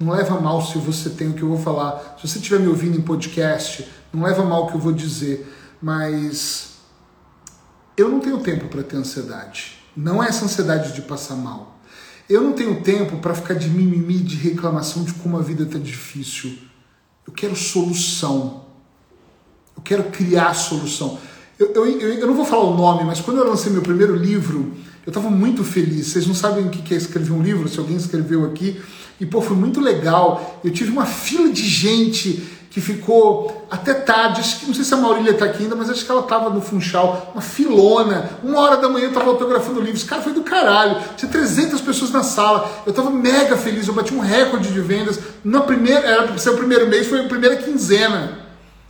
Não 0.00 0.14
leva 0.14 0.40
mal 0.40 0.64
se 0.64 0.78
você 0.78 1.10
tem 1.10 1.28
o 1.28 1.34
que 1.34 1.42
eu 1.42 1.48
vou 1.48 1.58
falar. 1.58 2.16
Se 2.18 2.26
você 2.26 2.38
estiver 2.38 2.58
me 2.58 2.68
ouvindo 2.68 2.96
em 2.96 3.02
podcast, 3.02 3.86
não 4.10 4.22
leva 4.22 4.42
mal 4.42 4.64
o 4.64 4.66
que 4.68 4.74
eu 4.74 4.80
vou 4.80 4.92
dizer. 4.92 5.46
Mas 5.80 6.78
eu 7.98 8.08
não 8.08 8.18
tenho 8.18 8.38
tempo 8.38 8.66
para 8.68 8.82
ter 8.82 8.96
ansiedade. 8.96 9.78
Não 9.94 10.24
é 10.24 10.28
essa 10.28 10.46
ansiedade 10.46 10.94
de 10.94 11.02
passar 11.02 11.36
mal. 11.36 11.78
Eu 12.30 12.40
não 12.40 12.54
tenho 12.54 12.80
tempo 12.80 13.18
para 13.18 13.34
ficar 13.34 13.52
de 13.52 13.68
mimimi, 13.68 14.18
de 14.18 14.36
reclamação 14.36 15.04
de 15.04 15.12
como 15.12 15.36
a 15.36 15.42
vida 15.42 15.64
está 15.64 15.78
difícil. 15.78 16.56
Eu 17.26 17.32
quero 17.34 17.54
solução. 17.54 18.64
Eu 19.76 19.82
quero 19.82 20.04
criar 20.04 20.54
solução. 20.54 21.18
Eu, 21.58 21.74
eu, 21.74 21.86
eu, 21.86 22.26
não 22.26 22.34
vou 22.34 22.46
falar 22.46 22.64
o 22.64 22.74
nome, 22.74 23.04
mas 23.04 23.20
quando 23.20 23.36
eu 23.36 23.46
lancei 23.46 23.70
meu 23.70 23.82
primeiro 23.82 24.16
livro, 24.16 24.74
eu 25.06 25.10
estava 25.10 25.30
muito 25.30 25.64
feliz. 25.64 26.08
Vocês 26.08 26.26
não 26.26 26.34
sabem 26.34 26.66
o 26.66 26.70
que 26.70 26.92
é 26.92 26.96
escrever 26.96 27.32
um 27.32 27.42
livro, 27.42 27.68
se 27.68 27.78
alguém 27.78 27.96
escreveu 27.96 28.44
aqui. 28.44 28.80
E, 29.20 29.26
pô, 29.26 29.40
foi 29.42 29.56
muito 29.56 29.80
legal. 29.80 30.60
Eu 30.64 30.70
tive 30.70 30.90
uma 30.90 31.06
fila 31.06 31.50
de 31.50 31.62
gente 31.62 32.42
que 32.70 32.80
ficou 32.80 33.66
até 33.70 33.92
tarde. 33.92 34.40
Acho 34.40 34.60
que, 34.60 34.66
não 34.66 34.74
sei 34.74 34.84
se 34.84 34.94
a 34.94 34.96
Maurília 34.96 35.32
está 35.32 35.44
aqui 35.44 35.64
ainda, 35.64 35.74
mas 35.74 35.90
acho 35.90 36.04
que 36.04 36.10
ela 36.10 36.20
estava 36.20 36.48
no 36.50 36.60
Funchal. 36.60 37.32
Uma 37.34 37.42
filona. 37.42 38.30
Uma 38.42 38.60
hora 38.60 38.76
da 38.76 38.88
manhã 38.88 39.06
eu 39.06 39.08
estava 39.08 39.28
autografando 39.28 39.80
livros. 39.80 40.04
Cara, 40.04 40.22
foi 40.22 40.32
do 40.32 40.42
caralho. 40.42 41.02
Tinha 41.16 41.30
300 41.30 41.80
pessoas 41.80 42.10
na 42.10 42.22
sala. 42.22 42.82
Eu 42.86 42.90
estava 42.90 43.10
mega 43.10 43.56
feliz. 43.56 43.88
Eu 43.88 43.94
bati 43.94 44.14
um 44.14 44.20
recorde 44.20 44.72
de 44.72 44.80
vendas. 44.80 45.18
Na 45.42 45.60
primeira, 45.62 46.06
era 46.06 46.22
para 46.24 46.38
ser 46.38 46.50
o 46.50 46.56
primeiro 46.56 46.86
mês, 46.88 47.06
foi 47.06 47.24
a 47.24 47.28
primeira 47.28 47.56
quinzena. 47.56 48.38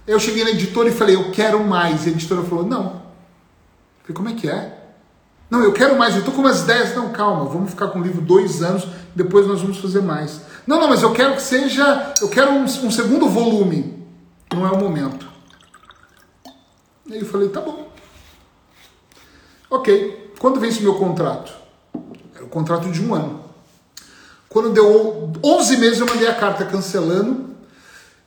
Eu 0.07 0.21
cheguei 0.21 0.45
na 0.45 0.51
editora 0.51 0.89
e 0.89 0.93
falei, 0.93 1.15
eu 1.15 1.31
quero 1.31 1.65
mais. 1.65 2.05
E 2.05 2.11
a 2.11 2.13
editora 2.13 2.43
falou, 2.43 2.67
não. 2.67 2.85
Eu 2.85 4.03
falei, 4.03 4.15
como 4.15 4.29
é 4.29 4.33
que 4.33 4.49
é? 4.49 4.80
Não, 5.51 5.63
eu 5.63 5.73
quero 5.73 5.99
mais, 5.99 6.15
eu 6.15 6.21
estou 6.21 6.33
com 6.33 6.41
umas 6.41 6.61
ideias. 6.61 6.95
Não, 6.95 7.11
calma, 7.11 7.45
vamos 7.47 7.71
ficar 7.71 7.89
com 7.89 7.99
o 7.99 8.03
livro 8.03 8.21
dois 8.21 8.63
anos, 8.63 8.87
depois 9.15 9.47
nós 9.47 9.61
vamos 9.61 9.79
fazer 9.79 10.01
mais. 10.01 10.43
Não, 10.67 10.81
não, 10.81 10.89
mas 10.89 11.03
eu 11.03 11.13
quero 11.13 11.35
que 11.35 11.43
seja, 11.43 12.15
eu 12.21 12.29
quero 12.29 12.53
um, 12.53 12.63
um 12.63 12.91
segundo 12.91 13.29
volume. 13.29 14.07
Não 14.53 14.67
é 14.67 14.71
o 14.71 14.79
momento. 14.79 15.29
Aí 17.11 17.19
eu 17.19 17.27
falei, 17.27 17.49
tá 17.49 17.61
bom. 17.61 17.89
Ok, 19.69 20.33
quando 20.39 20.61
vence 20.61 20.81
meu 20.81 20.95
contrato? 20.95 21.53
Era 22.35 22.45
o 22.45 22.49
contrato 22.49 22.91
de 22.91 23.05
um 23.05 23.15
ano. 23.15 23.45
Quando 24.49 24.71
deu 24.71 25.33
11 25.45 25.77
meses, 25.77 26.01
eu 26.01 26.07
mandei 26.07 26.29
a 26.29 26.35
carta 26.35 26.65
cancelando 26.65 27.50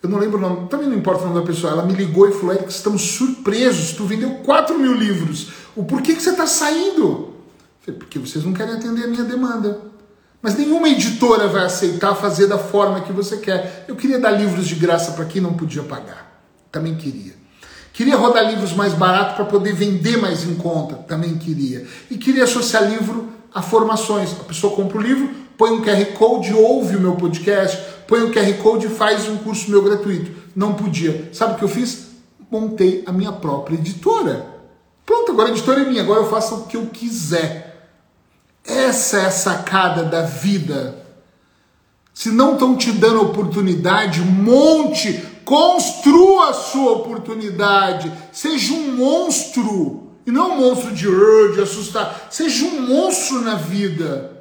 eu 0.04 0.10
não 0.10 0.20
lembro 0.20 0.38
o 0.38 0.42
nome, 0.42 0.68
também 0.68 0.88
não 0.88 0.98
importa 0.98 1.24
o 1.24 1.28
nome 1.28 1.40
da 1.40 1.46
pessoa, 1.46 1.72
ela 1.72 1.86
me 1.86 1.94
ligou 1.94 2.28
e 2.28 2.34
falou, 2.34 2.54
Eric, 2.54 2.70
estamos 2.70 3.02
surpresos, 3.02 3.94
tu 3.94 4.04
vendeu 4.04 4.30
4 4.44 4.78
mil 4.78 4.94
livros, 4.94 5.48
o 5.78 5.86
porquê 5.86 6.14
que 6.14 6.22
você 6.22 6.32
está 6.32 6.46
saindo? 6.46 7.02
Eu 7.02 7.34
falei, 7.80 8.00
porque 8.00 8.20
vocês 8.20 8.44
não 8.44 8.52
querem 8.52 8.74
atender 8.74 9.06
a 9.06 9.08
minha 9.08 9.24
demanda. 9.24 9.94
Mas 10.42 10.58
nenhuma 10.58 10.90
editora 10.90 11.48
vai 11.48 11.64
aceitar 11.66 12.14
fazer 12.16 12.48
da 12.48 12.58
forma 12.58 13.00
que 13.00 13.14
você 13.14 13.38
quer. 13.38 13.86
Eu 13.88 13.96
queria 13.96 14.20
dar 14.20 14.32
livros 14.32 14.68
de 14.68 14.76
graça 14.76 15.14
para 15.14 15.24
quem 15.24 15.42
não 15.42 15.54
podia 15.54 15.84
pagar. 15.84 16.38
Também 16.70 16.96
queria. 16.96 17.34
Queria 17.94 18.18
rodar 18.18 18.50
livros 18.50 18.74
mais 18.74 18.94
barato 18.94 19.36
para 19.36 19.46
poder 19.46 19.74
vender 19.74 20.18
mais 20.18 20.44
em 20.44 20.56
conta. 20.56 20.96
Também 20.96 21.38
queria. 21.38 21.88
E 22.12 22.18
queria 22.18 22.44
associar 22.44 22.90
livro 22.90 23.30
a 23.54 23.62
formações. 23.62 24.34
A 24.34 24.44
pessoa 24.44 24.76
compra 24.76 24.98
o 24.98 25.02
livro, 25.02 25.30
põe 25.58 25.72
um 25.72 25.82
QR 25.82 26.06
Code, 26.18 26.54
ouve 26.54 26.98
o 26.98 27.00
meu 27.00 27.16
podcast, 27.16 27.93
põe 28.08 28.22
o 28.24 28.32
QR 28.32 28.54
Code 28.62 28.88
e 28.88 28.90
faz 28.90 29.28
um 29.28 29.38
curso 29.38 29.70
meu 29.70 29.82
gratuito. 29.82 30.32
Não 30.56 30.74
podia. 30.74 31.30
Sabe 31.34 31.54
o 31.54 31.58
que 31.58 31.64
eu 31.64 31.70
fiz? 31.70 32.08
Montei 32.50 33.04
a 33.06 33.12
minha 33.12 33.32
própria 33.32 33.76
editora. 33.76 34.46
Pronto, 35.06 35.32
agora 35.32 35.50
a 35.50 35.52
editora 35.52 35.82
é 35.82 35.86
minha, 35.86 36.02
agora 36.02 36.22
eu 36.22 36.30
faço 36.30 36.56
o 36.56 36.66
que 36.66 36.78
eu 36.78 36.86
quiser. 36.88 37.90
Essa 38.66 39.18
é 39.18 39.26
a 39.26 39.32
sacada 39.32 40.04
da 40.04 40.22
vida. 40.22 41.04
Se 42.14 42.30
não 42.30 42.54
estão 42.54 42.78
te 42.78 42.92
dando 42.92 43.22
oportunidade, 43.22 44.22
monte, 44.22 45.14
construa 45.44 46.52
a 46.52 46.54
sua 46.54 46.94
oportunidade. 46.94 48.12
Seja 48.32 48.74
um 48.74 48.96
monstro. 48.96 50.04
E 50.26 50.32
não 50.32 50.54
um 50.54 50.62
monstro 50.62 50.94
de, 50.94 51.08
de 51.54 51.62
assustar. 51.62 52.28
Seja 52.30 52.66
um 52.66 52.88
monstro 52.88 53.42
na 53.42 53.56
vida. 53.56 54.40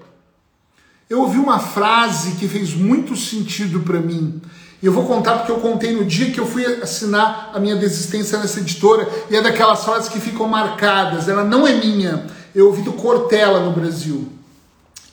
Eu 1.13 1.21
ouvi 1.21 1.37
uma 1.37 1.59
frase 1.59 2.37
que 2.37 2.49
fez 2.49 2.73
muito 2.73 3.15
sentido 3.15 3.81
para 3.81 4.01
mim. 4.01 4.41
E 4.83 4.87
eu 4.87 4.93
vou 4.95 5.05
contar 5.05 5.37
porque 5.37 5.53
eu 5.53 5.59
contei 5.61 5.95
no 5.95 6.07
dia 6.07 6.31
que 6.31 6.41
eu 6.41 6.47
fui 6.47 6.65
assinar 6.65 7.51
a 7.53 7.61
minha 7.61 7.77
desistência 7.77 8.39
nessa 8.39 8.61
editora. 8.61 9.07
E 9.29 9.37
é 9.37 9.43
daquelas 9.43 9.85
frases 9.85 10.09
que 10.09 10.19
ficam 10.19 10.49
marcadas. 10.49 11.29
Ela 11.29 11.45
não 11.45 11.67
é 11.67 11.75
minha. 11.75 12.25
Eu 12.55 12.69
ouvi 12.69 12.81
do 12.81 12.95
Cortella 12.95 13.61
no 13.61 13.73
Brasil. 13.73 14.27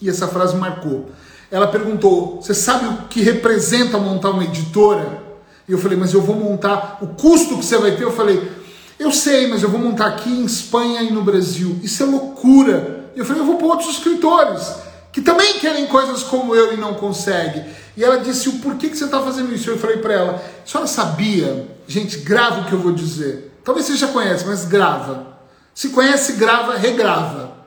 E 0.02 0.10
essa 0.10 0.26
frase 0.30 0.56
marcou. 0.56 1.12
Ela 1.52 1.68
perguntou: 1.68 2.42
Você 2.42 2.54
sabe 2.54 2.86
o 2.86 3.08
que 3.10 3.22
representa 3.22 3.98
montar 3.98 4.30
uma 4.30 4.46
editora? 4.46 5.22
E 5.68 5.74
eu 5.74 5.78
falei: 5.78 5.98
Mas 5.98 6.14
eu 6.14 6.22
vou 6.22 6.38
montar. 6.38 7.00
O 7.02 7.08
custo 7.08 7.58
que 7.58 7.66
você 7.66 7.78
vai 7.78 7.98
ter? 7.98 8.06
Eu 8.06 8.14
falei: 8.14 8.50
Eu 8.98 9.12
sei, 9.12 9.48
mas 9.48 9.64
eu 9.64 9.70
vou 9.70 9.82
montar 9.82 10.06
aqui 10.06 10.30
em 10.30 10.46
Espanha 10.46 11.02
e 11.02 11.12
no 11.12 11.24
Brasil. 11.24 11.78
Isso 11.84 12.02
é 12.02 12.06
loucura. 12.06 13.12
E 13.18 13.20
eu 13.20 13.26
falei: 13.26 13.42
Eu 13.42 13.46
vou 13.46 13.58
para 13.58 13.68
outros 13.68 13.90
escritores 13.90 14.88
que 15.12 15.22
também 15.22 15.60
querem 15.60 15.88
coisas 15.88 16.24
como 16.24 16.56
eu 16.56 16.74
e 16.74 16.78
não 16.78 16.94
conseguem. 16.94 17.66
E 17.98 18.04
ela 18.04 18.20
disse: 18.20 18.50
o 18.50 18.60
porquê 18.60 18.90
que 18.90 18.98
você 18.98 19.06
está 19.06 19.22
fazendo 19.22 19.54
isso? 19.54 19.70
Eu 19.70 19.78
falei 19.78 19.98
para 19.98 20.14
ela: 20.14 20.36
a 20.36 20.68
senhora 20.68 20.88
sabia? 20.88 21.78
Gente, 21.88 22.18
grava 22.20 22.62
o 22.62 22.66
que 22.66 22.74
eu 22.74 22.80
vou 22.80 22.92
dizer. 22.92 23.60
Talvez 23.64 23.86
você 23.86 23.98
já 23.98 24.08
conhece, 24.08 24.46
mas 24.46 24.66
grava. 24.66 25.40
Se 25.74 25.90
conhece, 25.90 26.34
grava, 26.34 26.78
regrava. 26.78 27.58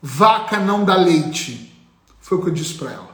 Vaca 0.00 0.58
não 0.58 0.84
dá 0.84 0.96
leite. 0.96 1.74
Foi 2.20 2.38
o 2.38 2.42
que 2.42 2.48
eu 2.48 2.54
disse 2.54 2.74
para 2.74 2.92
ela. 2.92 3.08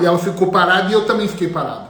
E 0.00 0.06
ela 0.06 0.18
ficou 0.18 0.50
parada 0.50 0.90
e 0.90 0.92
eu 0.92 1.06
também 1.06 1.26
fiquei 1.26 1.48
parado. 1.48 1.88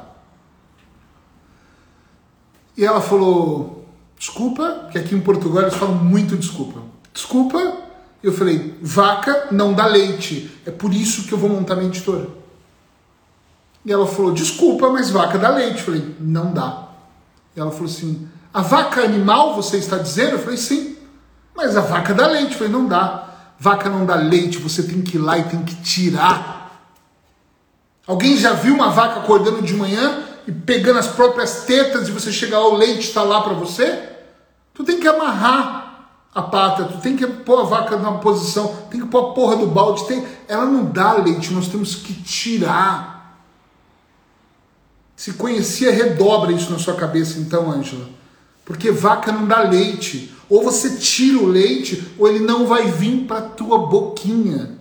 E 2.76 2.84
ela 2.84 3.00
falou: 3.00 3.86
desculpa, 4.18 4.88
que 4.90 4.98
aqui 4.98 5.14
em 5.14 5.20
Portugal 5.20 5.62
eles 5.62 5.74
falam 5.74 5.96
muito 5.96 6.36
desculpa. 6.36 6.80
Desculpa, 7.12 7.83
eu 8.26 8.32
falei, 8.32 8.76
vaca 8.80 9.48
não 9.50 9.72
dá 9.72 9.86
leite. 9.86 10.50
É 10.64 10.70
por 10.70 10.92
isso 10.92 11.24
que 11.24 11.32
eu 11.32 11.38
vou 11.38 11.50
montar 11.50 11.76
minha 11.76 11.88
editora. 11.88 12.28
E 13.84 13.92
ela 13.92 14.06
falou, 14.06 14.32
desculpa, 14.32 14.90
mas 14.90 15.10
vaca 15.10 15.38
dá 15.38 15.50
leite. 15.50 15.78
Eu 15.78 15.84
falei, 15.84 16.16
não 16.18 16.52
dá. 16.52 16.84
E 17.56 17.60
ela 17.60 17.70
falou 17.70 17.86
assim: 17.86 18.28
a 18.52 18.62
vaca 18.62 19.02
animal 19.02 19.54
você 19.54 19.78
está 19.78 19.98
dizendo? 19.98 20.32
Eu 20.32 20.38
falei: 20.38 20.56
sim. 20.56 20.96
Mas 21.54 21.76
a 21.76 21.80
vaca 21.80 22.12
dá 22.12 22.26
leite. 22.26 22.52
Eu 22.52 22.58
falei: 22.58 22.72
não 22.72 22.86
dá. 22.86 23.28
Vaca 23.58 23.88
não 23.88 24.04
dá 24.04 24.16
leite, 24.16 24.58
você 24.58 24.82
tem 24.82 25.00
que 25.00 25.16
ir 25.16 25.20
lá 25.20 25.38
e 25.38 25.44
tem 25.44 25.62
que 25.64 25.76
tirar. 25.76 26.90
Alguém 28.06 28.36
já 28.36 28.52
viu 28.52 28.74
uma 28.74 28.90
vaca 28.90 29.20
acordando 29.20 29.62
de 29.62 29.72
manhã 29.74 30.24
e 30.46 30.52
pegando 30.52 30.98
as 30.98 31.06
próprias 31.06 31.64
tetas 31.64 32.08
e 32.08 32.12
você 32.12 32.30
chega 32.30 32.58
lá, 32.58 32.66
o 32.66 32.76
leite 32.76 33.08
está 33.08 33.22
lá 33.22 33.40
para 33.40 33.54
você? 33.54 34.10
Tu 34.74 34.84
tem 34.84 35.00
que 35.00 35.08
amarrar 35.08 35.83
a 36.34 36.42
pata, 36.42 36.84
tu 36.84 36.98
tem 36.98 37.16
que 37.16 37.24
pôr 37.26 37.60
a 37.60 37.64
vaca 37.64 37.96
numa 37.96 38.18
posição, 38.18 38.74
tem 38.90 39.00
que 39.00 39.06
pôr 39.06 39.30
a 39.30 39.32
porra 39.34 39.56
do 39.56 39.68
balde. 39.68 40.04
Tem... 40.08 40.26
Ela 40.48 40.66
não 40.66 40.86
dá 40.86 41.12
leite, 41.12 41.52
nós 41.52 41.68
temos 41.68 41.94
que 41.94 42.12
tirar. 42.12 43.38
Se 45.14 45.34
conhecia, 45.34 45.92
redobra 45.92 46.50
isso 46.50 46.72
na 46.72 46.78
sua 46.78 46.94
cabeça, 46.94 47.38
então, 47.38 47.70
Ângela. 47.70 48.08
Porque 48.64 48.90
vaca 48.90 49.30
não 49.30 49.46
dá 49.46 49.60
leite. 49.60 50.34
Ou 50.50 50.64
você 50.64 50.96
tira 50.96 51.38
o 51.38 51.46
leite, 51.46 52.12
ou 52.18 52.28
ele 52.28 52.40
não 52.40 52.66
vai 52.66 52.90
vir 52.90 53.26
para 53.26 53.40
tua 53.40 53.86
boquinha. 53.86 54.76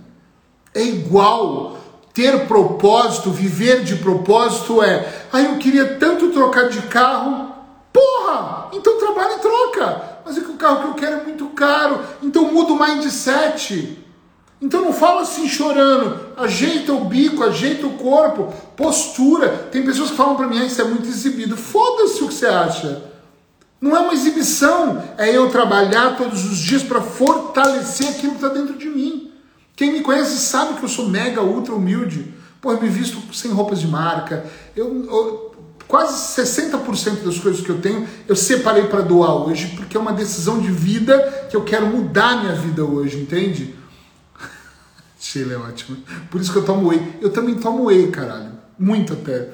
É 0.74 0.82
igual. 0.82 1.78
Ter 2.16 2.47
propósito, 2.47 3.32
viver 3.32 3.84
de 3.84 3.97
propósito 3.97 4.82
é. 4.82 5.26
Ah, 5.32 5.41
eu 5.41 5.58
queria 5.58 5.95
tanto 5.95 6.32
trocar 6.32 6.70
de 6.70 6.82
carro. 6.84 7.51
Porra! 7.91 8.70
Então 8.74 8.99
trabalha 8.99 9.36
e 9.36 9.39
troca. 9.39 10.12
Mas 10.26 10.38
é 10.38 10.41
que 10.41 10.51
o 10.51 10.55
carro 10.55 10.82
que 10.82 10.88
eu 10.88 10.93
quero 10.93 11.21
é 11.21 11.24
muito 11.24 11.47
caro. 11.47 11.99
Então 12.21 12.51
muda 12.51 12.74
o 12.74 12.80
mindset. 12.80 13.99
Então 14.61 14.82
não 14.82 14.93
fala 14.93 15.24
assim 15.24 15.45
chorando, 15.49 16.17
ajeita 16.38 16.93
o 16.93 17.03
bico, 17.03 17.43
ajeita 17.43 17.86
o 17.86 17.97
corpo, 17.97 18.53
postura. 18.78 19.49
Tem 19.69 19.84
pessoas 19.84 20.09
que 20.11 20.15
falam 20.15 20.38
para 20.38 20.47
mim, 20.47 20.59
ah, 20.59 20.65
isso 20.65 20.82
é 20.82 20.86
muito 20.86 21.05
exibido. 21.05 21.57
Foda-se 21.57 22.24
o 22.24 22.30
que 22.30 22.34
você 22.34 22.45
acha. 22.45 23.03
Não 23.82 23.93
é 23.93 23.99
uma 23.99 24.13
exibição, 24.13 25.03
é 25.17 25.36
eu 25.36 25.49
trabalhar 25.49 26.15
todos 26.15 26.45
os 26.45 26.57
dias 26.57 26.82
para 26.82 27.01
fortalecer 27.01 28.07
aquilo 28.07 28.36
que 28.36 28.45
está 28.45 28.47
dentro 28.47 28.78
de 28.78 28.88
mim. 28.88 29.34
Quem 29.76 29.91
me 29.91 29.99
conhece 29.99 30.38
sabe 30.38 30.76
que 30.76 30.84
eu 30.86 30.89
sou 30.89 31.09
mega, 31.09 31.41
ultra 31.41 31.76
humilde. 31.76 32.34
Pô, 32.61 32.71
eu 32.71 32.82
me 32.82 32.88
visto 32.88 33.21
sem 33.36 33.51
roupas 33.51 33.82
de 33.82 33.88
marca. 33.88 34.45
Eu, 34.74 35.05
eu 35.05 35.53
quase 35.88 36.41
60% 36.41 37.23
das 37.23 37.38
coisas 37.39 37.61
que 37.61 37.69
eu 37.69 37.79
tenho 37.79 38.07
eu 38.27 38.36
separei 38.36 38.84
para 38.84 39.01
doar 39.01 39.47
hoje, 39.47 39.73
porque 39.75 39.95
é 39.95 39.99
uma 39.99 40.13
decisão 40.13 40.59
de 40.59 40.71
vida 40.71 41.47
que 41.49 41.55
eu 41.55 41.63
quero 41.63 41.88
mudar 41.88 42.41
minha 42.41 42.55
vida 42.55 42.84
hoje, 42.84 43.17
entende? 43.17 43.75
Sheila 45.19 45.53
é 45.53 45.57
ótimo. 45.57 45.97
Por 46.29 46.41
isso 46.41 46.51
que 46.51 46.57
eu 46.57 46.65
tomo 46.65 46.89
whey. 46.89 47.19
Eu 47.21 47.31
também 47.31 47.55
tomo 47.55 47.86
whey, 47.86 48.09
caralho. 48.11 48.51
Muito 48.77 49.13
até. 49.13 49.49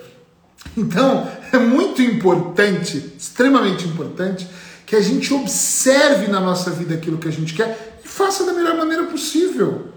Então, 0.76 1.28
é 1.52 1.58
muito 1.58 2.02
importante, 2.02 3.14
extremamente 3.18 3.88
importante, 3.88 4.48
que 4.86 4.96
a 4.96 5.02
gente 5.02 5.34
observe 5.34 6.28
na 6.28 6.40
nossa 6.40 6.72
vida 6.72 6.96
aquilo 6.96 7.18
que 7.18 7.28
a 7.28 7.32
gente 7.32 7.54
quer 7.54 8.00
e 8.04 8.08
faça 8.08 8.44
da 8.46 8.54
melhor 8.54 8.76
maneira 8.76 9.04
possível. 9.04 9.90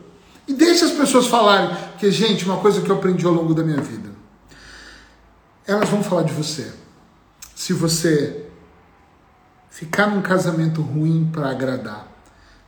E 0.47 0.53
deixe 0.53 0.85
as 0.85 0.91
pessoas 0.91 1.27
falarem. 1.27 1.75
Porque, 1.93 2.11
gente, 2.11 2.45
uma 2.45 2.59
coisa 2.59 2.81
que 2.81 2.91
eu 2.91 2.97
aprendi 2.97 3.25
ao 3.25 3.33
longo 3.33 3.55
da 3.55 3.63
minha 3.63 3.81
vida. 3.81 4.12
Elas 5.67 5.89
vão 5.89 6.03
falar 6.03 6.23
de 6.23 6.33
você. 6.33 6.73
Se 7.55 7.73
você 7.73 8.47
ficar 9.71 10.09
num 10.09 10.21
casamento 10.21 10.83
ruim 10.83 11.29
para 11.33 11.51
agradar, 11.51 12.09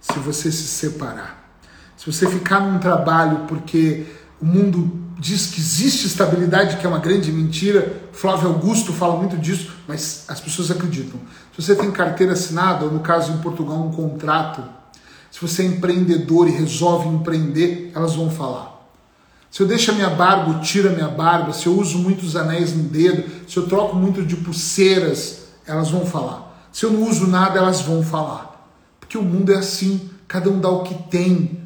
se 0.00 0.18
você 0.18 0.52
se 0.52 0.64
separar, 0.64 1.58
se 1.96 2.06
você 2.06 2.28
ficar 2.28 2.60
num 2.60 2.78
trabalho 2.78 3.46
porque 3.48 4.06
o 4.40 4.44
mundo 4.44 5.02
diz 5.18 5.46
que 5.46 5.60
existe 5.60 6.06
estabilidade, 6.06 6.76
que 6.76 6.86
é 6.86 6.88
uma 6.88 6.98
grande 6.98 7.32
mentira, 7.32 8.02
Flávio 8.12 8.48
Augusto 8.48 8.92
fala 8.92 9.16
muito 9.16 9.36
disso, 9.36 9.72
mas 9.88 10.24
as 10.28 10.40
pessoas 10.40 10.70
acreditam. 10.70 11.18
Se 11.54 11.62
você 11.62 11.74
tem 11.74 11.90
carteira 11.90 12.32
assinada, 12.32 12.84
ou 12.84 12.92
no 12.92 13.00
caso 13.00 13.32
em 13.32 13.38
Portugal, 13.38 13.76
um 13.76 13.92
contrato, 13.92 14.62
se 15.30 15.40
você 15.40 15.62
é 15.62 15.66
empreendedor 15.66 16.46
e 16.48 16.52
resolve 16.52 17.08
empreender, 17.08 17.90
elas 17.94 18.14
vão 18.14 18.30
falar. 18.30 18.73
Se 19.54 19.62
eu 19.62 19.68
deixo 19.68 19.92
a 19.92 19.94
minha 19.94 20.10
barba, 20.10 20.58
tiro 20.58 20.88
a 20.88 20.92
minha 20.92 21.06
barba, 21.06 21.52
se 21.52 21.66
eu 21.66 21.78
uso 21.78 21.96
muitos 21.98 22.34
anéis 22.34 22.74
no 22.74 22.82
dedo, 22.82 23.22
se 23.48 23.56
eu 23.56 23.68
troco 23.68 23.94
muito 23.94 24.20
de 24.20 24.34
pulseiras, 24.34 25.44
elas 25.64 25.90
vão 25.90 26.04
falar. 26.04 26.68
Se 26.72 26.84
eu 26.84 26.90
não 26.90 27.08
uso 27.08 27.28
nada, 27.28 27.60
elas 27.60 27.80
vão 27.80 28.02
falar. 28.02 28.68
Porque 28.98 29.16
o 29.16 29.22
mundo 29.22 29.52
é 29.52 29.58
assim, 29.58 30.10
cada 30.26 30.50
um 30.50 30.58
dá 30.58 30.68
o 30.68 30.82
que 30.82 30.94
tem. 31.08 31.62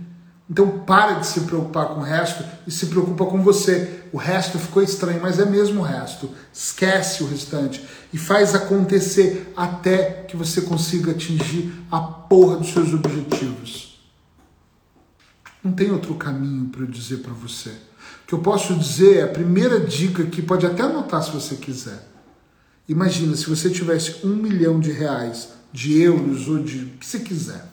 Então 0.51 0.81
para 0.81 1.15
de 1.15 1.29
se 1.29 1.41
preocupar 1.41 1.87
com 1.87 2.01
o 2.01 2.03
resto 2.03 2.45
e 2.67 2.71
se 2.71 2.85
preocupa 2.89 3.25
com 3.25 3.43
você. 3.43 4.03
O 4.13 4.19
resto 4.19 4.59
ficou 4.59 4.83
estranho, 4.83 5.23
mas 5.23 5.39
é 5.39 5.47
mesmo 5.47 5.81
o 5.81 5.83
resto. 5.83 6.29
Esquece 6.53 7.23
o 7.23 7.27
restante 7.27 7.83
e 8.13 8.19
faz 8.19 8.55
acontecer 8.55 9.51
até 9.57 10.27
que 10.29 10.37
você 10.37 10.61
consiga 10.61 11.13
atingir 11.13 11.73
a 11.91 12.01
porra 12.01 12.59
dos 12.59 12.71
seus 12.71 12.93
objetivos. 12.93 13.88
Não 15.63 15.73
tem 15.73 15.91
outro 15.91 16.15
caminho 16.15 16.67
para 16.67 16.83
eu 16.83 16.87
dizer 16.87 17.19
para 17.19 17.33
você. 17.33 17.71
O 17.71 18.27
que 18.27 18.35
eu 18.35 18.39
posso 18.39 18.75
dizer 18.75 19.19
é 19.19 19.23
a 19.23 19.29
primeira 19.29 19.81
dica 19.81 20.25
que 20.25 20.43
pode 20.43 20.67
até 20.67 20.83
anotar 20.83 21.23
se 21.23 21.31
você 21.31 21.57
quiser. 21.57 22.07
Imagina 22.89 23.37
se 23.37 23.49
você 23.49 23.69
tivesse 23.69 24.27
um 24.27 24.37
milhão 24.37 24.81
de 24.81 24.93
reais, 24.93 25.51
de 25.73 26.01
euros 26.01 26.49
ou 26.49 26.59
de 26.59 26.79
o 26.79 26.99
que 26.99 27.07
você 27.07 27.21
quiser 27.21 27.69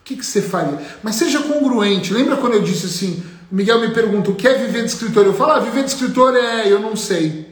o 0.00 0.06
que, 0.06 0.16
que 0.16 0.26
você 0.26 0.42
faria? 0.42 0.78
Mas 1.02 1.16
seja 1.16 1.40
congruente. 1.40 2.12
Lembra 2.12 2.36
quando 2.36 2.52
eu 2.52 2.62
disse 2.62 2.84
assim, 2.84 3.22
Miguel 3.50 3.80
me 3.80 3.94
pergunta, 3.94 4.30
o 4.30 4.34
que 4.34 4.46
é 4.46 4.52
viver 4.58 4.80
de 4.80 4.90
escritor? 4.90 5.24
Eu 5.24 5.32
falo, 5.32 5.52
ah, 5.52 5.60
viver 5.60 5.82
de 5.82 5.88
escritor 5.88 6.36
é, 6.36 6.70
eu 6.70 6.78
não 6.78 6.94
sei. 6.94 7.48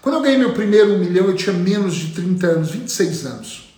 Quando 0.00 0.14
eu 0.14 0.22
ganhei 0.22 0.38
meu 0.38 0.52
primeiro 0.52 0.94
um 0.94 0.98
milhão, 1.00 1.26
eu 1.26 1.34
tinha 1.34 1.52
menos 1.52 1.96
de 1.96 2.12
30 2.12 2.46
anos, 2.46 2.70
26 2.70 3.26
anos. 3.26 3.74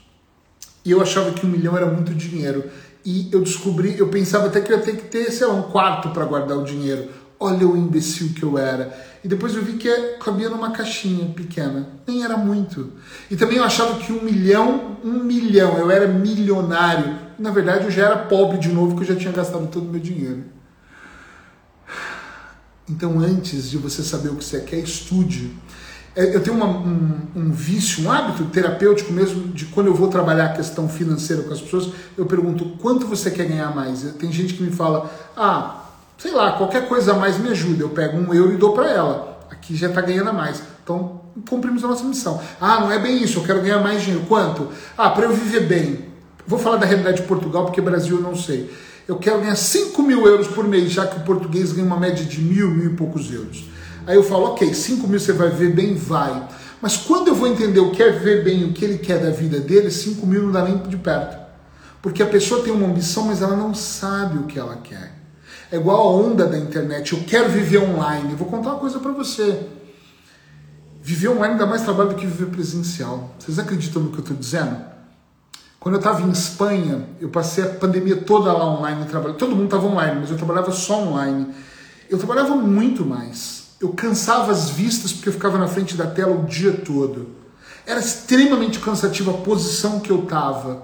E 0.84 0.90
eu 0.90 1.00
achava 1.00 1.32
que 1.32 1.46
um 1.46 1.48
milhão 1.48 1.74
era 1.74 1.86
muito 1.86 2.12
dinheiro. 2.12 2.64
E 3.08 3.28
eu 3.32 3.40
descobri, 3.40 3.98
eu 3.98 4.08
pensava 4.08 4.48
até 4.48 4.60
que 4.60 4.70
eu 4.70 4.76
ia 4.76 4.82
ter 4.82 4.96
que 4.96 5.04
ter, 5.04 5.30
sei 5.30 5.46
lá, 5.46 5.54
um 5.54 5.62
quarto 5.62 6.10
para 6.10 6.26
guardar 6.26 6.58
o 6.58 6.64
dinheiro. 6.64 7.08
Olha 7.40 7.66
o 7.66 7.76
imbecil 7.76 8.34
que 8.34 8.42
eu 8.42 8.58
era. 8.58 8.92
E 9.24 9.28
depois 9.28 9.54
eu 9.54 9.62
vi 9.62 9.74
que 9.74 9.88
cabia 10.20 10.50
numa 10.50 10.72
caixinha 10.72 11.32
pequena. 11.32 11.88
Nem 12.06 12.22
era 12.22 12.36
muito. 12.36 12.92
E 13.30 13.36
também 13.36 13.56
eu 13.56 13.64
achava 13.64 13.98
que 13.98 14.12
um 14.12 14.22
milhão, 14.22 14.98
um 15.02 15.22
milhão, 15.24 15.78
eu 15.78 15.90
era 15.90 16.06
milionário 16.06 17.28
na 17.38 17.50
verdade 17.50 17.84
eu 17.84 17.90
já 17.90 18.06
era 18.06 18.16
pobre 18.16 18.58
de 18.58 18.68
novo, 18.68 18.94
porque 18.94 19.10
eu 19.10 19.14
já 19.14 19.20
tinha 19.20 19.32
gastado 19.32 19.68
todo 19.68 19.86
o 19.86 19.90
meu 19.90 20.00
dinheiro. 20.00 20.44
Então, 22.90 23.20
antes 23.20 23.70
de 23.70 23.76
você 23.76 24.02
saber 24.02 24.30
o 24.30 24.36
que 24.36 24.44
você 24.44 24.60
quer, 24.60 24.78
estude. 24.78 25.52
É, 26.18 26.34
eu 26.34 26.42
tenho 26.42 26.56
uma, 26.56 26.66
um, 26.66 27.20
um, 27.36 27.52
vício, 27.52 28.04
um 28.04 28.10
hábito 28.10 28.44
terapêutico 28.46 29.12
mesmo, 29.12 29.52
de 29.52 29.66
quando 29.66 29.86
eu 29.86 29.94
vou 29.94 30.08
trabalhar 30.08 30.46
a 30.46 30.48
questão 30.48 30.88
financeira 30.88 31.44
com 31.44 31.52
as 31.52 31.60
pessoas, 31.60 31.90
eu 32.16 32.26
pergunto 32.26 32.64
quanto 32.80 33.06
você 33.06 33.30
quer 33.30 33.46
ganhar 33.46 33.72
mais. 33.72 34.02
Tem 34.18 34.32
gente 34.32 34.54
que 34.54 34.62
me 34.64 34.72
fala, 34.72 35.08
ah, 35.36 35.84
sei 36.18 36.32
lá, 36.32 36.54
qualquer 36.58 36.88
coisa 36.88 37.12
a 37.12 37.14
mais 37.14 37.38
me 37.38 37.50
ajuda. 37.50 37.84
Eu 37.84 37.90
pego 37.90 38.18
um 38.18 38.34
euro 38.34 38.52
e 38.52 38.56
dou 38.56 38.72
para 38.72 38.90
ela. 38.90 39.46
Aqui 39.48 39.76
já 39.76 39.86
está 39.86 40.00
ganhando 40.00 40.30
a 40.30 40.32
mais. 40.32 40.60
Então, 40.82 41.20
cumprimos 41.48 41.84
a 41.84 41.86
nossa 41.86 42.02
missão. 42.02 42.42
Ah, 42.60 42.80
não 42.80 42.90
é 42.90 42.98
bem 42.98 43.22
isso, 43.22 43.38
eu 43.38 43.44
quero 43.44 43.62
ganhar 43.62 43.78
mais 43.78 44.02
dinheiro. 44.02 44.26
Quanto? 44.26 44.70
Ah, 44.96 45.10
para 45.10 45.24
eu 45.24 45.32
viver 45.32 45.68
bem. 45.68 46.06
Vou 46.44 46.58
falar 46.58 46.78
da 46.78 46.86
realidade 46.86 47.20
de 47.20 47.28
Portugal, 47.28 47.64
porque 47.64 47.80
Brasil 47.80 48.16
eu 48.16 48.22
não 48.22 48.34
sei. 48.34 48.68
Eu 49.06 49.18
quero 49.18 49.38
ganhar 49.38 49.54
5 49.54 50.02
mil 50.02 50.26
euros 50.26 50.48
por 50.48 50.66
mês, 50.66 50.90
já 50.90 51.06
que 51.06 51.16
o 51.16 51.20
português 51.20 51.70
ganha 51.70 51.86
uma 51.86 52.00
média 52.00 52.24
de 52.24 52.40
mil, 52.40 52.72
mil 52.72 52.90
e 52.90 52.96
poucos 52.96 53.32
euros. 53.32 53.77
Aí 54.08 54.16
eu 54.16 54.22
falo, 54.22 54.46
ok, 54.46 54.72
5 54.72 55.06
mil 55.06 55.20
você 55.20 55.34
vai 55.34 55.50
ver 55.50 55.74
bem? 55.74 55.94
Vai. 55.94 56.48
Mas 56.80 56.96
quando 56.96 57.28
eu 57.28 57.34
vou 57.34 57.46
entender 57.46 57.78
o 57.78 57.90
que 57.90 58.02
é 58.02 58.10
ver 58.10 58.42
bem, 58.42 58.64
o 58.64 58.72
que 58.72 58.82
ele 58.82 58.96
quer 58.96 59.22
da 59.22 59.30
vida 59.30 59.60
dele, 59.60 59.90
5 59.90 60.26
mil 60.26 60.44
não 60.44 60.50
dá 60.50 60.64
nem 60.64 60.78
de 60.78 60.96
perto. 60.96 61.36
Porque 62.00 62.22
a 62.22 62.26
pessoa 62.26 62.62
tem 62.62 62.72
uma 62.72 62.86
ambição, 62.86 63.26
mas 63.26 63.42
ela 63.42 63.54
não 63.54 63.74
sabe 63.74 64.38
o 64.38 64.44
que 64.44 64.58
ela 64.58 64.76
quer. 64.76 65.12
É 65.70 65.76
igual 65.76 66.08
a 66.08 66.10
onda 66.10 66.46
da 66.46 66.56
internet. 66.56 67.12
Eu 67.12 67.22
quero 67.24 67.50
viver 67.50 67.82
online. 67.82 68.30
Eu 68.30 68.38
vou 68.38 68.48
contar 68.48 68.70
uma 68.70 68.78
coisa 68.78 68.98
para 68.98 69.12
você. 69.12 69.66
Viver 71.02 71.28
online 71.28 71.58
dá 71.58 71.66
mais 71.66 71.82
trabalho 71.82 72.08
do 72.08 72.14
que 72.14 72.24
viver 72.24 72.46
presencial. 72.46 73.34
Vocês 73.38 73.58
acreditam 73.58 74.00
no 74.00 74.10
que 74.10 74.16
eu 74.16 74.22
estou 74.22 74.36
dizendo? 74.38 74.78
Quando 75.78 75.96
eu 75.96 76.00
estava 76.00 76.22
em 76.22 76.30
Espanha, 76.30 77.06
eu 77.20 77.28
passei 77.28 77.62
a 77.62 77.68
pandemia 77.68 78.16
toda 78.16 78.50
lá 78.54 78.64
online, 78.64 79.04
todo 79.38 79.50
mundo 79.50 79.66
estava 79.66 79.86
online, 79.86 80.20
mas 80.20 80.30
eu 80.30 80.36
trabalhava 80.38 80.72
só 80.72 80.98
online. 80.98 81.48
Eu 82.08 82.16
trabalhava 82.16 82.56
muito 82.56 83.04
mais. 83.04 83.57
Eu 83.80 83.90
cansava 83.90 84.50
as 84.50 84.70
vistas 84.70 85.12
porque 85.12 85.28
eu 85.28 85.32
ficava 85.32 85.56
na 85.56 85.68
frente 85.68 85.96
da 85.96 86.06
tela 86.06 86.34
o 86.34 86.46
dia 86.46 86.72
todo. 86.72 87.28
Era 87.86 88.00
extremamente 88.00 88.80
cansativa 88.80 89.30
a 89.30 89.34
posição 89.34 90.00
que 90.00 90.10
eu 90.10 90.24
estava. 90.24 90.82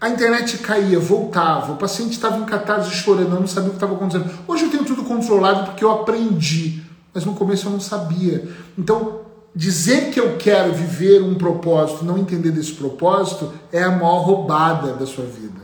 A 0.00 0.08
internet 0.08 0.58
caía, 0.58 0.98
voltava, 0.98 1.72
o 1.72 1.76
paciente 1.76 2.12
estava 2.12 2.36
em 2.38 2.44
catarse 2.44 2.90
chorando, 2.90 3.34
eu 3.34 3.40
não 3.40 3.46
sabia 3.46 3.68
o 3.68 3.70
que 3.70 3.76
estava 3.76 3.94
acontecendo. 3.94 4.28
Hoje 4.48 4.64
eu 4.64 4.70
tenho 4.70 4.84
tudo 4.84 5.04
controlado 5.04 5.66
porque 5.66 5.84
eu 5.84 5.92
aprendi, 5.92 6.82
mas 7.14 7.24
no 7.24 7.34
começo 7.34 7.68
eu 7.68 7.70
não 7.70 7.78
sabia. 7.78 8.48
Então, 8.76 9.20
dizer 9.54 10.10
que 10.10 10.18
eu 10.18 10.36
quero 10.36 10.72
viver 10.72 11.22
um 11.22 11.36
propósito, 11.36 12.04
não 12.04 12.18
entender 12.18 12.50
desse 12.50 12.72
propósito, 12.72 13.52
é 13.70 13.84
a 13.84 13.92
maior 13.92 14.24
roubada 14.24 14.94
da 14.94 15.06
sua 15.06 15.24
vida. 15.24 15.62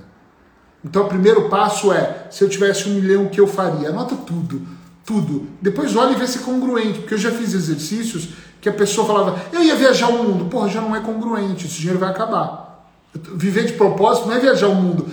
Então, 0.85 1.03
o 1.03 1.09
primeiro 1.09 1.49
passo 1.49 1.93
é: 1.93 2.29
se 2.31 2.45
eu 2.45 2.49
tivesse 2.49 2.89
um 2.89 2.95
milhão, 2.95 3.25
o 3.25 3.31
que 3.31 3.41
eu 3.41 3.49
faria? 3.49 3.89
Anota 3.89 4.15
tudo, 4.15 4.63
tudo. 5.09 5.47
Depois 5.63 5.97
olha 5.97 6.13
e 6.13 6.17
vê 6.17 6.27
se 6.27 6.37
é 6.37 6.43
congruente, 6.43 6.99
porque 6.99 7.15
eu 7.15 7.19
já 7.19 7.31
fiz 7.31 7.55
exercícios 7.55 8.29
que 8.61 8.69
a 8.69 8.73
pessoa 8.73 9.07
falava, 9.07 9.41
eu 9.51 9.65
ia 9.65 9.75
viajar 9.75 10.11
o 10.11 10.23
mundo. 10.23 10.45
Porra, 10.45 10.69
já 10.69 10.83
não 10.83 10.95
é 10.95 11.01
congruente, 11.01 11.65
esse 11.65 11.77
dinheiro 11.77 11.99
vai 11.99 12.11
acabar. 12.11 12.87
Viver 13.15 13.65
de 13.65 13.73
propósito 13.73 14.29
não 14.29 14.35
é 14.35 14.39
viajar 14.39 14.69
o 14.69 14.75
mundo. 14.75 15.07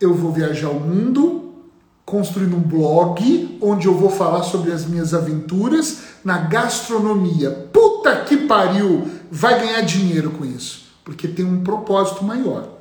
Eu 0.00 0.12
vou 0.12 0.32
viajar 0.32 0.70
o 0.70 0.80
mundo 0.80 1.44
construindo 2.04 2.56
um 2.56 2.60
blog 2.60 3.58
onde 3.62 3.86
eu 3.86 3.94
vou 3.94 4.10
falar 4.10 4.42
sobre 4.42 4.72
as 4.72 4.84
minhas 4.84 5.14
aventuras 5.14 6.00
na 6.24 6.38
gastronomia. 6.38 7.68
Puta 7.72 8.16
que 8.22 8.36
pariu! 8.36 9.08
Vai 9.30 9.60
ganhar 9.60 9.82
dinheiro 9.82 10.30
com 10.30 10.44
isso, 10.44 10.86
porque 11.04 11.28
tem 11.28 11.44
um 11.44 11.62
propósito 11.62 12.24
maior. 12.24 12.75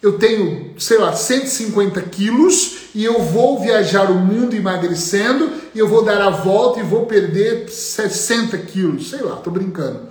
Eu 0.00 0.18
tenho, 0.18 0.74
sei 0.78 0.98
lá, 0.98 1.12
150 1.12 2.00
quilos 2.02 2.88
e 2.94 3.04
eu 3.04 3.20
vou 3.20 3.60
viajar 3.60 4.10
o 4.10 4.14
mundo 4.14 4.54
emagrecendo 4.54 5.50
e 5.74 5.78
eu 5.78 5.88
vou 5.88 6.04
dar 6.04 6.20
a 6.20 6.30
volta 6.30 6.78
e 6.78 6.84
vou 6.84 7.06
perder 7.06 7.68
60 7.68 8.56
quilos, 8.58 9.10
sei 9.10 9.22
lá, 9.22 9.36
tô 9.36 9.50
brincando. 9.50 10.08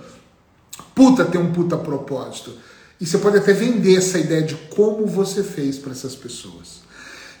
Puta, 0.94 1.24
tem 1.24 1.40
um 1.40 1.52
puta 1.52 1.76
propósito. 1.76 2.52
E 3.00 3.06
você 3.06 3.18
pode 3.18 3.38
até 3.38 3.52
vender 3.52 3.96
essa 3.96 4.18
ideia 4.18 4.42
de 4.42 4.56
como 4.74 5.06
você 5.06 5.42
fez 5.42 5.78
para 5.78 5.92
essas 5.92 6.14
pessoas. 6.14 6.80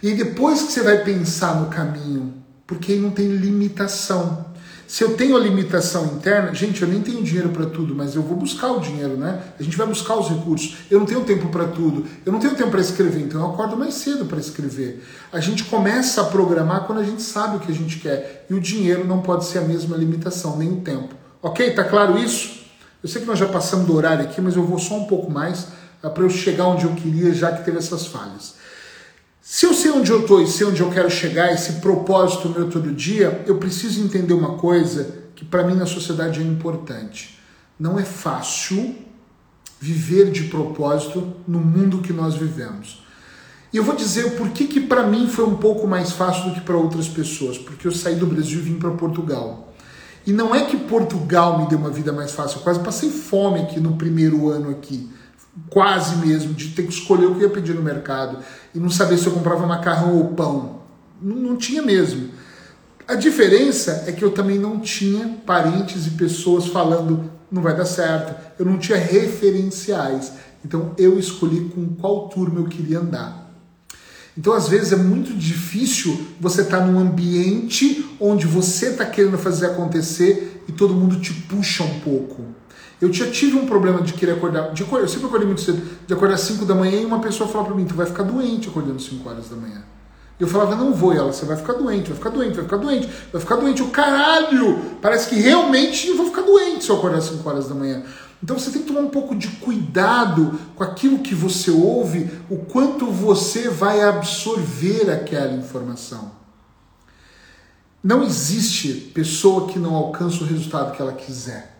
E 0.02 0.14
depois 0.14 0.62
que 0.62 0.72
você 0.72 0.82
vai 0.82 1.02
pensar 1.02 1.60
no 1.60 1.68
caminho, 1.68 2.34
porque 2.66 2.94
não 2.94 3.10
tem 3.10 3.26
limitação. 3.26 4.46
Se 4.88 5.04
eu 5.04 5.18
tenho 5.18 5.36
a 5.36 5.38
limitação 5.38 6.06
interna, 6.06 6.54
gente, 6.54 6.80
eu 6.80 6.88
nem 6.88 7.02
tenho 7.02 7.22
dinheiro 7.22 7.50
para 7.50 7.66
tudo, 7.66 7.94
mas 7.94 8.14
eu 8.14 8.22
vou 8.22 8.38
buscar 8.38 8.72
o 8.72 8.80
dinheiro, 8.80 9.18
né? 9.18 9.38
A 9.60 9.62
gente 9.62 9.76
vai 9.76 9.86
buscar 9.86 10.16
os 10.16 10.30
recursos. 10.30 10.78
Eu 10.90 10.98
não 10.98 11.04
tenho 11.04 11.22
tempo 11.24 11.50
para 11.50 11.66
tudo. 11.66 12.06
Eu 12.24 12.32
não 12.32 12.40
tenho 12.40 12.54
tempo 12.54 12.70
para 12.70 12.80
escrever, 12.80 13.20
então 13.20 13.38
eu 13.38 13.50
acordo 13.50 13.76
mais 13.76 13.92
cedo 13.92 14.24
para 14.24 14.38
escrever. 14.38 15.06
A 15.30 15.40
gente 15.40 15.64
começa 15.64 16.22
a 16.22 16.24
programar 16.24 16.86
quando 16.86 17.00
a 17.00 17.04
gente 17.04 17.20
sabe 17.20 17.58
o 17.58 17.60
que 17.60 17.70
a 17.70 17.74
gente 17.74 17.98
quer. 17.98 18.46
E 18.48 18.54
o 18.54 18.60
dinheiro 18.60 19.06
não 19.06 19.20
pode 19.20 19.44
ser 19.44 19.58
a 19.58 19.62
mesma 19.62 19.94
limitação, 19.94 20.56
nem 20.56 20.72
o 20.72 20.76
tempo. 20.80 21.14
Ok? 21.42 21.70
Tá 21.74 21.84
claro 21.84 22.18
isso? 22.18 22.58
Eu 23.02 23.10
sei 23.10 23.20
que 23.20 23.28
nós 23.28 23.38
já 23.38 23.46
passamos 23.46 23.86
do 23.86 23.94
horário 23.94 24.24
aqui, 24.24 24.40
mas 24.40 24.56
eu 24.56 24.64
vou 24.64 24.78
só 24.78 24.96
um 24.96 25.04
pouco 25.04 25.30
mais 25.30 25.66
para 26.00 26.22
eu 26.22 26.30
chegar 26.30 26.66
onde 26.66 26.86
eu 26.86 26.94
queria, 26.94 27.34
já 27.34 27.52
que 27.52 27.62
teve 27.62 27.76
essas 27.76 28.06
falhas. 28.06 28.54
Se 29.50 29.64
eu 29.64 29.72
sei 29.72 29.90
onde 29.90 30.10
eu 30.10 30.20
estou 30.20 30.42
e 30.42 30.46
sei 30.46 30.66
onde 30.66 30.82
eu 30.82 30.90
quero 30.90 31.08
chegar, 31.08 31.50
esse 31.50 31.80
propósito 31.80 32.50
meu 32.50 32.68
todo 32.68 32.92
dia, 32.92 33.42
eu 33.46 33.56
preciso 33.56 34.04
entender 34.04 34.34
uma 34.34 34.58
coisa 34.58 35.20
que 35.34 35.42
para 35.42 35.64
mim 35.66 35.74
na 35.74 35.86
sociedade 35.86 36.38
é 36.38 36.42
importante. 36.42 37.40
Não 37.80 37.98
é 37.98 38.04
fácil 38.04 38.94
viver 39.80 40.30
de 40.30 40.44
propósito 40.44 41.32
no 41.48 41.60
mundo 41.60 42.02
que 42.02 42.12
nós 42.12 42.34
vivemos. 42.34 43.02
E 43.72 43.78
eu 43.78 43.82
vou 43.82 43.96
dizer 43.96 44.36
por 44.36 44.50
que, 44.50 44.66
que 44.66 44.80
para 44.80 45.06
mim 45.06 45.30
foi 45.30 45.46
um 45.46 45.56
pouco 45.56 45.86
mais 45.86 46.12
fácil 46.12 46.50
do 46.50 46.54
que 46.54 46.60
para 46.60 46.76
outras 46.76 47.08
pessoas, 47.08 47.56
porque 47.56 47.86
eu 47.86 47.92
saí 47.92 48.16
do 48.16 48.26
Brasil 48.26 48.58
e 48.58 48.62
vim 48.62 48.78
para 48.78 48.90
Portugal. 48.90 49.72
E 50.26 50.32
não 50.32 50.54
é 50.54 50.66
que 50.66 50.76
Portugal 50.76 51.58
me 51.58 51.68
deu 51.70 51.78
uma 51.78 51.90
vida 51.90 52.12
mais 52.12 52.32
fácil, 52.32 52.58
eu 52.58 52.64
quase 52.64 52.80
passei 52.80 53.08
fome 53.08 53.62
aqui 53.62 53.80
no 53.80 53.96
primeiro 53.96 54.50
ano 54.50 54.68
aqui 54.68 55.08
quase 55.68 56.16
mesmo, 56.16 56.54
de 56.54 56.68
ter 56.68 56.84
que 56.84 56.92
escolher 56.92 57.26
o 57.26 57.34
que 57.34 57.42
eu 57.42 57.48
ia 57.48 57.54
pedir 57.54 57.74
no 57.74 57.82
mercado 57.82 58.38
e 58.78 58.80
não 58.80 58.88
saber 58.88 59.18
se 59.18 59.26
eu 59.26 59.32
comprava 59.32 59.66
macarrão 59.66 60.16
ou 60.16 60.26
pão. 60.34 60.82
Não, 61.20 61.34
não 61.34 61.56
tinha 61.56 61.82
mesmo. 61.82 62.28
A 63.08 63.16
diferença 63.16 64.04
é 64.06 64.12
que 64.12 64.24
eu 64.24 64.30
também 64.30 64.56
não 64.56 64.78
tinha 64.78 65.36
parentes 65.44 66.06
e 66.06 66.10
pessoas 66.10 66.68
falando 66.68 67.28
não 67.50 67.60
vai 67.60 67.76
dar 67.76 67.84
certo. 67.84 68.36
Eu 68.56 68.64
não 68.64 68.78
tinha 68.78 68.96
referenciais. 68.96 70.32
Então 70.64 70.92
eu 70.96 71.18
escolhi 71.18 71.70
com 71.74 71.88
qual 71.96 72.28
turma 72.28 72.60
eu 72.60 72.66
queria 72.66 73.00
andar. 73.00 73.52
Então, 74.36 74.52
às 74.52 74.68
vezes, 74.68 74.92
é 74.92 74.96
muito 74.96 75.34
difícil 75.34 76.28
você 76.38 76.60
estar 76.62 76.78
tá 76.78 76.86
num 76.86 77.00
ambiente 77.00 78.08
onde 78.20 78.46
você 78.46 78.90
está 78.90 79.04
querendo 79.04 79.36
fazer 79.36 79.66
acontecer 79.66 80.62
e 80.68 80.70
todo 80.70 80.94
mundo 80.94 81.18
te 81.18 81.32
puxa 81.32 81.82
um 81.82 81.98
pouco. 81.98 82.44
Eu 83.00 83.12
já 83.12 83.30
tive 83.30 83.56
um 83.56 83.66
problema 83.66 84.02
de 84.02 84.12
querer 84.12 84.32
acordar, 84.32 84.72
de 84.72 84.82
eu 84.82 85.08
sempre 85.08 85.26
acordei 85.26 85.46
muito 85.46 85.60
cedo, 85.60 85.80
de 86.06 86.12
acordar 86.12 86.34
às 86.34 86.40
5 86.40 86.64
da 86.64 86.74
manhã 86.74 87.00
e 87.00 87.04
uma 87.04 87.20
pessoa 87.20 87.48
falava 87.48 87.68
para 87.68 87.76
mim, 87.76 87.86
tu 87.86 87.94
vai 87.94 88.06
ficar 88.06 88.24
doente 88.24 88.68
acordando 88.68 88.96
às 88.96 89.04
5 89.04 89.28
horas 89.28 89.48
da 89.48 89.56
manhã. 89.56 89.84
Eu 90.38 90.46
falava, 90.46 90.76
não 90.76 90.92
vou, 90.92 91.12
e 91.12 91.16
ela, 91.16 91.32
você 91.32 91.44
vai 91.44 91.56
ficar 91.56 91.74
doente, 91.74 92.08
vai 92.08 92.16
ficar 92.16 92.30
doente, 92.30 92.54
vai 92.54 92.64
ficar 92.64 92.76
doente, 92.76 93.08
vai 93.32 93.40
ficar 93.40 93.56
doente. 93.56 93.82
O 93.82 93.88
caralho! 93.88 94.78
Parece 95.02 95.28
que 95.28 95.34
realmente 95.36 96.08
eu 96.08 96.16
vou 96.16 96.26
ficar 96.26 96.42
doente 96.42 96.84
se 96.84 96.90
eu 96.90 96.96
acordar 96.96 97.18
às 97.18 97.24
5 97.24 97.48
horas 97.48 97.68
da 97.68 97.74
manhã. 97.74 98.04
Então 98.42 98.56
você 98.56 98.70
tem 98.70 98.82
que 98.82 98.88
tomar 98.88 99.00
um 99.00 99.10
pouco 99.10 99.34
de 99.34 99.48
cuidado 99.48 100.58
com 100.76 100.84
aquilo 100.84 101.18
que 101.18 101.34
você 101.34 101.72
ouve, 101.72 102.30
o 102.48 102.58
quanto 102.58 103.06
você 103.06 103.68
vai 103.68 104.00
absorver 104.00 105.10
aquela 105.10 105.54
informação. 105.54 106.30
Não 108.02 108.22
existe 108.22 108.92
pessoa 109.12 109.66
que 109.66 109.78
não 109.78 109.96
alcança 109.96 110.44
o 110.44 110.46
resultado 110.46 110.92
que 110.92 111.02
ela 111.02 111.12
quiser. 111.12 111.77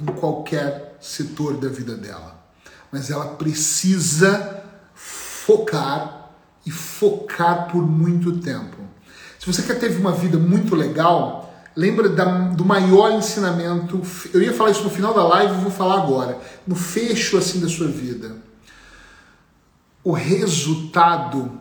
Em 0.00 0.06
qualquer 0.06 0.96
setor 1.00 1.56
da 1.56 1.68
vida 1.68 1.94
dela. 1.94 2.38
Mas 2.90 3.10
ela 3.10 3.26
precisa 3.34 4.64
focar 4.94 6.30
e 6.64 6.70
focar 6.70 7.68
por 7.70 7.86
muito 7.86 8.38
tempo. 8.38 8.76
Se 9.38 9.46
você 9.46 9.62
quer 9.62 9.78
ter 9.78 9.96
uma 9.96 10.12
vida 10.12 10.38
muito 10.38 10.74
legal, 10.74 11.54
lembra 11.76 12.08
da, 12.08 12.24
do 12.48 12.64
maior 12.64 13.12
ensinamento. 13.12 14.02
Eu 14.32 14.42
ia 14.42 14.52
falar 14.52 14.70
isso 14.70 14.82
no 14.82 14.90
final 14.90 15.14
da 15.14 15.26
live, 15.26 15.62
vou 15.62 15.70
falar 15.70 16.02
agora. 16.02 16.38
No 16.66 16.74
fecho 16.74 17.36
assim 17.38 17.60
da 17.60 17.68
sua 17.68 17.88
vida. 17.88 18.36
O 20.02 20.12
resultado 20.12 21.60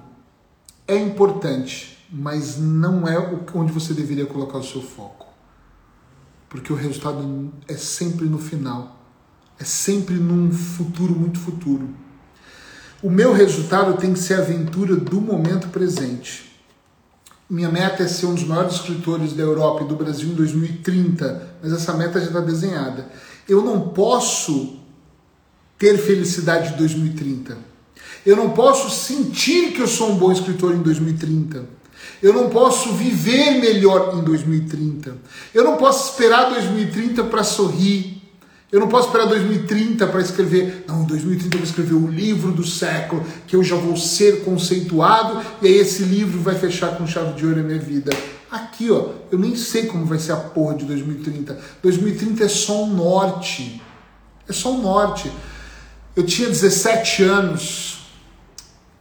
é 0.87 0.97
importante, 0.97 2.05
mas 2.09 2.57
não 2.57 3.07
é 3.07 3.17
onde 3.53 3.71
você 3.71 3.93
deveria 3.93 4.25
colocar 4.25 4.57
o 4.57 4.63
seu 4.63 4.81
foco 4.81 5.26
porque 6.49 6.71
o 6.71 6.75
resultado 6.75 7.51
é 7.67 7.75
sempre 7.75 8.25
no 8.25 8.37
final, 8.37 8.99
é 9.59 9.63
sempre 9.63 10.15
num 10.15 10.51
futuro 10.51 11.13
muito 11.13 11.39
futuro. 11.39 11.89
O 13.01 13.09
meu 13.09 13.33
resultado 13.33 13.97
tem 13.97 14.13
que 14.13 14.19
ser 14.19 14.35
a 14.35 14.39
aventura 14.39 14.95
do 14.95 15.21
momento 15.21 15.67
presente. 15.69 16.47
Minha 17.49 17.69
meta 17.69 18.03
é 18.03 18.07
ser 18.07 18.25
um 18.25 18.33
dos 18.33 18.43
maiores 18.43 18.73
escritores 18.73 19.33
da 19.33 19.43
Europa 19.43 19.83
e 19.83 19.87
do 19.87 19.95
Brasil 19.95 20.29
em 20.29 20.33
2030, 20.33 21.57
mas 21.61 21.71
essa 21.71 21.93
meta 21.93 22.19
já 22.19 22.27
está 22.27 22.41
desenhada. 22.41 23.07
Eu 23.47 23.63
não 23.63 23.89
posso 23.89 24.79
ter 25.77 25.97
felicidade 25.97 26.73
em 26.73 26.77
2030. 26.77 27.57
Eu 28.25 28.35
não 28.35 28.49
posso 28.49 28.89
sentir 28.89 29.71
que 29.71 29.81
eu 29.81 29.87
sou 29.87 30.11
um 30.11 30.17
bom 30.17 30.31
escritor 30.31 30.73
em 30.73 30.81
2030. 30.81 31.76
Eu 32.21 32.33
não 32.33 32.49
posso 32.49 32.93
viver 32.93 33.59
melhor 33.59 34.17
em 34.17 34.23
2030. 34.23 35.15
Eu 35.53 35.63
não 35.63 35.77
posso 35.77 36.11
esperar 36.11 36.49
2030 36.49 37.23
para 37.25 37.43
sorrir. 37.43 38.17
Eu 38.71 38.79
não 38.79 38.87
posso 38.87 39.07
esperar 39.07 39.27
2030 39.27 40.07
para 40.07 40.21
escrever. 40.21 40.85
Não, 40.87 41.03
em 41.03 41.05
2030 41.05 41.55
eu 41.55 41.59
vou 41.59 41.67
escrever 41.67 41.93
o 41.93 42.07
livro 42.07 42.51
do 42.51 42.65
século, 42.65 43.23
que 43.47 43.55
eu 43.55 43.63
já 43.63 43.75
vou 43.75 43.95
ser 43.95 44.43
conceituado, 44.43 45.41
e 45.61 45.67
aí 45.67 45.77
esse 45.77 46.03
livro 46.03 46.41
vai 46.41 46.55
fechar 46.55 46.97
com 46.97 47.07
chave 47.07 47.33
de 47.33 47.45
ouro 47.45 47.61
a 47.61 47.63
minha 47.63 47.79
vida. 47.79 48.11
Aqui, 48.51 48.91
ó, 48.91 49.09
eu 49.31 49.37
nem 49.37 49.55
sei 49.55 49.85
como 49.85 50.05
vai 50.05 50.19
ser 50.19 50.33
a 50.33 50.37
porra 50.37 50.75
de 50.75 50.85
2030. 50.85 51.57
2030 51.81 52.43
é 52.43 52.47
só 52.47 52.83
um 52.83 52.93
norte. 52.93 53.81
É 54.49 54.53
só 54.53 54.71
um 54.71 54.81
norte. 54.81 55.31
Eu 56.15 56.25
tinha 56.25 56.49
17 56.49 57.23
anos 57.23 57.96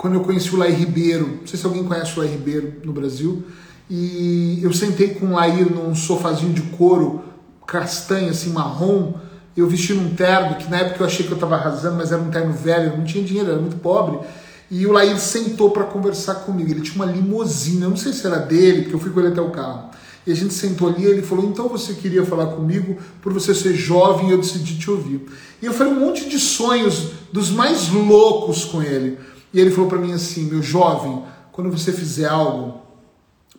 quando 0.07 0.15
eu 0.15 0.21
conheci 0.21 0.55
o 0.55 0.57
Lair 0.57 0.79
Ribeiro, 0.79 1.39
não 1.41 1.47
sei 1.49 1.59
se 1.59 1.67
alguém 1.67 1.83
conhece 1.83 2.17
o 2.17 2.21
Lair 2.21 2.31
Ribeiro 2.31 2.75
no 2.85 2.93
Brasil, 2.93 3.43
e 3.91 4.61
eu 4.63 4.73
sentei 4.73 5.09
com 5.15 5.27
o 5.27 5.33
Lair 5.33 5.69
num 5.69 5.97
sofazinho 5.97 6.53
de 6.53 6.63
couro 6.63 7.25
castanho, 7.67 8.31
assim, 8.31 8.51
marrom, 8.51 9.15
eu 9.57 9.67
vestindo 9.67 10.01
um 10.01 10.15
terno, 10.15 10.55
que 10.55 10.71
na 10.71 10.77
época 10.79 11.03
eu 11.03 11.07
achei 11.09 11.27
que 11.27 11.33
eu 11.33 11.37
estava 11.37 11.57
arrasando, 11.57 11.97
mas 11.97 12.13
era 12.13 12.23
um 12.23 12.31
terno 12.31 12.53
velho, 12.53 12.93
eu 12.93 12.99
não 12.99 13.05
tinha 13.05 13.25
dinheiro, 13.25 13.51
era 13.51 13.61
muito 13.61 13.79
pobre, 13.79 14.21
e 14.71 14.87
o 14.87 14.93
Lair 14.93 15.19
sentou 15.19 15.73
para 15.73 15.83
conversar 15.83 16.37
comigo, 16.37 16.71
ele 16.71 16.83
tinha 16.83 16.95
uma 16.95 17.13
limusina, 17.13 17.87
eu 17.87 17.91
não 17.91 17.97
sei 17.97 18.13
se 18.13 18.25
era 18.25 18.39
dele, 18.39 18.83
porque 18.83 18.95
eu 18.95 19.01
fui 19.01 19.11
com 19.11 19.19
ele 19.19 19.31
até 19.31 19.41
o 19.41 19.51
carro, 19.51 19.91
e 20.25 20.31
a 20.31 20.37
gente 20.37 20.55
sentou 20.55 20.89
ali 20.89 21.05
ele 21.05 21.23
falou, 21.23 21.47
então 21.47 21.69
você 21.69 21.95
queria 21.95 22.25
falar 22.25 22.47
comigo 22.47 22.97
por 23.21 23.33
você 23.33 23.53
ser 23.53 23.75
jovem 23.75 24.29
e 24.29 24.31
eu 24.31 24.39
decidi 24.39 24.79
te 24.79 24.89
ouvir. 24.89 25.25
E 25.63 25.67
eu 25.67 25.73
falei 25.73 25.93
um 25.93 26.01
monte 26.01 26.29
de 26.29 26.39
sonhos 26.39 27.11
dos 27.33 27.51
mais 27.51 27.89
loucos 27.89 28.65
com 28.65 28.83
ele. 28.83 29.19
E 29.57 29.61
ele 29.61 29.71
falou 29.71 29.89
para 29.89 29.97
mim 29.97 30.13
assim: 30.13 30.45
meu 30.45 30.63
jovem, 30.63 31.25
quando 31.51 31.71
você 31.71 31.91
fizer 31.91 32.29
algo, 32.29 32.83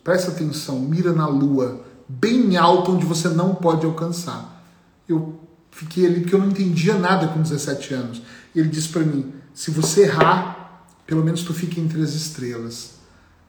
presta 0.04 0.30
atenção, 0.30 0.80
mira 0.80 1.12
na 1.12 1.26
lua, 1.26 1.84
bem 2.08 2.56
alto 2.56 2.92
onde 2.92 3.04
você 3.04 3.30
não 3.30 3.56
pode 3.56 3.84
alcançar. 3.84 4.64
Eu 5.10 5.40
fiquei 5.72 6.06
ali 6.06 6.20
porque 6.20 6.36
eu 6.36 6.40
não 6.40 6.50
entendia 6.50 6.94
nada 6.94 7.28
com 7.30 7.42
17 7.42 7.96
anos. 7.96 8.22
E 8.54 8.60
ele 8.60 8.70
disse 8.70 8.90
para 8.90 9.02
mim: 9.02 9.34
se 9.56 9.72
você 9.72 10.04
errar, 10.04 10.86
pelo 11.08 11.26
menos 11.26 11.42
tu 11.42 11.52
fica 11.52 11.82
entre 11.82 12.00
as 12.00 12.14
estrelas. 12.14 12.98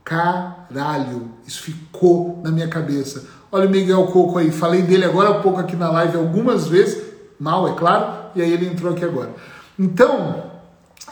Caralho, 0.03 1.31
isso 1.47 1.61
ficou 1.61 2.41
na 2.43 2.51
minha 2.51 2.69
cabeça. 2.69 3.27
Olha 3.53 3.69
o 3.69 3.71
Miguel 3.71 4.07
Coco 4.07 4.39
aí, 4.39 4.51
falei 4.51 4.81
dele 4.81 5.05
agora 5.05 5.29
há 5.29 5.43
pouco 5.43 5.61
aqui 5.61 5.77
na 5.77 5.91
live 5.91 6.17
algumas 6.17 6.67
vezes, 6.67 7.13
mal, 7.39 7.69
é 7.69 7.75
claro, 7.75 8.31
e 8.35 8.41
aí 8.41 8.51
ele 8.51 8.65
entrou 8.65 8.95
aqui 8.95 9.05
agora. 9.05 9.35
Então, 9.79 10.58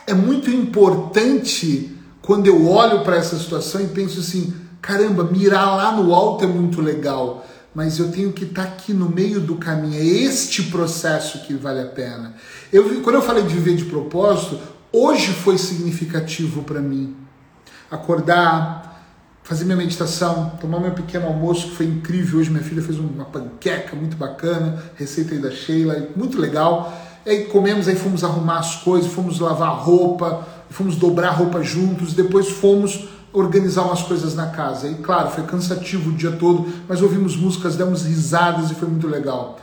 é 0.06 0.14
muito 0.14 0.50
importante 0.50 1.96
quando 2.22 2.46
eu 2.46 2.68
olho 2.68 3.02
para 3.02 3.16
essa 3.16 3.36
situação 3.38 3.80
e 3.80 3.86
penso 3.86 4.20
assim: 4.20 4.54
caramba, 4.80 5.24
mirar 5.24 5.76
lá 5.76 5.92
no 5.92 6.14
alto 6.14 6.44
é 6.44 6.46
muito 6.46 6.80
legal, 6.80 7.46
mas 7.74 7.98
eu 7.98 8.10
tenho 8.10 8.32
que 8.32 8.44
estar 8.44 8.64
tá 8.64 8.68
aqui 8.68 8.92
no 8.92 9.08
meio 9.08 9.40
do 9.40 9.56
caminho. 9.56 9.94
É 9.94 10.04
este 10.04 10.64
processo 10.64 11.40
que 11.40 11.54
vale 11.54 11.80
a 11.80 11.86
pena. 11.86 12.34
Eu, 12.72 13.02
quando 13.02 13.16
eu 13.16 13.22
falei 13.22 13.42
de 13.42 13.54
viver 13.54 13.76
de 13.76 13.84
propósito, 13.84 14.58
hoje 14.92 15.32
foi 15.32 15.58
significativo 15.58 16.62
para 16.62 16.80
mim. 16.80 17.16
Acordar, 17.90 18.86
fazer 19.42 19.64
minha 19.64 19.76
meditação, 19.76 20.50
tomar 20.60 20.80
meu 20.80 20.90
pequeno 20.90 21.26
almoço, 21.26 21.68
que 21.68 21.76
foi 21.76 21.86
incrível. 21.86 22.40
Hoje 22.40 22.50
minha 22.50 22.64
filha 22.64 22.82
fez 22.82 22.98
uma 22.98 23.24
panqueca 23.24 23.94
muito 23.94 24.16
bacana, 24.16 24.82
receita 24.96 25.34
aí 25.34 25.40
da 25.40 25.52
Sheila, 25.52 26.08
muito 26.16 26.40
legal. 26.40 26.92
Aí 27.26 27.46
comemos, 27.46 27.88
aí 27.88 27.96
fomos 27.96 28.22
arrumar 28.22 28.60
as 28.60 28.76
coisas, 28.76 29.10
fomos 29.10 29.40
lavar 29.40 29.76
roupa, 29.76 30.46
fomos 30.70 30.94
dobrar 30.94 31.30
roupa 31.30 31.60
juntos, 31.60 32.14
depois 32.14 32.48
fomos 32.48 33.08
organizar 33.32 33.82
umas 33.82 34.02
coisas 34.02 34.36
na 34.36 34.46
casa. 34.46 34.88
E 34.88 34.94
claro, 34.94 35.30
foi 35.30 35.42
cansativo 35.42 36.10
o 36.10 36.14
dia 36.14 36.30
todo, 36.30 36.66
mas 36.88 37.02
ouvimos 37.02 37.36
músicas, 37.36 37.74
demos 37.74 38.04
risadas 38.04 38.70
e 38.70 38.74
foi 38.74 38.88
muito 38.88 39.08
legal. 39.08 39.58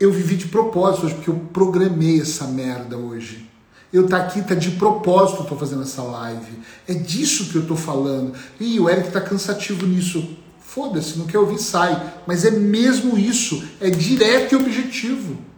Eu 0.00 0.10
vivi 0.10 0.36
de 0.36 0.46
propósito 0.48 1.04
hoje, 1.04 1.14
porque 1.16 1.30
eu 1.30 1.40
programei 1.52 2.20
essa 2.20 2.46
merda 2.46 2.96
hoje. 2.96 3.48
Eu 3.92 4.08
tá 4.08 4.16
aqui, 4.16 4.40
tá 4.40 4.54
de 4.54 4.70
propósito, 4.72 5.44
tô 5.44 5.54
fazendo 5.54 5.82
essa 5.82 6.02
live. 6.02 6.58
É 6.88 6.94
disso 6.94 7.50
que 7.50 7.56
eu 7.56 7.66
tô 7.66 7.76
falando. 7.76 8.32
E 8.58 8.80
o 8.80 8.88
Eric 8.88 9.10
tá 9.10 9.20
cansativo 9.20 9.86
nisso. 9.86 10.26
Foda-se, 10.60 11.18
não 11.18 11.26
quer 11.26 11.38
ouvir, 11.38 11.58
sai. 11.58 12.14
Mas 12.26 12.46
é 12.46 12.50
mesmo 12.50 13.18
isso, 13.18 13.62
é 13.78 13.90
direto 13.90 14.52
e 14.52 14.56
objetivo. 14.56 15.51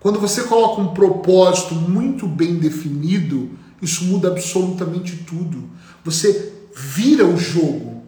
Quando 0.00 0.20
você 0.20 0.44
coloca 0.44 0.80
um 0.80 0.94
propósito 0.94 1.74
muito 1.74 2.26
bem 2.26 2.56
definido, 2.56 3.50
isso 3.82 4.04
muda 4.04 4.28
absolutamente 4.28 5.16
tudo. 5.16 5.64
Você 6.04 6.52
vira 6.74 7.26
o 7.26 7.36
jogo. 7.36 8.02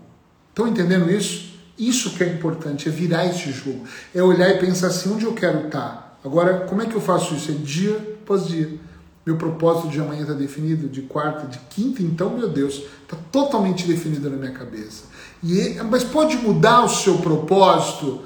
Estão 0.50 0.68
entendendo 0.68 1.10
isso? 1.10 1.50
Isso 1.78 2.10
que 2.10 2.22
é 2.22 2.32
importante, 2.32 2.88
é 2.88 2.92
virar 2.92 3.26
esse 3.26 3.50
jogo. 3.50 3.84
É 4.14 4.22
olhar 4.22 4.50
e 4.50 4.58
pensar 4.58 4.88
assim, 4.88 5.12
onde 5.12 5.24
eu 5.24 5.32
quero 5.32 5.66
estar? 5.66 6.18
Agora, 6.24 6.66
como 6.66 6.82
é 6.82 6.86
que 6.86 6.94
eu 6.94 7.00
faço 7.00 7.34
isso? 7.34 7.50
É 7.50 7.54
dia 7.54 7.96
após 8.22 8.46
dia. 8.46 8.78
Meu 9.24 9.36
propósito 9.36 9.88
de 9.88 10.00
amanhã 10.00 10.22
está 10.22 10.34
definido, 10.34 10.88
de 10.88 11.02
quarta, 11.02 11.46
de 11.46 11.58
quinta, 11.70 12.02
então, 12.02 12.36
meu 12.36 12.48
Deus, 12.48 12.82
está 13.02 13.16
totalmente 13.30 13.86
definido 13.86 14.30
na 14.30 14.36
minha 14.36 14.52
cabeça. 14.52 15.04
E, 15.42 15.78
é, 15.78 15.82
mas 15.82 16.04
pode 16.04 16.36
mudar 16.36 16.84
o 16.84 16.88
seu 16.88 17.18
propósito? 17.18 18.22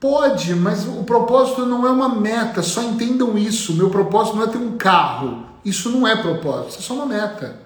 Pode, 0.00 0.54
mas 0.54 0.86
o 0.86 1.04
propósito 1.04 1.66
não 1.66 1.86
é 1.86 1.90
uma 1.90 2.08
meta, 2.08 2.62
só 2.62 2.82
entendam 2.82 3.36
isso. 3.36 3.74
Meu 3.74 3.90
propósito 3.90 4.38
não 4.38 4.44
é 4.44 4.46
ter 4.46 4.56
um 4.56 4.78
carro. 4.78 5.44
Isso 5.62 5.90
não 5.90 6.08
é 6.08 6.16
propósito, 6.16 6.70
isso 6.70 6.78
é 6.78 6.82
só 6.82 6.94
uma 6.94 7.04
meta. 7.04 7.56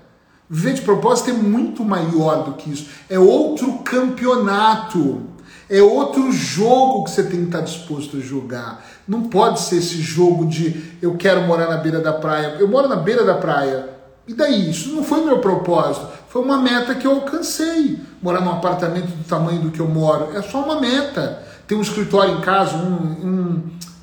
Viver 0.51 0.75
de 0.75 0.83
propósito 0.83 1.31
é 1.31 1.33
muito 1.33 1.85
maior 1.85 2.43
do 2.43 2.55
que 2.55 2.71
isso. 2.71 2.89
É 3.09 3.19
outro 3.19 3.79
campeonato. 3.85 5.23
É 5.71 5.81
outro 5.81 6.31
jogo 6.33 7.05
que 7.05 7.13
você 7.13 7.23
tem 7.23 7.41
que 7.41 7.47
estar 7.47 7.61
disposto 7.61 8.17
a 8.17 8.21
jogar. 8.21 8.85
Não 9.07 9.23
pode 9.23 9.61
ser 9.61 9.77
esse 9.77 10.03
jogo 10.03 10.45
de 10.47 10.99
eu 11.01 11.17
quero 11.17 11.43
morar 11.43 11.69
na 11.69 11.77
beira 11.77 12.01
da 12.01 12.13
praia. 12.13 12.57
Eu 12.59 12.67
moro 12.69 12.89
na 12.89 12.97
beira 12.97 13.25
da 13.25 13.35
praia. 13.35 13.89
E 14.27 14.35
daí? 14.35 14.71
Isso 14.71 14.91
não 14.91 15.05
foi 15.05 15.25
meu 15.25 15.39
propósito. 15.39 16.07
Foi 16.29 16.43
uma 16.43 16.59
meta 16.59 16.95
que 16.97 17.07
eu 17.07 17.13
alcancei. 17.13 18.01
Morar 18.21 18.41
num 18.41 18.51
apartamento 18.51 19.07
do 19.07 19.25
tamanho 19.25 19.61
do 19.61 19.71
que 19.71 19.81
eu 19.81 19.89
moro. 19.89 20.37
É 20.37 20.43
só 20.43 20.63
uma 20.63 20.81
meta. 20.81 21.44
Ter 21.75 21.79
um 21.79 21.83
escritório 21.83 22.39
em 22.39 22.41
casa, 22.41 22.77
um, 22.77 23.63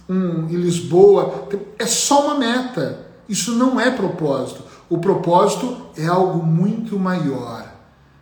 um, 0.09 0.13
um 0.13 0.49
em 0.49 0.57
Lisboa. 0.57 1.47
É 1.79 1.85
só 1.85 2.25
uma 2.25 2.35
meta. 2.35 3.07
Isso 3.29 3.53
não 3.53 3.79
é 3.79 3.89
propósito. 3.89 4.61
O 4.89 4.97
propósito 4.97 5.77
é 5.95 6.05
algo 6.05 6.45
muito 6.45 6.99
maior. 6.99 7.65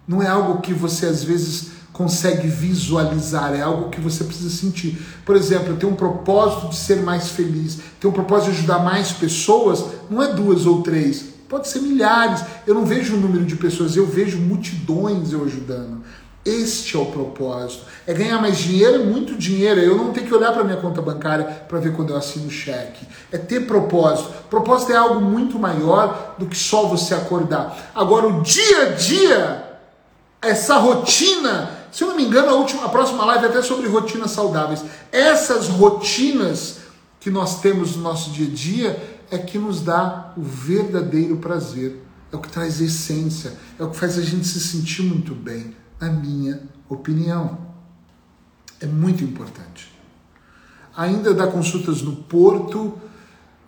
Não 0.08 0.22
é 0.22 0.28
algo 0.28 0.62
que 0.62 0.72
você 0.72 1.08
às 1.08 1.24
vezes 1.24 1.72
consegue 1.91 2.47
visualizar, 2.47 3.56
é 3.56 3.62
algo 3.62 3.89
que 3.89 4.00
você 4.00 4.24
precisa 4.24 4.52
sentir. 4.52 5.02
Por 5.26 5.36
exemplo, 5.36 5.70
eu 5.70 5.78
tenho 5.78 5.93
um 5.93 5.95
propósito 5.95 6.70
de 6.70 6.76
ser 6.76 7.02
mais 7.02 7.30
feliz, 7.30 7.80
tenho 8.00 8.12
um 8.12 8.16
propósito 8.16 8.52
de 8.52 8.60
ajudar 8.60 8.80
mais 8.84 9.12
pessoas, 9.12 9.84
não 10.10 10.22
é 10.22 10.32
duas 10.32 10.68
ou 10.68 10.84
três, 10.84 11.26
pode 11.50 11.68
ser 11.68 11.82
milhares. 11.82 12.41
Eu 12.68 12.76
não 12.76 12.86
vejo 12.86 13.16
o 13.16 13.20
número 13.20 13.43
de 13.43 13.56
pessoas, 13.56 13.95
eu 13.95 14.06
vejo 14.06 14.38
multidões 14.38 15.34
eu 15.34 15.43
ajudando. 15.43 16.04
Este 16.50 16.97
é 16.97 17.00
o 17.00 17.06
propósito. 17.06 17.84
É 18.08 18.14
ganhar 18.14 18.41
mais 18.41 18.58
dinheiro, 18.58 19.06
muito 19.06 19.36
dinheiro. 19.36 19.80
Eu 19.80 19.95
não 19.95 20.12
tenho 20.12 20.26
que 20.26 20.34
olhar 20.34 20.52
para 20.52 20.64
minha 20.64 20.78
conta 20.78 21.00
bancária 21.00 21.45
para 21.45 21.80
ver 21.80 21.93
quando 21.93 22.10
eu 22.10 22.18
assino 22.18 22.47
o 22.47 22.52
cheque. 22.52 23.06
É 23.32 23.38
ter 23.38 23.68
propósito. 23.68 24.32
Propósito 24.50 24.91
é 24.91 24.95
algo 24.95 25.22
muito 25.22 25.60
maior 25.60 26.36
do 26.39 26.47
que 26.47 26.58
só 26.58 26.88
você 26.88 27.14
acordar. 27.14 27.91
Agora, 27.93 28.28
o 28.28 28.41
dia 28.41 28.82
a 28.82 28.86
dia, 28.93 29.80
essa 30.41 30.78
rotina. 30.78 31.78
Se 31.91 32.04
eu 32.04 32.08
não 32.08 32.16
me 32.16 32.26
engano, 32.26 32.50
a, 32.50 32.54
última, 32.56 32.86
a 32.86 32.89
próxima 32.89 33.24
live 33.26 33.45
é 33.45 33.50
até 33.50 33.62
sobre 33.62 33.88
rotinas 33.88 34.32
saudáveis. 34.32 34.84
Essas 35.12 35.68
rotinas 35.68 36.80
que 37.20 37.30
nós 37.30 37.62
temos 37.62 37.95
no 37.95 38.02
nosso 38.02 38.32
dia 38.32 38.47
a 38.47 38.50
dia 38.50 39.20
é 39.30 39.38
que 39.38 39.60
nos 39.60 39.82
dá 39.82 40.34
o 40.36 40.41
verdadeiro 40.41 41.38
prazer. 41.38 42.04
É 42.34 42.36
o 42.36 42.39
que 42.39 42.50
traz 42.50 42.82
essência. 42.82 43.54
É 43.78 43.84
o 43.84 43.89
que 43.91 43.97
faz 43.97 44.18
a 44.18 44.22
gente 44.24 44.47
se 44.47 44.60
sentir 44.60 45.04
muito 45.04 45.36
bem 45.36 45.76
a 46.00 46.06
minha 46.06 46.62
opinião. 46.88 47.58
É 48.80 48.86
muito 48.86 49.24
importante. 49.24 49.91
Ainda 50.95 51.34
dá 51.34 51.47
consultas 51.47 52.02
no 52.02 52.16
Porto, 52.16 52.93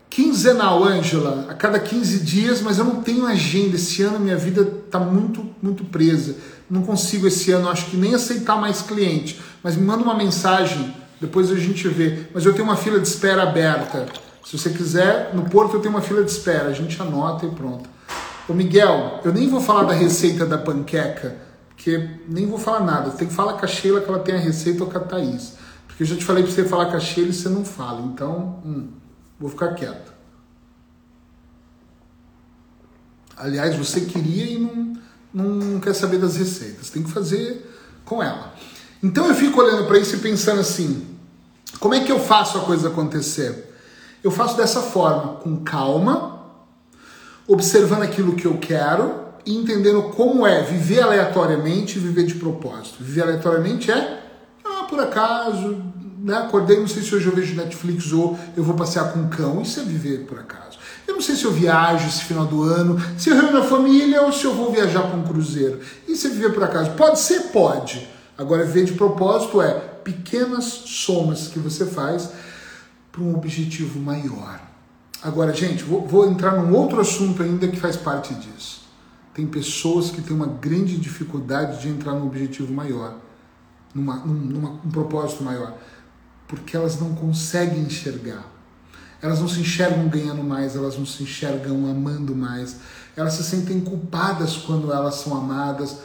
quinzenal, 0.09 0.83
Ângela, 0.83 1.47
a 1.49 1.53
cada 1.53 1.79
15 1.79 2.19
dias, 2.19 2.61
mas 2.61 2.77
eu 2.77 2.85
não 2.85 3.01
tenho 3.01 3.25
agenda. 3.25 3.75
Esse 3.75 4.01
ano 4.03 4.19
minha 4.19 4.37
vida 4.37 4.61
está 4.85 4.99
muito, 4.99 5.45
muito 5.61 5.83
presa. 5.85 6.35
Não 6.69 6.81
consigo 6.83 7.27
esse 7.27 7.51
ano, 7.51 7.69
acho 7.69 7.87
que 7.87 7.97
nem 7.97 8.13
aceitar 8.13 8.55
mais 8.55 8.81
cliente. 8.81 9.39
Mas 9.61 9.75
me 9.75 9.85
manda 9.85 10.03
uma 10.03 10.15
mensagem, 10.15 10.95
depois 11.19 11.51
a 11.51 11.55
gente 11.55 11.87
vê. 11.87 12.27
Mas 12.33 12.45
eu 12.45 12.53
tenho 12.53 12.65
uma 12.65 12.77
fila 12.77 12.99
de 12.99 13.07
espera 13.07 13.43
aberta. 13.43 14.07
Se 14.45 14.57
você 14.57 14.69
quiser, 14.69 15.33
no 15.33 15.43
Porto 15.43 15.75
eu 15.75 15.81
tenho 15.81 15.93
uma 15.93 16.01
fila 16.01 16.23
de 16.23 16.31
espera, 16.31 16.69
a 16.69 16.73
gente 16.73 17.01
anota 17.01 17.45
e 17.45 17.51
pronto. 17.51 17.89
Ô 18.47 18.53
Miguel, 18.53 19.21
eu 19.23 19.31
nem 19.31 19.47
vou 19.47 19.61
falar 19.61 19.83
da 19.83 19.93
receita 19.93 20.45
da 20.45 20.57
panqueca 20.57 21.50
que 21.83 22.09
nem 22.27 22.45
vou 22.45 22.59
falar 22.59 22.81
nada. 22.81 23.09
Tem 23.09 23.27
que 23.27 23.33
falar 23.33 23.53
com 23.53 23.65
a 23.65 23.67
Sheila 23.67 24.01
que 24.01 24.07
ela 24.07 24.19
tem 24.19 24.35
a 24.35 24.39
receita 24.39 24.83
ou 24.83 24.89
com 24.89 24.97
a 24.97 25.01
Thaís. 25.01 25.53
Porque 25.87 26.03
eu 26.03 26.07
já 26.07 26.15
te 26.15 26.23
falei 26.23 26.43
para 26.43 26.51
você 26.51 26.63
falar 26.63 26.85
com 26.85 26.95
a 26.95 26.99
Sheila 26.99 27.29
e 27.29 27.33
você 27.33 27.49
não 27.49 27.65
fala. 27.65 28.01
Então, 28.01 28.61
hum, 28.63 28.89
vou 29.39 29.49
ficar 29.49 29.73
quieto. 29.73 30.13
Aliás, 33.35 33.75
você 33.75 34.01
queria 34.01 34.45
e 34.45 34.59
não, 35.33 35.45
não 35.45 35.79
quer 35.79 35.95
saber 35.95 36.19
das 36.19 36.35
receitas. 36.35 36.91
Tem 36.91 37.01
que 37.01 37.09
fazer 37.09 37.67
com 38.05 38.21
ela. 38.21 38.53
Então 39.01 39.25
eu 39.25 39.33
fico 39.33 39.59
olhando 39.59 39.87
para 39.87 39.97
isso 39.97 40.15
e 40.15 40.19
pensando 40.19 40.61
assim: 40.61 41.17
como 41.79 41.95
é 41.95 42.01
que 42.01 42.11
eu 42.11 42.19
faço 42.19 42.59
a 42.59 42.61
coisa 42.61 42.89
acontecer? 42.89 43.75
Eu 44.23 44.29
faço 44.29 44.55
dessa 44.55 44.81
forma, 44.81 45.37
com 45.37 45.63
calma, 45.63 46.45
observando 47.47 48.03
aquilo 48.03 48.35
que 48.35 48.45
eu 48.45 48.59
quero 48.59 49.30
e 49.45 49.55
entendendo 49.55 50.03
como 50.03 50.45
é 50.45 50.61
viver 50.61 51.01
aleatoriamente 51.01 51.97
e 51.97 52.01
viver 52.01 52.25
de 52.25 52.35
propósito. 52.35 53.03
Viver 53.03 53.23
aleatoriamente 53.23 53.91
é, 53.91 54.23
ah, 54.63 54.83
por 54.83 54.99
acaso, 54.99 55.81
né? 56.19 56.37
acordei, 56.37 56.79
não 56.79 56.87
sei 56.87 57.01
se 57.01 57.13
hoje 57.15 57.27
eu 57.27 57.35
vejo 57.35 57.55
Netflix 57.55 58.11
ou 58.11 58.37
eu 58.55 58.63
vou 58.63 58.75
passear 58.75 59.11
com 59.11 59.19
um 59.19 59.29
cão. 59.29 59.61
Isso 59.61 59.79
é 59.79 59.83
viver 59.83 60.25
por 60.25 60.39
acaso. 60.39 60.77
Eu 61.07 61.15
não 61.15 61.21
sei 61.21 61.35
se 61.35 61.45
eu 61.45 61.51
viajo 61.51 62.07
esse 62.07 62.23
final 62.23 62.45
do 62.45 62.63
ano, 62.63 63.01
se 63.17 63.29
eu 63.29 63.35
reúno 63.35 63.57
a 63.57 63.63
família 63.63 64.21
ou 64.21 64.31
se 64.31 64.45
eu 64.45 64.53
vou 64.53 64.71
viajar 64.71 65.01
para 65.01 65.17
um 65.17 65.23
cruzeiro. 65.23 65.79
Isso 66.07 66.27
é 66.27 66.29
viver 66.29 66.53
por 66.53 66.63
acaso. 66.63 66.91
Pode 66.91 67.19
ser? 67.19 67.49
Pode. 67.51 68.07
Agora, 68.37 68.63
viver 68.63 68.85
de 68.85 68.93
propósito 68.93 69.61
é 69.61 69.73
pequenas 70.03 70.63
somas 70.65 71.47
que 71.47 71.59
você 71.59 71.85
faz 71.85 72.29
para 73.11 73.21
um 73.21 73.35
objetivo 73.35 73.99
maior. 73.99 74.59
Agora, 75.21 75.53
gente, 75.53 75.83
vou, 75.83 76.07
vou 76.07 76.29
entrar 76.29 76.53
num 76.53 76.75
outro 76.75 76.99
assunto 76.99 77.43
ainda 77.43 77.67
que 77.67 77.79
faz 77.79 77.95
parte 77.95 78.33
disso. 78.33 78.80
Tem 79.33 79.47
pessoas 79.47 80.11
que 80.11 80.21
têm 80.21 80.35
uma 80.35 80.47
grande 80.47 80.97
dificuldade 80.97 81.81
de 81.81 81.89
entrar 81.89 82.13
num 82.13 82.27
objetivo 82.27 82.73
maior, 82.73 83.17
numa, 83.93 84.17
num, 84.17 84.33
numa, 84.33 84.69
um 84.85 84.91
propósito 84.91 85.43
maior, 85.43 85.77
porque 86.47 86.75
elas 86.75 86.99
não 86.99 87.15
conseguem 87.15 87.83
enxergar. 87.83 88.45
Elas 89.21 89.39
não 89.39 89.47
se 89.47 89.59
enxergam 89.61 90.07
ganhando 90.09 90.43
mais, 90.43 90.75
elas 90.75 90.97
não 90.97 91.05
se 91.05 91.23
enxergam 91.23 91.89
amando 91.89 92.35
mais. 92.35 92.77
Elas 93.15 93.33
se 93.33 93.43
sentem 93.43 93.79
culpadas 93.79 94.57
quando 94.57 94.91
elas 94.91 95.15
são 95.15 95.37
amadas. 95.37 95.99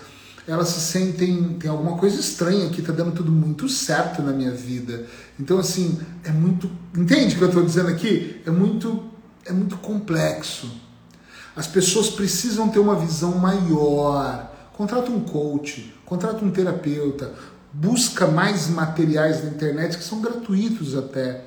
Elas 0.47 0.69
se 0.69 0.81
sentem, 0.81 1.55
tem 1.55 1.69
alguma 1.69 1.97
coisa 1.97 2.21
estranha 2.21 2.67
aqui, 2.67 2.83
tá 2.83 2.93
dando 2.93 3.13
tudo 3.13 3.33
muito 3.33 3.69
certo 3.69 4.23
na 4.23 4.33
minha 4.33 4.53
vida. 4.53 5.07
Então 5.41 5.59
assim, 5.59 5.99
é 6.23 6.31
muito, 6.31 6.71
entende 6.97 7.35
o 7.35 7.39
que 7.39 7.45
eu 7.45 7.49
estou 7.49 7.65
dizendo 7.65 7.89
aqui? 7.89 8.43
É 8.47 8.51
muito 8.51 9.03
é 9.47 9.53
muito 9.53 9.77
complexo. 9.79 10.69
As 11.57 11.67
pessoas 11.67 12.11
precisam 12.11 12.69
ter 12.69 12.79
uma 12.79 12.95
visão 12.95 13.39
maior. 13.39 14.53
Contrata 14.75 15.11
um 15.11 15.21
coach, 15.21 15.95
contrata 16.05 16.45
um 16.45 16.51
terapeuta, 16.51 17.33
busca 17.73 18.27
mais 18.27 18.69
materiais 18.69 19.43
na 19.43 19.51
internet 19.51 19.97
que 19.97 20.05
são 20.05 20.21
gratuitos 20.21 20.95
até, 20.95 21.45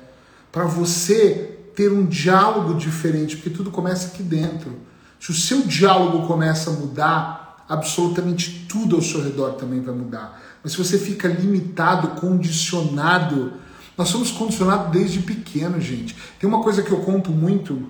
para 0.50 0.64
você 0.64 1.58
ter 1.76 1.92
um 1.92 2.04
diálogo 2.04 2.74
diferente, 2.74 3.36
porque 3.36 3.50
tudo 3.50 3.70
começa 3.70 4.08
aqui 4.08 4.22
dentro. 4.22 4.76
Se 5.20 5.30
o 5.30 5.34
seu 5.34 5.62
diálogo 5.62 6.26
começa 6.26 6.70
a 6.70 6.72
mudar, 6.72 7.64
absolutamente 7.68 8.66
tudo 8.68 8.96
ao 8.96 9.02
seu 9.02 9.22
redor 9.22 9.52
também 9.52 9.80
vai 9.80 9.94
mudar. 9.94 10.42
Mas 10.62 10.72
se 10.72 10.78
você 10.78 10.98
fica 10.98 11.28
limitado, 11.28 12.20
condicionado, 12.20 13.52
nós 13.96 14.08
somos 14.08 14.32
condicionados 14.32 14.90
desde 14.90 15.20
pequeno, 15.20 15.80
gente. 15.80 16.16
Tem 16.38 16.48
uma 16.48 16.62
coisa 16.62 16.82
que 16.82 16.90
eu 16.90 16.98
conto 16.98 17.30
muito, 17.30 17.88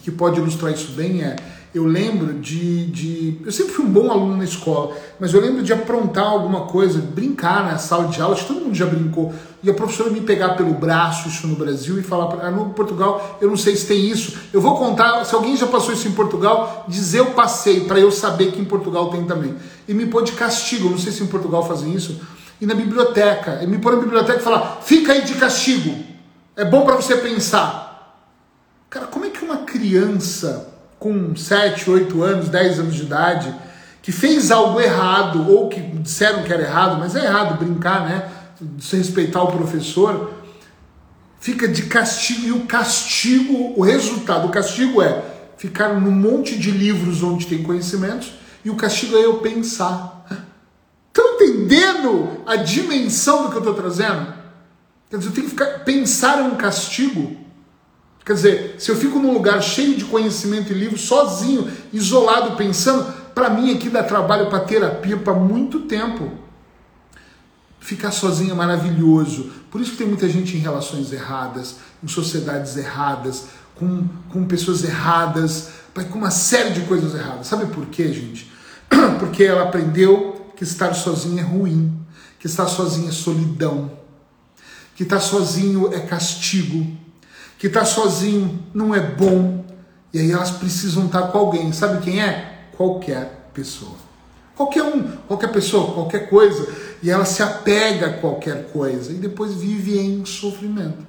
que 0.00 0.10
pode 0.10 0.40
ilustrar 0.40 0.72
isso 0.72 0.92
bem, 0.92 1.22
é 1.22 1.36
eu 1.74 1.86
lembro 1.86 2.34
de, 2.34 2.86
de. 2.86 3.40
Eu 3.46 3.50
sempre 3.50 3.72
fui 3.72 3.86
um 3.86 3.90
bom 3.90 4.10
aluno 4.10 4.36
na 4.36 4.44
escola, 4.44 4.94
mas 5.18 5.32
eu 5.32 5.40
lembro 5.40 5.62
de 5.62 5.72
aprontar 5.72 6.26
alguma 6.26 6.62
coisa, 6.62 6.98
brincar 6.98 7.64
na 7.64 7.78
sala 7.78 8.08
de 8.08 8.20
aula, 8.20 8.34
acho 8.34 8.46
que 8.46 8.52
todo 8.52 8.62
mundo 8.62 8.74
já 8.74 8.84
brincou. 8.84 9.32
E 9.62 9.70
a 9.70 9.74
professora 9.74 10.10
me 10.10 10.20
pegar 10.20 10.50
pelo 10.50 10.74
braço, 10.74 11.28
isso 11.28 11.46
no 11.46 11.56
Brasil, 11.56 11.98
e 11.98 12.02
falar: 12.02 12.44
ah, 12.44 12.50
no 12.50 12.70
Portugal, 12.70 13.38
eu 13.40 13.48
não 13.48 13.56
sei 13.56 13.74
se 13.74 13.86
tem 13.86 14.06
isso. 14.06 14.38
Eu 14.52 14.60
vou 14.60 14.76
contar, 14.76 15.24
se 15.24 15.34
alguém 15.34 15.56
já 15.56 15.66
passou 15.66 15.94
isso 15.94 16.06
em 16.06 16.12
Portugal, 16.12 16.84
dizer 16.88 17.20
eu 17.20 17.26
passei, 17.30 17.80
para 17.80 17.98
eu 17.98 18.12
saber 18.12 18.52
que 18.52 18.60
em 18.60 18.66
Portugal 18.66 19.08
tem 19.08 19.24
também. 19.24 19.54
E 19.88 19.94
me 19.94 20.04
pôr 20.04 20.24
de 20.24 20.32
castigo, 20.32 20.88
eu 20.88 20.90
não 20.90 20.98
sei 20.98 21.10
se 21.10 21.22
em 21.22 21.26
Portugal 21.26 21.66
fazem 21.66 21.94
isso. 21.94 22.20
E 22.60 22.66
na 22.66 22.74
biblioteca, 22.74 23.60
e 23.62 23.66
me 23.66 23.78
pôr 23.78 23.94
na 23.94 24.02
biblioteca 24.02 24.38
e 24.38 24.42
falar: 24.42 24.80
fica 24.82 25.12
aí 25.12 25.22
de 25.22 25.36
castigo, 25.36 25.96
é 26.54 26.66
bom 26.66 26.84
para 26.84 26.96
você 26.96 27.16
pensar. 27.16 27.91
Cara, 28.92 29.06
como 29.06 29.24
é 29.24 29.30
que 29.30 29.42
uma 29.42 29.64
criança 29.64 30.68
com 30.98 31.34
7, 31.34 31.90
8 31.90 32.22
anos, 32.22 32.50
10 32.50 32.78
anos 32.78 32.94
de 32.94 33.04
idade, 33.04 33.54
que 34.02 34.12
fez 34.12 34.50
algo 34.50 34.78
errado, 34.78 35.50
ou 35.50 35.70
que 35.70 35.80
disseram 35.80 36.42
que 36.42 36.52
era 36.52 36.64
errado, 36.64 36.98
mas 36.98 37.16
é 37.16 37.24
errado 37.24 37.58
brincar, 37.58 38.06
né? 38.06 38.28
Se 38.78 38.94
respeitar 38.94 39.44
o 39.44 39.46
professor, 39.46 40.34
fica 41.40 41.66
de 41.66 41.84
castigo, 41.84 42.46
e 42.46 42.52
o 42.52 42.66
castigo, 42.66 43.72
o 43.74 43.82
resultado, 43.82 44.46
o 44.46 44.50
castigo 44.50 45.00
é 45.00 45.24
ficar 45.56 45.98
num 45.98 46.10
monte 46.10 46.58
de 46.58 46.70
livros 46.70 47.22
onde 47.22 47.46
tem 47.46 47.62
conhecimentos, 47.62 48.34
e 48.62 48.68
o 48.68 48.76
castigo 48.76 49.16
é 49.16 49.24
eu 49.24 49.38
pensar. 49.38 50.26
Estão 51.08 51.36
entendendo 51.36 52.42
a 52.44 52.56
dimensão 52.56 53.44
do 53.44 53.48
que 53.48 53.54
eu 53.54 53.60
estou 53.60 53.74
trazendo? 53.74 54.34
Quer 55.08 55.16
dizer, 55.16 55.30
eu 55.30 55.34
tenho 55.34 55.46
que 55.46 55.52
ficar, 55.52 55.78
pensar 55.78 56.40
é 56.40 56.42
um 56.42 56.56
castigo. 56.56 57.40
Quer 58.24 58.34
dizer, 58.34 58.76
se 58.78 58.90
eu 58.90 58.96
fico 58.96 59.18
num 59.18 59.32
lugar 59.32 59.60
cheio 59.62 59.96
de 59.96 60.04
conhecimento 60.04 60.72
e 60.72 60.74
livro, 60.74 60.96
sozinho, 60.96 61.68
isolado, 61.92 62.56
pensando, 62.56 63.12
para 63.34 63.50
mim 63.50 63.74
aqui 63.74 63.88
dá 63.88 64.02
trabalho 64.02 64.48
para 64.48 64.60
terapia 64.60 65.16
para 65.16 65.34
muito 65.34 65.80
tempo. 65.80 66.30
Ficar 67.80 68.12
sozinho 68.12 68.52
é 68.52 68.54
maravilhoso. 68.54 69.50
Por 69.70 69.80
isso 69.80 69.92
que 69.92 69.96
tem 69.96 70.06
muita 70.06 70.28
gente 70.28 70.56
em 70.56 70.60
relações 70.60 71.12
erradas, 71.12 71.76
em 72.02 72.06
sociedades 72.06 72.76
erradas, 72.76 73.46
com, 73.74 74.06
com 74.30 74.46
pessoas 74.46 74.84
erradas, 74.84 75.70
com 76.10 76.18
uma 76.18 76.30
série 76.30 76.70
de 76.70 76.82
coisas 76.82 77.14
erradas. 77.14 77.48
Sabe 77.48 77.66
por 77.66 77.86
quê, 77.86 78.12
gente? 78.12 78.52
Porque 79.18 79.42
ela 79.42 79.64
aprendeu 79.64 80.52
que 80.56 80.62
estar 80.62 80.94
sozinho 80.94 81.40
é 81.40 81.42
ruim, 81.42 81.92
que 82.38 82.46
estar 82.46 82.68
sozinho 82.68 83.08
é 83.08 83.12
solidão, 83.12 83.90
que 84.94 85.02
estar 85.02 85.18
sozinho 85.18 85.92
é 85.92 85.98
castigo 85.98 87.01
que 87.62 87.68
está 87.68 87.84
sozinho 87.84 88.58
não 88.74 88.92
é 88.92 88.98
bom. 88.98 89.64
E 90.12 90.18
aí 90.18 90.32
elas 90.32 90.50
precisam 90.50 91.06
estar 91.06 91.22
tá 91.22 91.28
com 91.28 91.38
alguém. 91.38 91.72
Sabe 91.72 92.02
quem 92.02 92.20
é? 92.20 92.66
Qualquer 92.76 93.50
pessoa. 93.54 93.94
Qualquer 94.56 94.82
um, 94.82 95.02
qualquer 95.28 95.52
pessoa, 95.52 95.94
qualquer 95.94 96.28
coisa. 96.28 96.66
E 97.00 97.08
ela 97.08 97.24
se 97.24 97.40
apega 97.40 98.06
a 98.06 98.12
qualquer 98.14 98.66
coisa 98.72 99.12
e 99.12 99.14
depois 99.14 99.54
vive 99.54 99.96
em 99.96 100.24
sofrimento. 100.24 101.06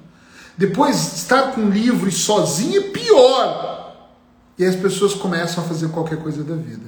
Depois, 0.56 1.16
estar 1.16 1.54
com 1.54 1.62
um 1.62 1.72
livro 1.72 2.08
e 2.08 2.12
sozinho 2.12 2.82
é 2.82 2.84
pior. 2.90 4.12
E 4.56 4.64
as 4.64 4.76
pessoas 4.76 5.16
começam 5.16 5.64
a 5.64 5.68
fazer 5.68 5.90
qualquer 5.90 6.20
coisa 6.20 6.44
da 6.44 6.54
vida. 6.54 6.86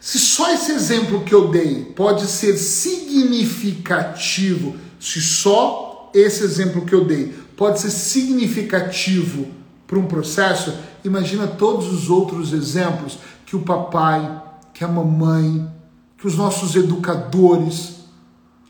Se 0.00 0.18
só 0.18 0.52
esse 0.52 0.72
exemplo 0.72 1.22
que 1.22 1.32
eu 1.32 1.52
dei 1.52 1.84
pode 1.84 2.26
ser 2.26 2.56
significativo, 2.56 4.74
se 4.98 5.20
só 5.20 6.10
esse 6.12 6.42
exemplo 6.42 6.84
que 6.84 6.96
eu 6.96 7.04
dei 7.04 7.46
pode 7.58 7.80
ser 7.80 7.90
significativo 7.90 9.48
para 9.84 9.98
um 9.98 10.06
processo, 10.06 10.72
imagina 11.04 11.48
todos 11.48 11.92
os 11.92 12.08
outros 12.08 12.52
exemplos 12.52 13.18
que 13.44 13.56
o 13.56 13.62
papai, 13.62 14.42
que 14.72 14.84
a 14.84 14.88
mamãe, 14.88 15.68
que 16.16 16.24
os 16.24 16.36
nossos 16.36 16.76
educadores, 16.76 17.96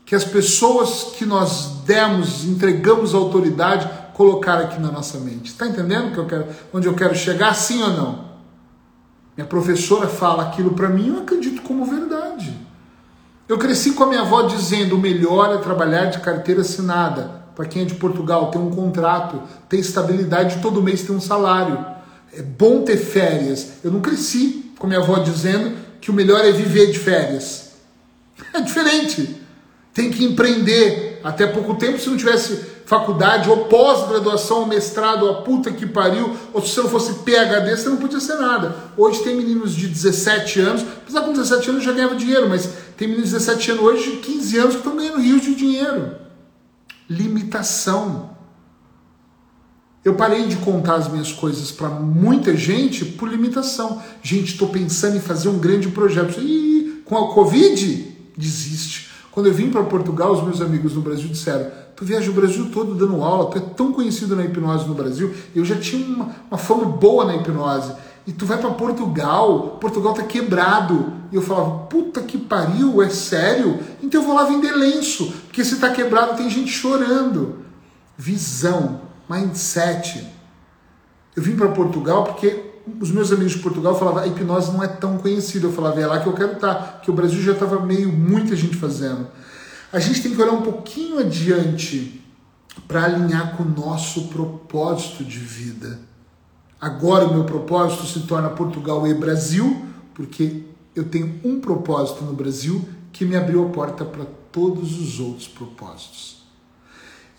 que 0.07 0.15
as 0.15 0.23
pessoas 0.23 1.15
que 1.15 1.23
nós 1.23 1.83
demos, 1.85 2.45
entregamos 2.45 3.13
autoridade, 3.13 3.87
colocaram 4.15 4.65
aqui 4.65 4.81
na 4.81 4.91
nossa 4.91 5.19
mente. 5.19 5.51
Está 5.51 5.67
entendendo 5.67 6.11
que 6.11 6.17
eu 6.17 6.25
quero, 6.25 6.47
onde 6.73 6.87
eu 6.87 6.95
quero 6.95 7.15
chegar, 7.15 7.53
sim 7.53 7.83
ou 7.83 7.89
não? 7.91 8.29
Minha 9.37 9.45
professora 9.45 10.07
fala 10.07 10.47
aquilo 10.47 10.71
para 10.71 10.89
mim, 10.89 11.09
eu 11.09 11.19
acredito 11.19 11.61
como 11.61 11.85
verdade. 11.85 12.57
Eu 13.47 13.59
cresci 13.59 13.91
com 13.91 14.03
a 14.05 14.07
minha 14.07 14.21
avó 14.21 14.41
dizendo: 14.43 14.95
o 14.95 14.99
melhor 14.99 15.53
é 15.53 15.57
trabalhar 15.59 16.05
de 16.05 16.19
carteira 16.19 16.61
assinada 16.61 17.38
para 17.59 17.67
quem 17.67 17.81
é 17.81 17.85
de 17.85 17.95
Portugal, 17.95 18.51
tem 18.51 18.61
um 18.61 18.69
contrato, 18.69 19.41
tem 19.67 19.81
estabilidade, 19.81 20.61
todo 20.61 20.81
mês 20.81 21.01
tem 21.01 21.13
um 21.13 21.19
salário. 21.19 21.85
É 22.33 22.41
bom 22.41 22.83
ter 22.83 22.95
férias. 22.95 23.71
Eu 23.83 23.91
não 23.91 23.99
cresci 23.99 24.71
com 24.79 24.87
minha 24.87 25.01
avó 25.01 25.19
dizendo 25.19 25.75
que 25.99 26.09
o 26.09 26.13
melhor 26.13 26.39
é 26.45 26.53
viver 26.53 26.89
de 26.89 26.97
férias. 26.97 27.71
É 28.53 28.61
diferente. 28.61 29.35
Tem 29.93 30.09
que 30.09 30.23
empreender. 30.23 31.19
Até 31.21 31.47
pouco 31.47 31.75
tempo, 31.75 31.99
se 31.99 32.09
não 32.09 32.15
tivesse 32.15 32.61
faculdade 32.85 33.49
ou 33.49 33.65
pós-graduação, 33.65 34.61
ou 34.61 34.65
mestrado, 34.65 35.23
ou 35.23 35.31
a 35.31 35.41
puta 35.41 35.69
que 35.69 35.85
pariu, 35.85 36.33
ou 36.53 36.61
se 36.61 36.69
você 36.69 36.81
não 36.83 36.89
fosse 36.89 37.13
PHD, 37.25 37.75
você 37.75 37.89
não 37.89 37.97
podia 37.97 38.21
ser 38.21 38.35
nada. 38.35 38.73
Hoje 38.95 39.21
tem 39.21 39.35
meninos 39.35 39.75
de 39.75 39.85
17 39.85 40.61
anos, 40.61 40.81
apesar 40.83 41.23
com 41.23 41.33
17 41.33 41.71
anos 41.71 41.83
já 41.83 41.91
ganhava 41.91 42.15
dinheiro, 42.15 42.47
mas 42.47 42.69
tem 42.95 43.09
meninos 43.09 43.31
de 43.31 43.35
17 43.35 43.71
anos 43.71 43.83
hoje, 43.83 44.11
de 44.11 44.17
15 44.19 44.57
anos, 44.57 44.71
que 44.75 44.77
estão 44.77 44.95
ganhando 44.95 45.19
rios 45.19 45.41
de 45.41 45.53
dinheiro 45.55 46.28
limitação. 47.09 48.37
Eu 50.03 50.15
parei 50.15 50.47
de 50.47 50.55
contar 50.57 50.95
as 50.95 51.11
minhas 51.11 51.31
coisas 51.31 51.71
para 51.71 51.89
muita 51.89 52.55
gente 52.55 53.03
por 53.03 53.27
limitação. 53.27 54.01
Gente, 54.21 54.53
estou 54.53 54.69
pensando 54.69 55.17
em 55.17 55.19
fazer 55.19 55.49
um 55.49 55.59
grande 55.59 55.89
projeto. 55.89 56.39
E 56.39 57.01
com 57.05 57.17
a 57.17 57.33
Covid, 57.33 58.15
desiste. 58.37 59.09
Quando 59.31 59.47
eu 59.47 59.53
vim 59.53 59.69
para 59.69 59.83
Portugal, 59.83 60.33
os 60.33 60.43
meus 60.43 60.61
amigos 60.61 60.93
no 60.93 61.01
Brasil 61.01 61.27
disseram: 61.27 61.69
Tu 61.95 62.05
viaja 62.05 62.29
o 62.31 62.33
Brasil 62.33 62.69
todo 62.71 62.95
dando 62.95 63.21
aula, 63.21 63.49
tu 63.49 63.57
é 63.57 63.61
tão 63.61 63.91
conhecido 63.91 64.35
na 64.35 64.45
hipnose 64.45 64.87
no 64.87 64.93
Brasil. 64.93 65.33
Eu 65.53 65.65
já 65.65 65.75
tinha 65.75 66.05
uma, 66.05 66.33
uma 66.49 66.57
fama 66.57 66.85
boa 66.85 67.25
na 67.25 67.35
hipnose. 67.35 67.93
E 68.29 68.31
tu 68.31 68.45
vai 68.45 68.59
para 68.59 68.69
Portugal, 68.69 69.79
Portugal 69.81 70.13
tá 70.13 70.21
quebrado. 70.21 71.13
E 71.31 71.35
eu 71.35 71.41
falava, 71.41 71.87
puta 71.87 72.21
que 72.21 72.37
pariu, 72.37 73.01
é 73.01 73.09
sério? 73.09 73.79
Então 74.03 74.21
eu 74.21 74.27
vou 74.27 74.35
lá 74.35 74.43
vender 74.43 74.71
lenço, 74.71 75.33
porque 75.47 75.65
se 75.65 75.77
tá 75.77 75.89
quebrado 75.89 76.37
tem 76.37 76.47
gente 76.47 76.71
chorando. 76.71 77.65
Visão, 78.15 79.01
mindset. 79.27 80.27
Eu 81.35 81.41
vim 81.41 81.55
para 81.55 81.69
Portugal 81.69 82.23
porque 82.23 82.65
os 83.01 83.09
meus 83.09 83.31
amigos 83.31 83.53
de 83.53 83.59
Portugal 83.63 83.97
falavam, 83.97 84.21
a 84.21 84.27
hipnose 84.27 84.71
não 84.73 84.83
é 84.83 84.87
tão 84.87 85.17
conhecida. 85.17 85.65
Eu 85.65 85.73
falava, 85.73 85.99
é 85.99 86.05
lá 86.05 86.19
que 86.19 86.27
eu 86.27 86.33
quero 86.33 86.51
estar, 86.51 86.75
tá, 86.75 86.99
que 86.99 87.09
o 87.09 87.15
Brasil 87.15 87.41
já 87.41 87.53
estava 87.53 87.83
meio 87.83 88.13
muita 88.13 88.55
gente 88.55 88.75
fazendo. 88.75 89.27
A 89.91 89.97
gente 89.97 90.21
tem 90.21 90.35
que 90.35 90.39
olhar 90.39 90.53
um 90.53 90.61
pouquinho 90.61 91.17
adiante 91.17 92.23
para 92.87 93.05
alinhar 93.05 93.57
com 93.57 93.63
o 93.63 93.69
nosso 93.69 94.27
propósito 94.27 95.23
de 95.23 95.39
vida. 95.39 96.08
Agora 96.79 97.25
o 97.25 97.33
meu 97.33 97.43
propósito 97.43 98.05
se 98.05 98.21
torna 98.21 98.49
Portugal 98.49 99.05
e 99.05 99.13
Brasil, 99.13 99.85
porque 100.13 100.63
eu 100.95 101.05
tenho 101.05 101.39
um 101.43 101.59
propósito 101.59 102.23
no 102.23 102.33
Brasil 102.33 102.87
que 103.11 103.25
me 103.25 103.35
abriu 103.35 103.65
a 103.65 103.69
porta 103.69 104.05
para 104.05 104.25
todos 104.51 104.99
os 104.99 105.19
outros 105.19 105.47
propósitos. 105.47 106.39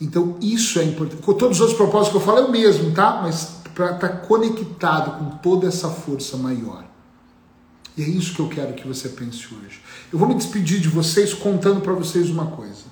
Então 0.00 0.36
isso 0.40 0.78
é 0.78 0.84
importante. 0.84 1.22
Todos 1.22 1.56
os 1.56 1.60
outros 1.60 1.76
propósitos 1.76 2.10
que 2.10 2.16
eu 2.16 2.20
falo 2.20 2.46
é 2.46 2.48
o 2.48 2.50
mesmo, 2.50 2.92
tá? 2.92 3.20
Mas 3.22 3.60
para 3.74 3.94
estar 3.94 4.08
tá 4.08 4.16
conectado 4.16 5.18
com 5.18 5.36
toda 5.38 5.68
essa 5.68 5.88
força 5.88 6.36
maior. 6.36 6.84
E 7.96 8.02
é 8.02 8.08
isso 8.08 8.34
que 8.34 8.40
eu 8.40 8.48
quero 8.48 8.74
que 8.74 8.86
você 8.86 9.08
pense 9.08 9.46
hoje. 9.54 9.80
Eu 10.12 10.18
vou 10.18 10.28
me 10.28 10.34
despedir 10.34 10.80
de 10.80 10.88
vocês 10.88 11.34
contando 11.34 11.80
para 11.80 11.92
vocês 11.92 12.28
uma 12.30 12.46
coisa. 12.46 12.89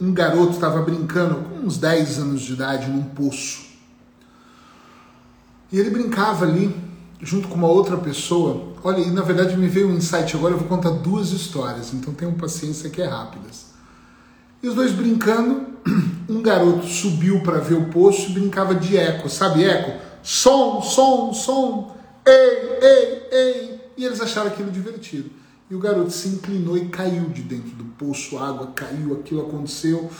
Um 0.00 0.12
garoto 0.12 0.52
estava 0.52 0.80
brincando 0.82 1.36
com 1.36 1.66
uns 1.66 1.76
10 1.76 2.18
anos 2.18 2.40
de 2.42 2.52
idade 2.52 2.88
num 2.88 3.02
poço. 3.02 3.66
E 5.72 5.78
ele 5.78 5.90
brincava 5.90 6.44
ali, 6.44 6.74
junto 7.20 7.48
com 7.48 7.56
uma 7.56 7.68
outra 7.68 7.96
pessoa. 7.96 8.74
Olha, 8.82 9.00
e 9.00 9.10
na 9.10 9.22
verdade 9.22 9.56
me 9.56 9.66
veio 9.66 9.88
um 9.88 9.96
insight 9.96 10.36
agora, 10.36 10.54
eu 10.54 10.58
vou 10.58 10.68
contar 10.68 10.90
duas 10.90 11.30
histórias, 11.30 11.92
então 11.92 12.14
tenham 12.14 12.32
paciência 12.34 12.88
que 12.90 13.02
é 13.02 13.06
rápidas. 13.06 13.66
E 14.62 14.68
os 14.68 14.74
dois 14.74 14.92
brincando, 14.92 15.66
um 16.28 16.40
garoto 16.40 16.86
subiu 16.86 17.40
para 17.42 17.58
ver 17.58 17.74
o 17.74 17.86
poço 17.86 18.30
e 18.30 18.34
brincava 18.34 18.74
de 18.74 18.96
eco, 18.96 19.28
sabe 19.28 19.64
eco? 19.64 20.00
Som, 20.22 20.80
som, 20.80 21.32
som, 21.32 21.96
ei, 22.24 22.78
ei, 22.80 23.22
ei. 23.30 23.80
E 23.96 24.04
eles 24.04 24.20
acharam 24.20 24.48
aquilo 24.48 24.70
divertido. 24.70 25.30
E 25.70 25.74
o 25.74 25.78
garoto 25.78 26.10
se 26.10 26.28
inclinou 26.28 26.78
e 26.78 26.88
caiu 26.88 27.28
de 27.28 27.42
dentro 27.42 27.70
do 27.72 27.84
poço, 27.84 28.38
água 28.38 28.68
caiu, 28.74 29.12
aquilo 29.12 29.42
aconteceu. 29.42 30.10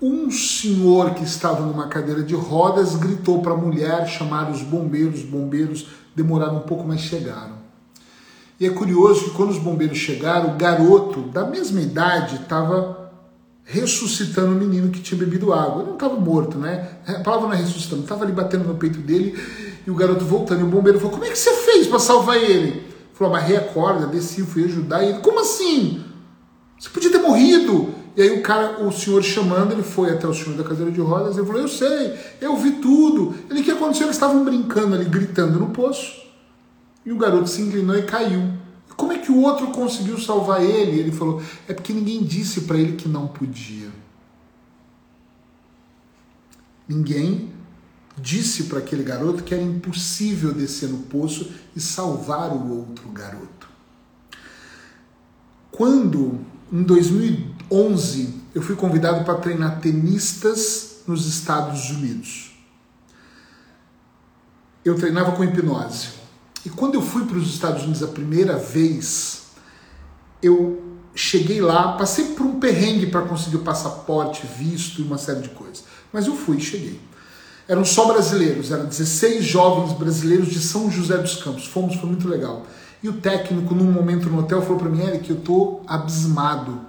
um 0.00 0.30
senhor 0.30 1.14
que 1.14 1.24
estava 1.24 1.64
numa 1.64 1.88
cadeira 1.88 2.22
de 2.22 2.34
rodas 2.34 2.94
gritou 2.94 3.42
para 3.42 3.52
a 3.54 3.56
mulher 3.56 4.06
chamar 4.06 4.50
os 4.50 4.62
bombeiros. 4.62 5.20
Os 5.20 5.26
bombeiros 5.26 5.88
demoraram 6.14 6.58
um 6.58 6.60
pouco, 6.60 6.86
mas 6.86 7.00
chegaram. 7.00 7.58
E 8.60 8.66
é 8.66 8.70
curioso 8.70 9.24
que 9.24 9.30
quando 9.30 9.50
os 9.50 9.58
bombeiros 9.58 9.98
chegaram, 9.98 10.54
o 10.54 10.56
garoto 10.56 11.22
da 11.22 11.44
mesma 11.44 11.80
idade 11.80 12.36
estava 12.36 13.12
ressuscitando 13.64 14.52
o 14.52 14.54
menino 14.54 14.90
que 14.90 15.00
tinha 15.00 15.18
bebido 15.18 15.52
água. 15.52 15.80
Ele 15.80 15.86
não 15.86 15.94
estava 15.94 16.14
morto, 16.14 16.56
né? 16.56 16.98
A 17.06 17.14
palavra 17.14 17.48
não 17.48 17.54
é 17.54 17.56
ressuscitando, 17.56 18.02
estava 18.02 18.24
ali 18.24 18.32
batendo 18.32 18.64
no 18.68 18.76
peito 18.76 19.00
dele 19.00 19.36
e 19.84 19.90
o 19.90 19.94
garoto 19.94 20.24
voltando. 20.24 20.60
E 20.60 20.64
o 20.64 20.68
bombeiro 20.68 21.00
falou: 21.00 21.14
Como 21.14 21.24
é 21.24 21.30
que 21.30 21.38
você 21.38 21.52
fez 21.52 21.88
para 21.88 21.98
salvar 21.98 22.36
ele? 22.36 22.93
Ele 23.14 23.18
falou: 23.18 23.32
Amarrei 23.32 23.56
a 23.56 23.60
corda, 23.60 24.06
desci, 24.06 24.42
fui 24.42 24.64
ajudar. 24.64 25.02
E 25.04 25.10
ele: 25.10 25.18
Como 25.20 25.40
assim? 25.40 26.04
Você 26.76 26.88
podia 26.88 27.10
ter 27.10 27.18
morrido. 27.18 27.94
E 28.16 28.22
aí 28.22 28.38
o 28.38 28.42
cara, 28.42 28.84
o 28.84 28.92
senhor 28.92 29.22
chamando, 29.22 29.72
ele 29.72 29.82
foi 29.82 30.10
até 30.10 30.26
o 30.26 30.34
senhor 30.34 30.56
da 30.56 30.64
cadeira 30.64 30.90
de 30.90 31.00
rodas 31.00 31.36
e 31.36 31.44
falou: 31.44 31.60
Eu 31.60 31.68
sei, 31.68 32.18
eu 32.40 32.56
vi 32.56 32.72
tudo. 32.72 33.34
Ele: 33.48 33.60
O 33.60 33.64
que 33.64 33.70
aconteceu? 33.70 34.06
Eles 34.06 34.16
estavam 34.16 34.44
brincando 34.44 34.96
ali, 34.96 35.04
gritando 35.04 35.60
no 35.60 35.70
poço. 35.70 36.24
E 37.06 37.12
o 37.12 37.16
garoto 37.16 37.48
se 37.48 37.62
inclinou 37.62 37.96
e 37.96 38.02
caiu. 38.02 38.52
Como 38.96 39.12
é 39.12 39.18
que 39.18 39.30
o 39.30 39.42
outro 39.42 39.68
conseguiu 39.68 40.18
salvar 40.18 40.62
ele? 40.62 40.98
Ele 40.98 41.12
falou: 41.12 41.40
é 41.68 41.72
porque 41.72 41.92
ninguém 41.92 42.22
disse 42.24 42.62
para 42.62 42.78
ele 42.78 42.96
que 42.96 43.08
não 43.08 43.28
podia. 43.28 43.90
Ninguém 46.88 47.53
disse 48.16 48.64
para 48.64 48.78
aquele 48.78 49.02
garoto 49.02 49.42
que 49.42 49.54
era 49.54 49.62
impossível 49.62 50.52
descer 50.52 50.88
no 50.88 50.98
poço 50.98 51.52
e 51.74 51.80
salvar 51.80 52.52
o 52.52 52.78
outro 52.78 53.08
garoto. 53.08 53.68
Quando, 55.70 56.40
em 56.72 56.82
2011, 56.82 58.42
eu 58.54 58.62
fui 58.62 58.76
convidado 58.76 59.24
para 59.24 59.34
treinar 59.34 59.80
tenistas 59.80 61.02
nos 61.06 61.26
Estados 61.26 61.90
Unidos, 61.90 62.52
eu 64.84 64.94
treinava 64.96 65.32
com 65.32 65.42
hipnose. 65.42 66.08
E 66.64 66.70
quando 66.70 66.94
eu 66.94 67.02
fui 67.02 67.24
para 67.24 67.36
os 67.36 67.48
Estados 67.52 67.82
Unidos 67.82 68.02
a 68.02 68.08
primeira 68.08 68.56
vez, 68.56 69.46
eu 70.42 70.82
cheguei 71.14 71.60
lá, 71.60 71.96
passei 71.96 72.34
por 72.34 72.44
um 72.44 72.58
perrengue 72.58 73.06
para 73.06 73.22
conseguir 73.22 73.56
o 73.56 73.62
passaporte, 73.62 74.46
visto 74.58 75.00
e 75.00 75.04
uma 75.04 75.18
série 75.18 75.40
de 75.40 75.50
coisas. 75.50 75.84
Mas 76.12 76.26
eu 76.26 76.36
fui 76.36 76.60
cheguei. 76.60 77.00
Eram 77.66 77.84
só 77.84 78.12
brasileiros, 78.12 78.70
eram 78.70 78.86
16 78.86 79.44
jovens 79.44 79.96
brasileiros 79.96 80.48
de 80.48 80.60
São 80.60 80.90
José 80.90 81.16
dos 81.16 81.42
Campos. 81.42 81.66
Fomos, 81.66 81.96
foi 81.96 82.08
muito 82.08 82.28
legal. 82.28 82.64
E 83.02 83.08
o 83.08 83.14
técnico, 83.14 83.74
num 83.74 83.90
momento 83.90 84.28
no 84.28 84.40
hotel, 84.40 84.62
falou 84.62 84.78
para 84.78 84.88
mim, 84.88 85.02
Eric, 85.02 85.30
eu 85.30 85.40
tô 85.40 85.80
abismado. 85.86 86.80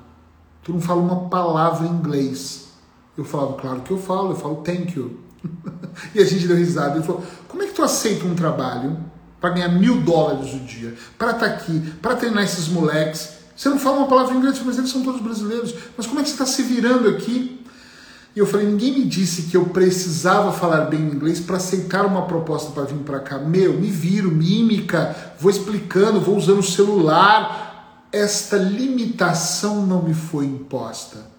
Tu 0.63 0.73
não 0.73 0.81
fala 0.81 1.01
uma 1.01 1.29
palavra 1.29 1.87
em 1.87 1.91
inglês. 1.91 2.69
Eu 3.17 3.23
falava, 3.23 3.53
claro 3.53 3.81
que 3.81 3.91
eu 3.91 3.97
falo, 3.97 4.31
eu 4.31 4.35
falo 4.35 4.57
thank 4.57 4.97
you. 4.97 5.19
e 6.13 6.19
a 6.19 6.25
gente 6.25 6.47
deu 6.47 6.57
risada. 6.57 6.97
Ele 6.97 7.05
falou, 7.05 7.23
como 7.47 7.63
é 7.63 7.67
que 7.67 7.73
tu 7.73 7.83
aceita 7.83 8.25
um 8.25 8.35
trabalho 8.35 8.97
para 9.45 9.51
ganhar 9.51 9.69
mil 9.69 10.01
dólares 10.01 10.53
o 10.53 10.59
dia, 10.59 10.95
para 11.17 11.31
estar 11.31 11.47
tá 11.47 11.53
aqui, 11.53 11.79
para 12.01 12.15
treinar 12.15 12.43
esses 12.43 12.67
moleques. 12.67 13.29
Você 13.55 13.69
não 13.69 13.79
fala 13.79 13.97
uma 13.97 14.07
palavra 14.07 14.33
em 14.33 14.37
inglês, 14.37 14.59
mas 14.65 14.77
eles 14.77 14.89
são 14.89 15.03
todos 15.03 15.21
brasileiros. 15.21 15.73
Mas 15.95 16.07
como 16.07 16.19
é 16.19 16.23
que 16.23 16.29
você 16.29 16.35
está 16.35 16.45
se 16.45 16.63
virando 16.63 17.07
aqui? 17.09 17.54
E 18.35 18.39
eu 18.39 18.45
falei, 18.45 18.67
ninguém 18.67 18.91
me 18.91 19.05
disse 19.05 19.43
que 19.43 19.55
eu 19.55 19.67
precisava 19.67 20.51
falar 20.51 20.81
bem 20.85 20.99
inglês 20.99 21.39
para 21.39 21.55
aceitar 21.55 22.05
uma 22.05 22.23
proposta 22.23 22.71
para 22.71 22.83
vir 22.83 22.99
para 22.99 23.21
cá. 23.21 23.39
Meu, 23.39 23.79
me 23.79 23.87
viro, 23.87 24.29
mímica, 24.29 25.15
vou 25.39 25.49
explicando, 25.49 26.19
vou 26.19 26.35
usando 26.35 26.59
o 26.59 26.63
celular. 26.63 28.07
Esta 28.11 28.57
limitação 28.57 29.85
não 29.85 30.03
me 30.03 30.13
foi 30.13 30.45
imposta. 30.45 31.33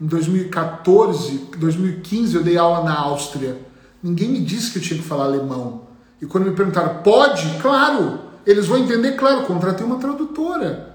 Em 0.00 0.06
2014, 0.06 1.48
2015 1.58 2.36
eu 2.36 2.44
dei 2.44 2.56
aula 2.56 2.84
na 2.84 2.96
Áustria. 2.96 3.60
Ninguém 4.00 4.28
me 4.28 4.40
disse 4.40 4.70
que 4.70 4.78
eu 4.78 4.82
tinha 4.82 5.00
que 5.00 5.06
falar 5.06 5.24
alemão. 5.24 5.82
E 6.22 6.26
quando 6.26 6.44
me 6.44 6.54
perguntaram, 6.54 7.02
pode? 7.02 7.58
Claro! 7.60 8.20
Eles 8.46 8.66
vão 8.66 8.78
entender, 8.78 9.16
claro, 9.16 9.46
contratei 9.46 9.84
uma 9.84 9.98
tradutora. 9.98 10.94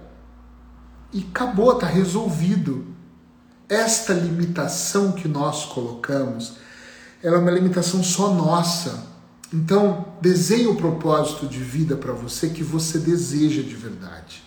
E 1.11 1.25
acabou, 1.29 1.73
está 1.73 1.87
resolvido. 1.87 2.94
Esta 3.67 4.13
limitação 4.13 5.11
que 5.11 5.27
nós 5.27 5.65
colocamos, 5.65 6.53
ela 7.23 7.37
é 7.37 7.39
uma 7.39 7.51
limitação 7.51 8.03
só 8.03 8.33
nossa. 8.33 9.07
Então, 9.53 10.05
desenhe 10.21 10.67
o 10.67 10.75
propósito 10.75 11.47
de 11.47 11.59
vida 11.59 11.95
para 11.95 12.13
você 12.13 12.49
que 12.49 12.63
você 12.63 12.99
deseja 12.99 13.61
de 13.61 13.75
verdade. 13.75 14.43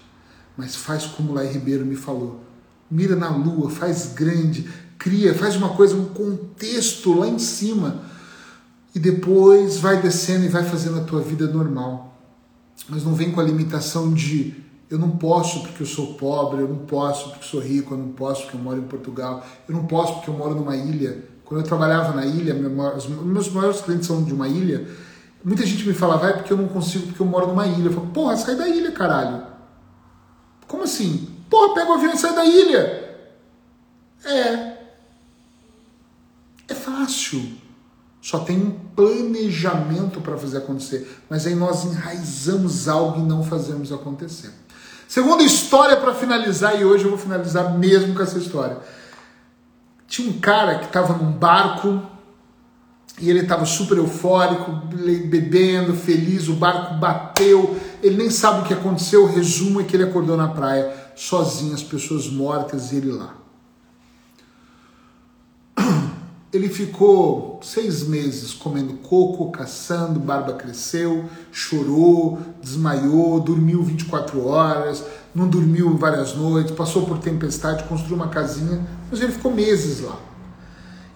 Mas 0.56 0.76
faz 0.76 1.04
como 1.06 1.32
Lai 1.32 1.46
Ribeiro 1.46 1.84
me 1.84 1.96
falou. 1.96 2.44
Mira 2.90 3.16
na 3.16 3.28
lua, 3.28 3.70
faz 3.70 4.12
grande, 4.14 4.68
cria, 4.98 5.34
faz 5.34 5.56
uma 5.56 5.70
coisa, 5.70 5.96
um 5.96 6.06
contexto 6.06 7.12
lá 7.12 7.26
em 7.26 7.38
cima 7.38 8.02
e 8.94 8.98
depois 8.98 9.76
vai 9.76 10.00
descendo 10.00 10.44
e 10.44 10.48
vai 10.48 10.64
fazendo 10.64 10.98
a 10.98 11.04
tua 11.04 11.20
vida 11.20 11.46
normal. 11.46 12.18
Mas 12.88 13.04
não 13.04 13.14
vem 13.14 13.30
com 13.30 13.40
a 13.40 13.44
limitação 13.44 14.12
de 14.12 14.56
eu 14.90 14.98
não 14.98 15.10
posso 15.10 15.62
porque 15.62 15.82
eu 15.82 15.86
sou 15.86 16.14
pobre, 16.14 16.62
eu 16.62 16.68
não 16.68 16.78
posso 16.78 17.30
porque 17.30 17.44
sou 17.46 17.60
rico, 17.60 17.94
eu 17.94 17.98
não 17.98 18.08
posso 18.08 18.42
porque 18.42 18.56
eu 18.56 18.60
moro 18.60 18.78
em 18.78 18.86
Portugal, 18.86 19.44
eu 19.68 19.74
não 19.74 19.86
posso 19.86 20.14
porque 20.14 20.30
eu 20.30 20.34
moro 20.34 20.54
numa 20.54 20.76
ilha. 20.76 21.24
Quando 21.44 21.60
eu 21.60 21.66
trabalhava 21.66 22.14
na 22.14 22.24
ilha, 22.24 22.54
meus 22.54 23.50
maiores 23.50 23.80
clientes 23.80 24.06
são 24.06 24.22
de 24.22 24.32
uma 24.32 24.48
ilha, 24.48 24.86
muita 25.44 25.64
gente 25.64 25.86
me 25.86 25.94
falava, 25.94 26.20
vai 26.20 26.34
porque 26.34 26.52
eu 26.52 26.56
não 26.56 26.68
consigo 26.68 27.06
porque 27.06 27.20
eu 27.20 27.26
moro 27.26 27.46
numa 27.48 27.66
ilha. 27.66 27.88
Eu 27.88 27.92
falo, 27.92 28.06
porra, 28.08 28.36
sai 28.36 28.54
da 28.54 28.68
ilha, 28.68 28.92
caralho. 28.92 29.46
Como 30.66 30.82
assim? 30.82 31.28
Porra, 31.48 31.74
pega 31.74 31.90
o 31.90 31.94
avião 31.94 32.12
e 32.12 32.18
sai 32.18 32.34
da 32.34 32.44
ilha. 32.44 33.18
É. 34.24 34.78
É 36.68 36.74
fácil. 36.74 37.42
Só 38.20 38.40
tem 38.40 38.58
um 38.58 38.70
planejamento 38.94 40.20
para 40.20 40.36
fazer 40.36 40.58
acontecer. 40.58 41.18
Mas 41.30 41.46
aí 41.46 41.54
nós 41.54 41.84
enraizamos 41.84 42.88
algo 42.88 43.20
e 43.20 43.22
não 43.22 43.42
fazemos 43.42 43.90
acontecer. 43.90 44.52
Segunda 45.08 45.42
história 45.42 45.96
para 45.96 46.14
finalizar, 46.14 46.78
e 46.78 46.84
hoje 46.84 47.04
eu 47.04 47.08
vou 47.08 47.18
finalizar 47.18 47.78
mesmo 47.78 48.14
com 48.14 48.22
essa 48.22 48.36
história. 48.36 48.76
Tinha 50.06 50.28
um 50.28 50.38
cara 50.38 50.80
que 50.80 50.84
estava 50.84 51.14
num 51.14 51.32
barco 51.32 52.02
e 53.18 53.30
ele 53.30 53.40
estava 53.40 53.64
super 53.64 53.96
eufórico, 53.96 54.70
bebendo, 55.26 55.94
feliz, 55.94 56.46
o 56.46 56.52
barco 56.52 56.96
bateu, 56.96 57.74
ele 58.02 58.18
nem 58.18 58.28
sabe 58.28 58.60
o 58.60 58.64
que 58.64 58.74
aconteceu, 58.74 59.24
o 59.24 59.32
resumo 59.32 59.80
é 59.80 59.84
que 59.84 59.96
ele 59.96 60.04
acordou 60.04 60.36
na 60.36 60.48
praia, 60.48 60.94
sozinho, 61.16 61.74
as 61.74 61.82
pessoas 61.82 62.28
mortas 62.28 62.92
e 62.92 62.96
ele 62.96 63.10
lá. 63.10 63.34
Ele 66.50 66.70
ficou 66.70 67.60
seis 67.62 68.02
meses 68.04 68.54
comendo 68.54 68.94
coco, 68.94 69.50
caçando, 69.50 70.18
barba 70.18 70.54
cresceu, 70.54 71.26
chorou, 71.52 72.38
desmaiou, 72.62 73.38
dormiu 73.38 73.82
24 73.82 74.46
horas, 74.46 75.04
não 75.34 75.46
dormiu 75.46 75.94
várias 75.98 76.34
noites, 76.34 76.72
passou 76.74 77.04
por 77.04 77.18
tempestade, 77.18 77.84
construiu 77.84 78.16
uma 78.16 78.28
casinha, 78.28 78.86
mas 79.10 79.20
ele 79.20 79.32
ficou 79.32 79.52
meses 79.52 80.00
lá. 80.00 80.18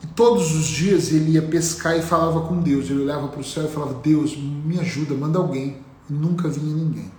E 0.02 0.06
todos 0.08 0.54
os 0.54 0.66
dias 0.66 1.10
ele 1.10 1.32
ia 1.32 1.42
pescar 1.42 1.96
e 1.96 2.02
falava 2.02 2.42
com 2.42 2.60
Deus. 2.60 2.90
Ele 2.90 3.02
olhava 3.02 3.28
para 3.28 3.40
o 3.40 3.44
céu 3.44 3.64
e 3.64 3.68
falava: 3.68 3.94
Deus, 4.02 4.36
me 4.36 4.78
ajuda, 4.80 5.14
manda 5.14 5.38
alguém. 5.38 5.78
E 6.10 6.12
nunca 6.12 6.48
vinha 6.48 6.74
ninguém. 6.74 7.10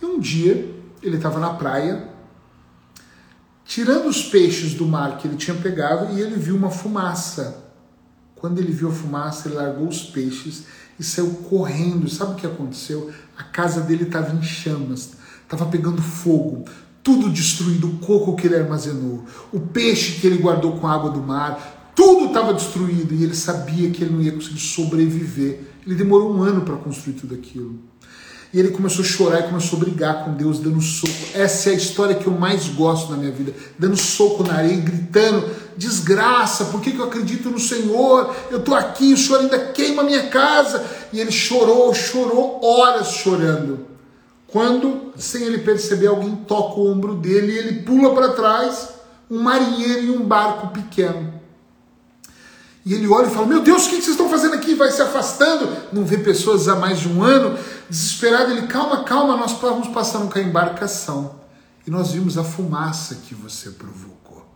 E 0.00 0.04
um 0.04 0.18
dia 0.18 0.74
ele 1.02 1.16
estava 1.16 1.38
na 1.38 1.50
praia 1.50 2.15
tirando 3.66 4.06
os 4.06 4.22
peixes 4.22 4.74
do 4.74 4.86
mar 4.86 5.18
que 5.18 5.26
ele 5.26 5.36
tinha 5.36 5.56
pegado 5.56 6.16
e 6.16 6.20
ele 6.20 6.36
viu 6.36 6.56
uma 6.56 6.70
fumaça. 6.70 7.64
Quando 8.36 8.58
ele 8.58 8.72
viu 8.72 8.88
a 8.88 8.92
fumaça, 8.92 9.48
ele 9.48 9.56
largou 9.56 9.88
os 9.88 10.02
peixes 10.02 10.64
e 10.98 11.04
saiu 11.04 11.30
correndo. 11.48 12.08
Sabe 12.08 12.32
o 12.32 12.34
que 12.36 12.46
aconteceu? 12.46 13.10
A 13.36 13.42
casa 13.42 13.80
dele 13.80 14.04
estava 14.04 14.34
em 14.34 14.42
chamas, 14.42 15.14
estava 15.42 15.66
pegando 15.66 16.00
fogo, 16.00 16.64
tudo 17.02 17.30
destruído, 17.30 17.88
o 17.88 17.98
coco 17.98 18.36
que 18.36 18.46
ele 18.46 18.56
armazenou, 18.56 19.24
o 19.52 19.60
peixe 19.60 20.20
que 20.20 20.26
ele 20.26 20.38
guardou 20.38 20.78
com 20.78 20.86
a 20.86 20.94
água 20.94 21.10
do 21.10 21.22
mar, 21.22 21.92
tudo 21.94 22.26
estava 22.26 22.52
destruído 22.52 23.14
e 23.14 23.24
ele 23.24 23.34
sabia 23.34 23.90
que 23.90 24.04
ele 24.04 24.12
não 24.12 24.22
ia 24.22 24.32
conseguir 24.32 24.60
sobreviver. 24.60 25.62
Ele 25.86 25.94
demorou 25.94 26.34
um 26.34 26.42
ano 26.42 26.60
para 26.60 26.76
construir 26.76 27.14
tudo 27.14 27.34
aquilo. 27.34 27.78
E 28.52 28.60
ele 28.60 28.70
começou 28.70 29.04
a 29.04 29.08
chorar 29.08 29.40
e 29.40 29.48
começou 29.48 29.78
a 29.78 29.80
brigar 29.80 30.24
com 30.24 30.34
Deus, 30.34 30.58
dando 30.58 30.80
soco. 30.80 31.12
Essa 31.34 31.70
é 31.70 31.72
a 31.72 31.76
história 31.76 32.14
que 32.14 32.26
eu 32.26 32.32
mais 32.32 32.68
gosto 32.68 33.10
na 33.10 33.16
minha 33.16 33.32
vida. 33.32 33.52
Dando 33.78 33.96
soco 33.96 34.44
na 34.44 34.54
areia, 34.54 34.80
gritando: 34.80 35.50
desgraça, 35.76 36.66
por 36.66 36.80
que, 36.80 36.92
que 36.92 36.98
eu 36.98 37.04
acredito 37.04 37.50
no 37.50 37.58
Senhor? 37.58 38.34
Eu 38.50 38.58
estou 38.58 38.74
aqui, 38.74 39.12
o 39.12 39.16
Senhor 39.16 39.40
ainda 39.40 39.58
queima 39.58 40.02
a 40.02 40.04
minha 40.04 40.28
casa. 40.28 40.84
E 41.12 41.20
ele 41.20 41.32
chorou, 41.32 41.92
chorou 41.94 42.60
horas 42.64 43.08
chorando. 43.08 43.86
Quando, 44.46 45.12
sem 45.16 45.42
ele 45.42 45.58
perceber, 45.58 46.06
alguém 46.06 46.36
toca 46.36 46.80
o 46.80 46.90
ombro 46.90 47.14
dele 47.14 47.52
e 47.52 47.58
ele 47.58 47.82
pula 47.82 48.14
para 48.14 48.30
trás, 48.30 48.90
um 49.30 49.40
marinheiro 49.40 50.06
em 50.06 50.10
um 50.10 50.24
barco 50.24 50.68
pequeno. 50.68 51.35
E 52.86 52.94
ele 52.94 53.08
olha 53.08 53.26
e 53.26 53.30
fala: 53.30 53.48
Meu 53.48 53.60
Deus, 53.60 53.86
o 53.86 53.90
que 53.90 53.96
vocês 53.96 54.10
estão 54.10 54.30
fazendo 54.30 54.54
aqui? 54.54 54.76
Vai 54.76 54.92
se 54.92 55.02
afastando. 55.02 55.76
Não 55.92 56.04
vê 56.04 56.18
pessoas 56.18 56.68
há 56.68 56.76
mais 56.76 57.00
de 57.00 57.08
um 57.08 57.20
ano. 57.20 57.58
Desesperado, 57.90 58.52
ele: 58.52 58.68
Calma, 58.68 59.02
calma, 59.02 59.36
nós 59.36 59.54
vamos 59.54 59.88
passando 59.88 60.32
com 60.32 60.38
a 60.38 60.42
embarcação. 60.42 61.40
E 61.84 61.90
nós 61.90 62.12
vimos 62.12 62.38
a 62.38 62.44
fumaça 62.44 63.16
que 63.26 63.34
você 63.34 63.70
provocou. 63.70 64.48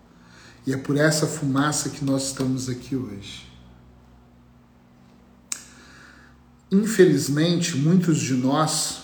E 0.65 0.73
é 0.73 0.77
por 0.77 0.97
essa 0.97 1.27
fumaça 1.27 1.89
que 1.89 2.05
nós 2.05 2.29
estamos 2.29 2.69
aqui 2.69 2.95
hoje. 2.95 3.51
Infelizmente, 6.71 7.77
muitos 7.77 8.21
de 8.21 8.35
nós 8.35 9.03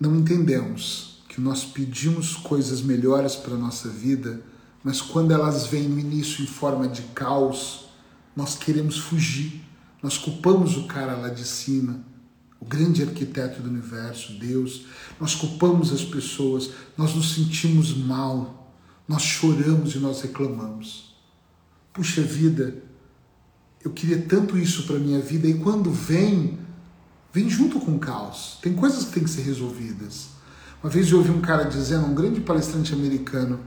não 0.00 0.16
entendemos 0.16 1.22
que 1.28 1.38
nós 1.38 1.64
pedimos 1.64 2.34
coisas 2.34 2.80
melhores 2.80 3.36
para 3.36 3.54
a 3.54 3.58
nossa 3.58 3.90
vida, 3.90 4.42
mas 4.84 5.00
quando 5.00 5.32
elas 5.32 5.66
vêm 5.66 5.88
no 5.88 5.98
início 5.98 6.44
em 6.44 6.46
forma 6.46 6.86
de 6.86 7.00
caos, 7.14 7.86
nós 8.36 8.54
queremos 8.54 8.98
fugir. 8.98 9.64
Nós 10.02 10.18
culpamos 10.18 10.76
o 10.76 10.84
cara 10.84 11.16
lá 11.16 11.30
de 11.30 11.46
cima, 11.46 12.04
o 12.60 12.66
grande 12.66 13.02
arquiteto 13.02 13.62
do 13.62 13.70
universo, 13.70 14.34
Deus. 14.34 14.84
Nós 15.18 15.34
culpamos 15.34 15.90
as 15.90 16.04
pessoas, 16.04 16.70
nós 16.98 17.14
nos 17.14 17.32
sentimos 17.32 17.96
mal, 17.96 18.70
nós 19.08 19.22
choramos 19.22 19.94
e 19.94 19.98
nós 19.98 20.20
reclamamos. 20.20 21.16
Puxa 21.90 22.20
vida, 22.20 22.82
eu 23.82 23.90
queria 23.90 24.20
tanto 24.20 24.58
isso 24.58 24.82
para 24.82 24.98
minha 24.98 25.20
vida 25.20 25.46
e 25.46 25.54
quando 25.54 25.90
vem, 25.90 26.58
vem 27.32 27.48
junto 27.48 27.80
com 27.80 27.92
o 27.92 27.98
caos. 27.98 28.58
Tem 28.60 28.74
coisas 28.74 29.06
que 29.06 29.12
têm 29.12 29.24
que 29.24 29.30
ser 29.30 29.42
resolvidas. 29.42 30.28
Uma 30.82 30.90
vez 30.90 31.10
eu 31.10 31.16
ouvi 31.16 31.30
um 31.30 31.40
cara 31.40 31.64
dizendo, 31.64 32.04
um 32.04 32.14
grande 32.14 32.42
palestrante 32.42 32.92
americano, 32.92 33.58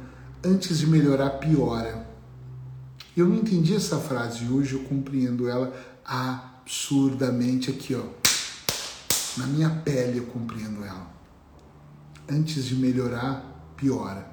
antes 0.43 0.79
de 0.79 0.87
melhorar, 0.87 1.31
piora. 1.31 2.07
Eu 3.15 3.27
não 3.27 3.35
entendi 3.35 3.75
essa 3.75 3.97
frase 3.97 4.45
e 4.45 4.49
hoje 4.49 4.73
eu 4.73 4.83
compreendo 4.83 5.49
ela 5.49 5.73
absurdamente 6.05 7.69
aqui, 7.69 7.95
ó. 7.95 8.03
Na 9.37 9.47
minha 9.47 9.69
pele 9.69 10.19
eu 10.19 10.25
compreendo 10.25 10.83
ela. 10.83 11.07
Antes 12.29 12.65
de 12.65 12.75
melhorar, 12.75 13.73
piora. 13.75 14.27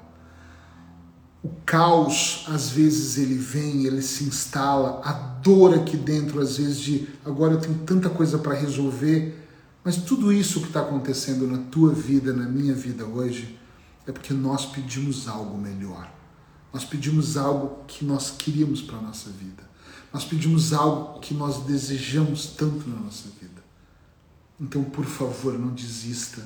O 1.43 1.49
caos, 1.65 2.45
às 2.47 2.69
vezes, 2.69 3.17
ele 3.17 3.35
vem, 3.35 3.85
ele 3.85 4.01
se 4.01 4.23
instala, 4.23 5.01
a 5.03 5.13
dor 5.13 5.75
aqui 5.75 5.95
dentro, 5.95 6.41
às 6.41 6.57
vezes, 6.57 6.79
de 6.79 7.07
agora 7.23 7.53
eu 7.53 7.61
tenho 7.61 7.77
tanta 7.85 8.09
coisa 8.09 8.39
para 8.39 8.55
resolver, 8.55 9.47
mas 9.83 9.97
tudo 9.97 10.33
isso 10.33 10.61
que 10.61 10.67
está 10.67 10.81
acontecendo 10.81 11.47
na 11.47 11.59
tua 11.69 11.91
vida, 11.93 12.33
na 12.33 12.49
minha 12.49 12.73
vida 12.73 13.05
hoje, 13.05 13.59
é 14.07 14.11
porque 14.11 14.33
nós 14.33 14.65
pedimos 14.65 15.27
algo 15.27 15.57
melhor. 15.57 16.11
Nós 16.73 16.83
pedimos 16.83 17.37
algo 17.37 17.83
que 17.87 18.03
nós 18.03 18.31
queríamos 18.37 18.81
para 18.81 18.97
a 18.97 19.01
nossa 19.01 19.29
vida. 19.29 19.63
Nós 20.13 20.23
pedimos 20.23 20.73
algo 20.73 21.19
que 21.19 21.33
nós 21.33 21.63
desejamos 21.63 22.47
tanto 22.47 22.89
na 22.89 22.99
nossa 22.99 23.29
vida. 23.41 23.63
Então, 24.59 24.83
por 24.83 25.05
favor, 25.05 25.57
não 25.57 25.69
desista. 25.69 26.41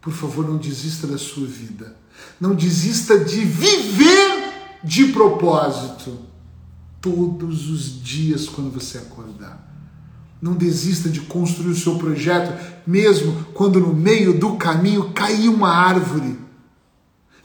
Por 0.00 0.12
favor, 0.12 0.48
não 0.48 0.56
desista 0.56 1.06
da 1.06 1.18
sua 1.18 1.46
vida. 1.46 1.96
Não 2.40 2.54
desista 2.54 3.18
de 3.18 3.44
viver 3.44 4.78
de 4.82 5.06
propósito 5.08 6.18
todos 7.00 7.68
os 7.70 8.02
dias 8.02 8.48
quando 8.48 8.70
você 8.70 8.98
acordar. 8.98 9.70
Não 10.40 10.54
desista 10.54 11.08
de 11.08 11.20
construir 11.20 11.70
o 11.70 11.76
seu 11.76 11.96
projeto, 11.96 12.80
mesmo 12.86 13.44
quando 13.54 13.78
no 13.78 13.94
meio 13.94 14.38
do 14.38 14.56
caminho 14.56 15.12
cair 15.12 15.48
uma 15.48 15.70
árvore. 15.70 16.36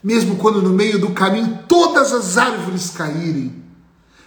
Mesmo 0.03 0.35
quando 0.37 0.61
no 0.61 0.69
meio 0.69 0.99
do 0.99 1.11
caminho 1.11 1.63
todas 1.67 2.13
as 2.13 2.37
árvores 2.37 2.89
caírem. 2.91 3.63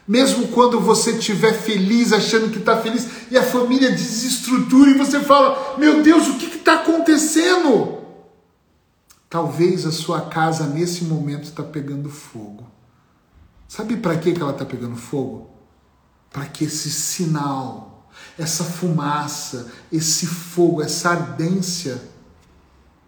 Mesmo 0.07 0.49
quando 0.49 0.81
você 0.81 1.13
estiver 1.13 1.53
feliz, 1.53 2.13
achando 2.13 2.51
que 2.51 2.59
está 2.59 2.77
feliz, 2.77 3.07
e 3.31 3.39
a 3.39 3.43
família 3.43 3.91
desestrutura 3.91 4.91
e 4.91 4.99
você 4.99 5.21
fala: 5.21 5.77
Meu 5.79 6.03
Deus, 6.03 6.27
o 6.29 6.37
que 6.37 6.47
está 6.47 6.81
acontecendo? 6.81 8.01
Talvez 9.29 9.87
a 9.87 9.93
sua 9.93 10.23
casa 10.23 10.67
nesse 10.67 11.05
momento 11.05 11.45
está 11.45 11.63
pegando 11.63 12.11
fogo. 12.11 12.67
Sabe 13.69 13.97
para 13.97 14.17
que 14.17 14.31
ela 14.31 14.51
está 14.51 14.65
pegando 14.65 14.97
fogo? 14.97 15.49
Para 16.33 16.47
que 16.47 16.65
esse 16.65 16.91
sinal, 16.91 18.11
essa 18.37 18.65
fumaça, 18.65 19.71
esse 19.93 20.27
fogo, 20.27 20.83
essa 20.83 21.11
ardência 21.11 22.03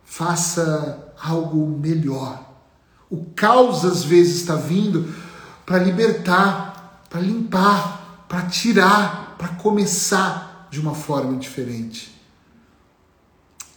faça 0.05 1.13
algo 1.21 1.67
melhor. 1.67 2.52
O 3.13 3.27
caos 3.37 3.85
às 3.85 4.03
vezes 4.03 4.37
está 4.37 4.57
vindo 4.57 5.15
para 5.67 5.79
libertar, 5.79 7.05
para 7.11 7.21
limpar, 7.21 8.25
para 8.27 8.47
tirar, 8.47 9.37
para 9.37 9.49
começar 9.49 10.67
de 10.71 10.81
uma 10.81 10.95
forma 10.95 11.37
diferente. 11.37 12.19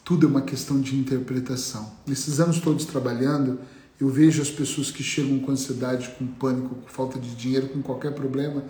Tudo 0.05 0.25
é 0.25 0.29
uma 0.29 0.41
questão 0.41 0.79
de 0.79 0.95
interpretação. 0.95 1.91
Nesses 2.07 2.39
anos 2.39 2.61
todos 2.61 2.85
trabalhando, 2.85 3.59
eu 3.99 4.07
vejo 4.07 4.41
as 4.41 4.49
pessoas 4.49 4.89
que 4.89 5.03
chegam 5.03 5.37
com 5.39 5.51
ansiedade, 5.51 6.15
com 6.17 6.25
pânico, 6.25 6.73
com 6.75 6.87
falta 6.87 7.19
de 7.19 7.35
dinheiro, 7.35 7.67
com 7.67 7.81
qualquer 7.81 8.13
problema, 8.13 8.63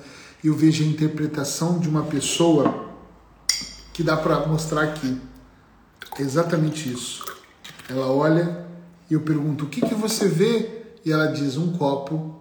eu 0.43 0.55
vejo 0.55 0.83
a 0.83 0.87
interpretação 0.87 1.77
de 1.77 1.87
uma 1.87 2.01
pessoa 2.01 2.91
que 3.93 4.01
dá 4.01 4.17
para 4.17 4.47
mostrar 4.47 4.81
aqui. 4.81 5.21
É 6.17 6.23
exatamente 6.23 6.91
isso. 6.91 7.23
Ela 7.87 8.07
olha 8.07 8.64
e 9.09 9.13
eu 9.13 9.21
pergunto: 9.21 9.65
o 9.65 9.69
que, 9.69 9.81
que 9.81 9.95
você 9.95 10.27
vê? 10.27 10.83
E 11.03 11.11
ela 11.11 11.27
diz: 11.27 11.57
um 11.57 11.73
copo 11.73 12.39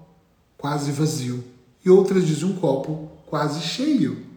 quase 0.56 0.92
vazio. 0.92 1.44
E 1.84 1.90
outras 1.90 2.26
dizem 2.26 2.48
um 2.48 2.56
copo 2.56 3.10
quase 3.26 3.60
cheio 3.60 4.34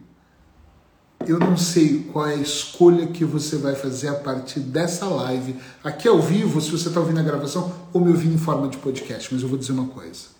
eu 1.26 1.40
não 1.40 1.58
sei 1.58 2.04
qual 2.12 2.28
é 2.28 2.36
a 2.36 2.38
escolha 2.38 3.08
que 3.08 3.26
você 3.26 3.58
vai 3.58 3.76
fazer 3.76 4.08
a 4.08 4.16
partir 4.16 4.60
dessa 4.60 5.06
live, 5.08 5.56
aqui 5.84 6.08
ao 6.08 6.22
vivo, 6.22 6.62
se 6.62 6.72
você 6.72 6.88
está 6.88 7.00
ouvindo 7.00 7.20
a 7.20 7.24
gravação, 7.24 7.74
ou 7.92 8.00
me 8.00 8.12
ouvindo 8.12 8.36
em 8.36 8.38
forma 8.38 8.68
de 8.68 8.78
podcast, 8.78 9.34
mas 9.34 9.44
eu 9.44 9.50
vou 9.50 9.58
dizer 9.58 9.74
uma 9.74 9.88
coisa. 9.88 10.38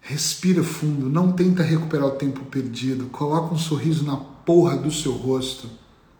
Respira 0.00 0.62
fundo, 0.64 1.08
não 1.08 1.32
tenta 1.32 1.62
recuperar 1.62 2.06
o 2.06 2.12
tempo 2.12 2.44
perdido, 2.46 3.06
coloca 3.06 3.54
um 3.54 3.58
sorriso 3.58 4.04
na 4.04 4.16
porra 4.16 4.76
do 4.76 4.90
seu 4.90 5.12
rosto, 5.12 5.68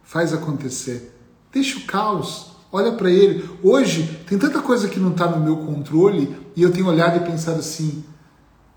faz 0.02 0.32
acontecer. 0.32 1.16
Deixa 1.50 1.78
o 1.78 1.82
caos, 1.82 2.51
olha 2.72 2.92
para 2.92 3.10
ele. 3.10 3.48
Hoje 3.62 4.24
tem 4.26 4.38
tanta 4.38 4.62
coisa 4.62 4.88
que 4.88 4.98
não 4.98 5.10
está 5.10 5.28
no 5.28 5.44
meu 5.44 5.58
controle 5.58 6.34
e 6.56 6.62
eu 6.62 6.72
tenho 6.72 6.86
olhado 6.86 7.18
e 7.18 7.30
pensado 7.30 7.60
assim: 7.60 8.02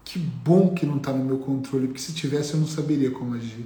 que 0.03 0.19
bom 0.19 0.73
que 0.73 0.85
não 0.85 0.97
está 0.97 1.13
no 1.13 1.23
meu 1.23 1.39
controle, 1.39 1.87
porque 1.87 2.01
se 2.01 2.13
tivesse 2.13 2.53
eu 2.53 2.59
não 2.59 2.67
saberia 2.67 3.09
como 3.09 3.33
agir. 3.33 3.65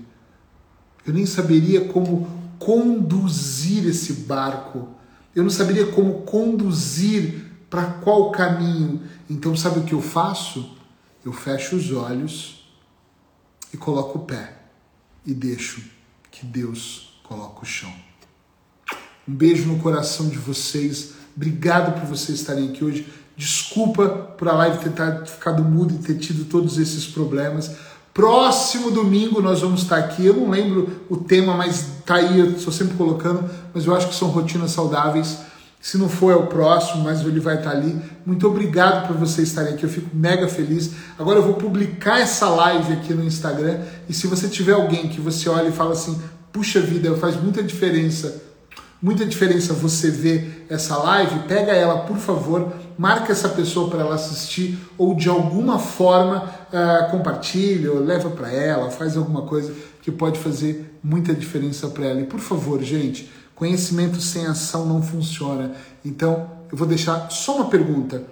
Eu 1.05 1.13
nem 1.13 1.25
saberia 1.25 1.85
como 1.85 2.27
conduzir 2.59 3.87
esse 3.87 4.13
barco. 4.13 4.87
Eu 5.35 5.43
não 5.43 5.49
saberia 5.49 5.87
como 5.87 6.21
conduzir 6.21 7.45
para 7.69 7.85
qual 7.85 8.31
caminho. 8.31 9.01
Então, 9.29 9.55
sabe 9.55 9.79
o 9.79 9.83
que 9.83 9.93
eu 9.93 10.01
faço? 10.01 10.77
Eu 11.23 11.31
fecho 11.31 11.75
os 11.75 11.91
olhos 11.91 12.69
e 13.73 13.77
coloco 13.77 14.19
o 14.19 14.21
pé 14.25 14.57
e 15.25 15.33
deixo 15.33 15.83
que 16.31 16.45
Deus 16.45 17.19
coloque 17.23 17.63
o 17.63 17.65
chão. 17.65 18.08
Um 19.29 19.35
beijo 19.35 19.67
no 19.67 19.77
coração 19.77 20.27
de 20.27 20.39
vocês. 20.39 21.11
Obrigado 21.37 21.99
por 21.99 22.09
vocês 22.09 22.39
estarem 22.39 22.69
aqui 22.69 22.83
hoje. 22.83 23.07
Desculpa 23.37 24.09
por 24.09 24.47
a 24.47 24.53
live 24.53 24.79
ter 24.79 25.27
ficado 25.27 25.63
muda 25.63 25.93
e 25.93 25.99
ter 25.99 26.15
tido 26.15 26.45
todos 26.45 26.79
esses 26.79 27.05
problemas. 27.05 27.73
Próximo 28.11 28.89
domingo 28.89 29.39
nós 29.39 29.61
vamos 29.61 29.83
estar 29.83 29.97
aqui. 29.97 30.25
Eu 30.25 30.33
não 30.33 30.49
lembro 30.49 31.03
o 31.07 31.15
tema, 31.15 31.53
mas 31.53 31.85
tá 32.07 32.15
aí, 32.15 32.39
eu 32.39 32.53
estou 32.53 32.73
sempre 32.73 32.97
colocando, 32.97 33.47
mas 33.71 33.85
eu 33.85 33.95
acho 33.95 34.07
que 34.07 34.15
são 34.15 34.29
rotinas 34.29 34.71
saudáveis. 34.71 35.37
Se 35.79 35.95
não 35.99 36.09
for, 36.09 36.31
é 36.31 36.35
o 36.35 36.47
próximo, 36.47 37.03
mas 37.03 37.21
ele 37.21 37.39
vai 37.39 37.57
estar 37.57 37.69
ali. 37.69 38.01
Muito 38.25 38.47
obrigado 38.47 39.07
por 39.07 39.15
vocês 39.15 39.49
estarem 39.49 39.75
aqui, 39.75 39.83
eu 39.83 39.89
fico 39.89 40.09
mega 40.11 40.47
feliz. 40.47 40.89
Agora 41.19 41.37
eu 41.37 41.43
vou 41.43 41.53
publicar 41.53 42.19
essa 42.19 42.49
live 42.49 42.93
aqui 42.93 43.13
no 43.13 43.23
Instagram. 43.23 43.79
E 44.09 44.13
se 44.13 44.25
você 44.25 44.47
tiver 44.47 44.73
alguém 44.73 45.07
que 45.07 45.21
você 45.21 45.47
olha 45.47 45.67
e 45.67 45.71
fala 45.71 45.91
assim: 45.91 46.19
puxa 46.51 46.81
vida, 46.81 47.15
faz 47.17 47.39
muita 47.39 47.61
diferença, 47.61 48.48
muita 49.01 49.25
diferença 49.25 49.73
você 49.73 50.11
ver 50.11 50.65
essa 50.69 50.97
live, 50.97 51.47
pega 51.47 51.71
ela, 51.71 51.99
por 51.99 52.17
favor, 52.17 52.73
marca 52.97 53.31
essa 53.31 53.49
pessoa 53.49 53.89
para 53.89 54.01
ela 54.01 54.15
assistir 54.15 54.77
ou 54.97 55.15
de 55.15 55.29
alguma 55.29 55.79
forma 55.79 56.43
uh, 56.43 57.11
compartilha 57.11 57.91
ou 57.91 57.99
leva 57.99 58.29
para 58.29 58.51
ela, 58.51 58.91
faz 58.91 59.15
alguma 59.15 59.43
coisa 59.43 59.73
que 60.01 60.11
pode 60.11 60.39
fazer 60.39 60.97
muita 61.01 61.33
diferença 61.33 61.87
para 61.87 62.05
ela. 62.05 62.21
E 62.21 62.25
por 62.25 62.39
favor, 62.39 62.81
gente, 62.83 63.31
conhecimento 63.55 64.19
sem 64.19 64.45
ação 64.45 64.85
não 64.85 65.01
funciona. 65.01 65.71
Então, 66.03 66.49
eu 66.71 66.77
vou 66.77 66.87
deixar 66.87 67.29
só 67.29 67.55
uma 67.55 67.69
pergunta 67.69 68.23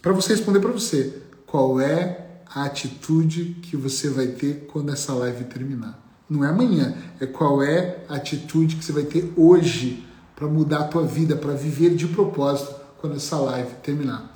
para 0.00 0.12
você 0.12 0.32
responder 0.32 0.60
para 0.60 0.72
você. 0.72 1.22
Qual 1.46 1.80
é 1.80 2.26
a 2.54 2.64
atitude 2.64 3.56
que 3.62 3.76
você 3.76 4.08
vai 4.08 4.28
ter 4.28 4.66
quando 4.72 4.92
essa 4.92 5.12
live 5.12 5.44
terminar? 5.44 6.07
Não 6.28 6.44
é 6.44 6.48
amanhã, 6.48 6.94
é 7.20 7.26
qual 7.26 7.62
é 7.62 8.04
a 8.08 8.16
atitude 8.16 8.76
que 8.76 8.84
você 8.84 8.92
vai 8.92 9.04
ter 9.04 9.32
hoje 9.36 10.04
para 10.36 10.46
mudar 10.46 10.80
a 10.80 10.84
tua 10.84 11.04
vida, 11.04 11.34
para 11.34 11.54
viver 11.54 11.94
de 11.94 12.06
propósito 12.06 12.74
quando 12.98 13.16
essa 13.16 13.36
live 13.36 13.70
terminar. 13.82 14.34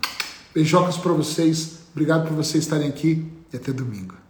Beijocas 0.55 0.97
para 0.97 1.13
vocês, 1.13 1.81
obrigado 1.93 2.27
por 2.27 2.35
vocês 2.35 2.65
estarem 2.65 2.89
aqui 2.89 3.31
e 3.53 3.57
até 3.57 3.73
domingo. 3.73 4.22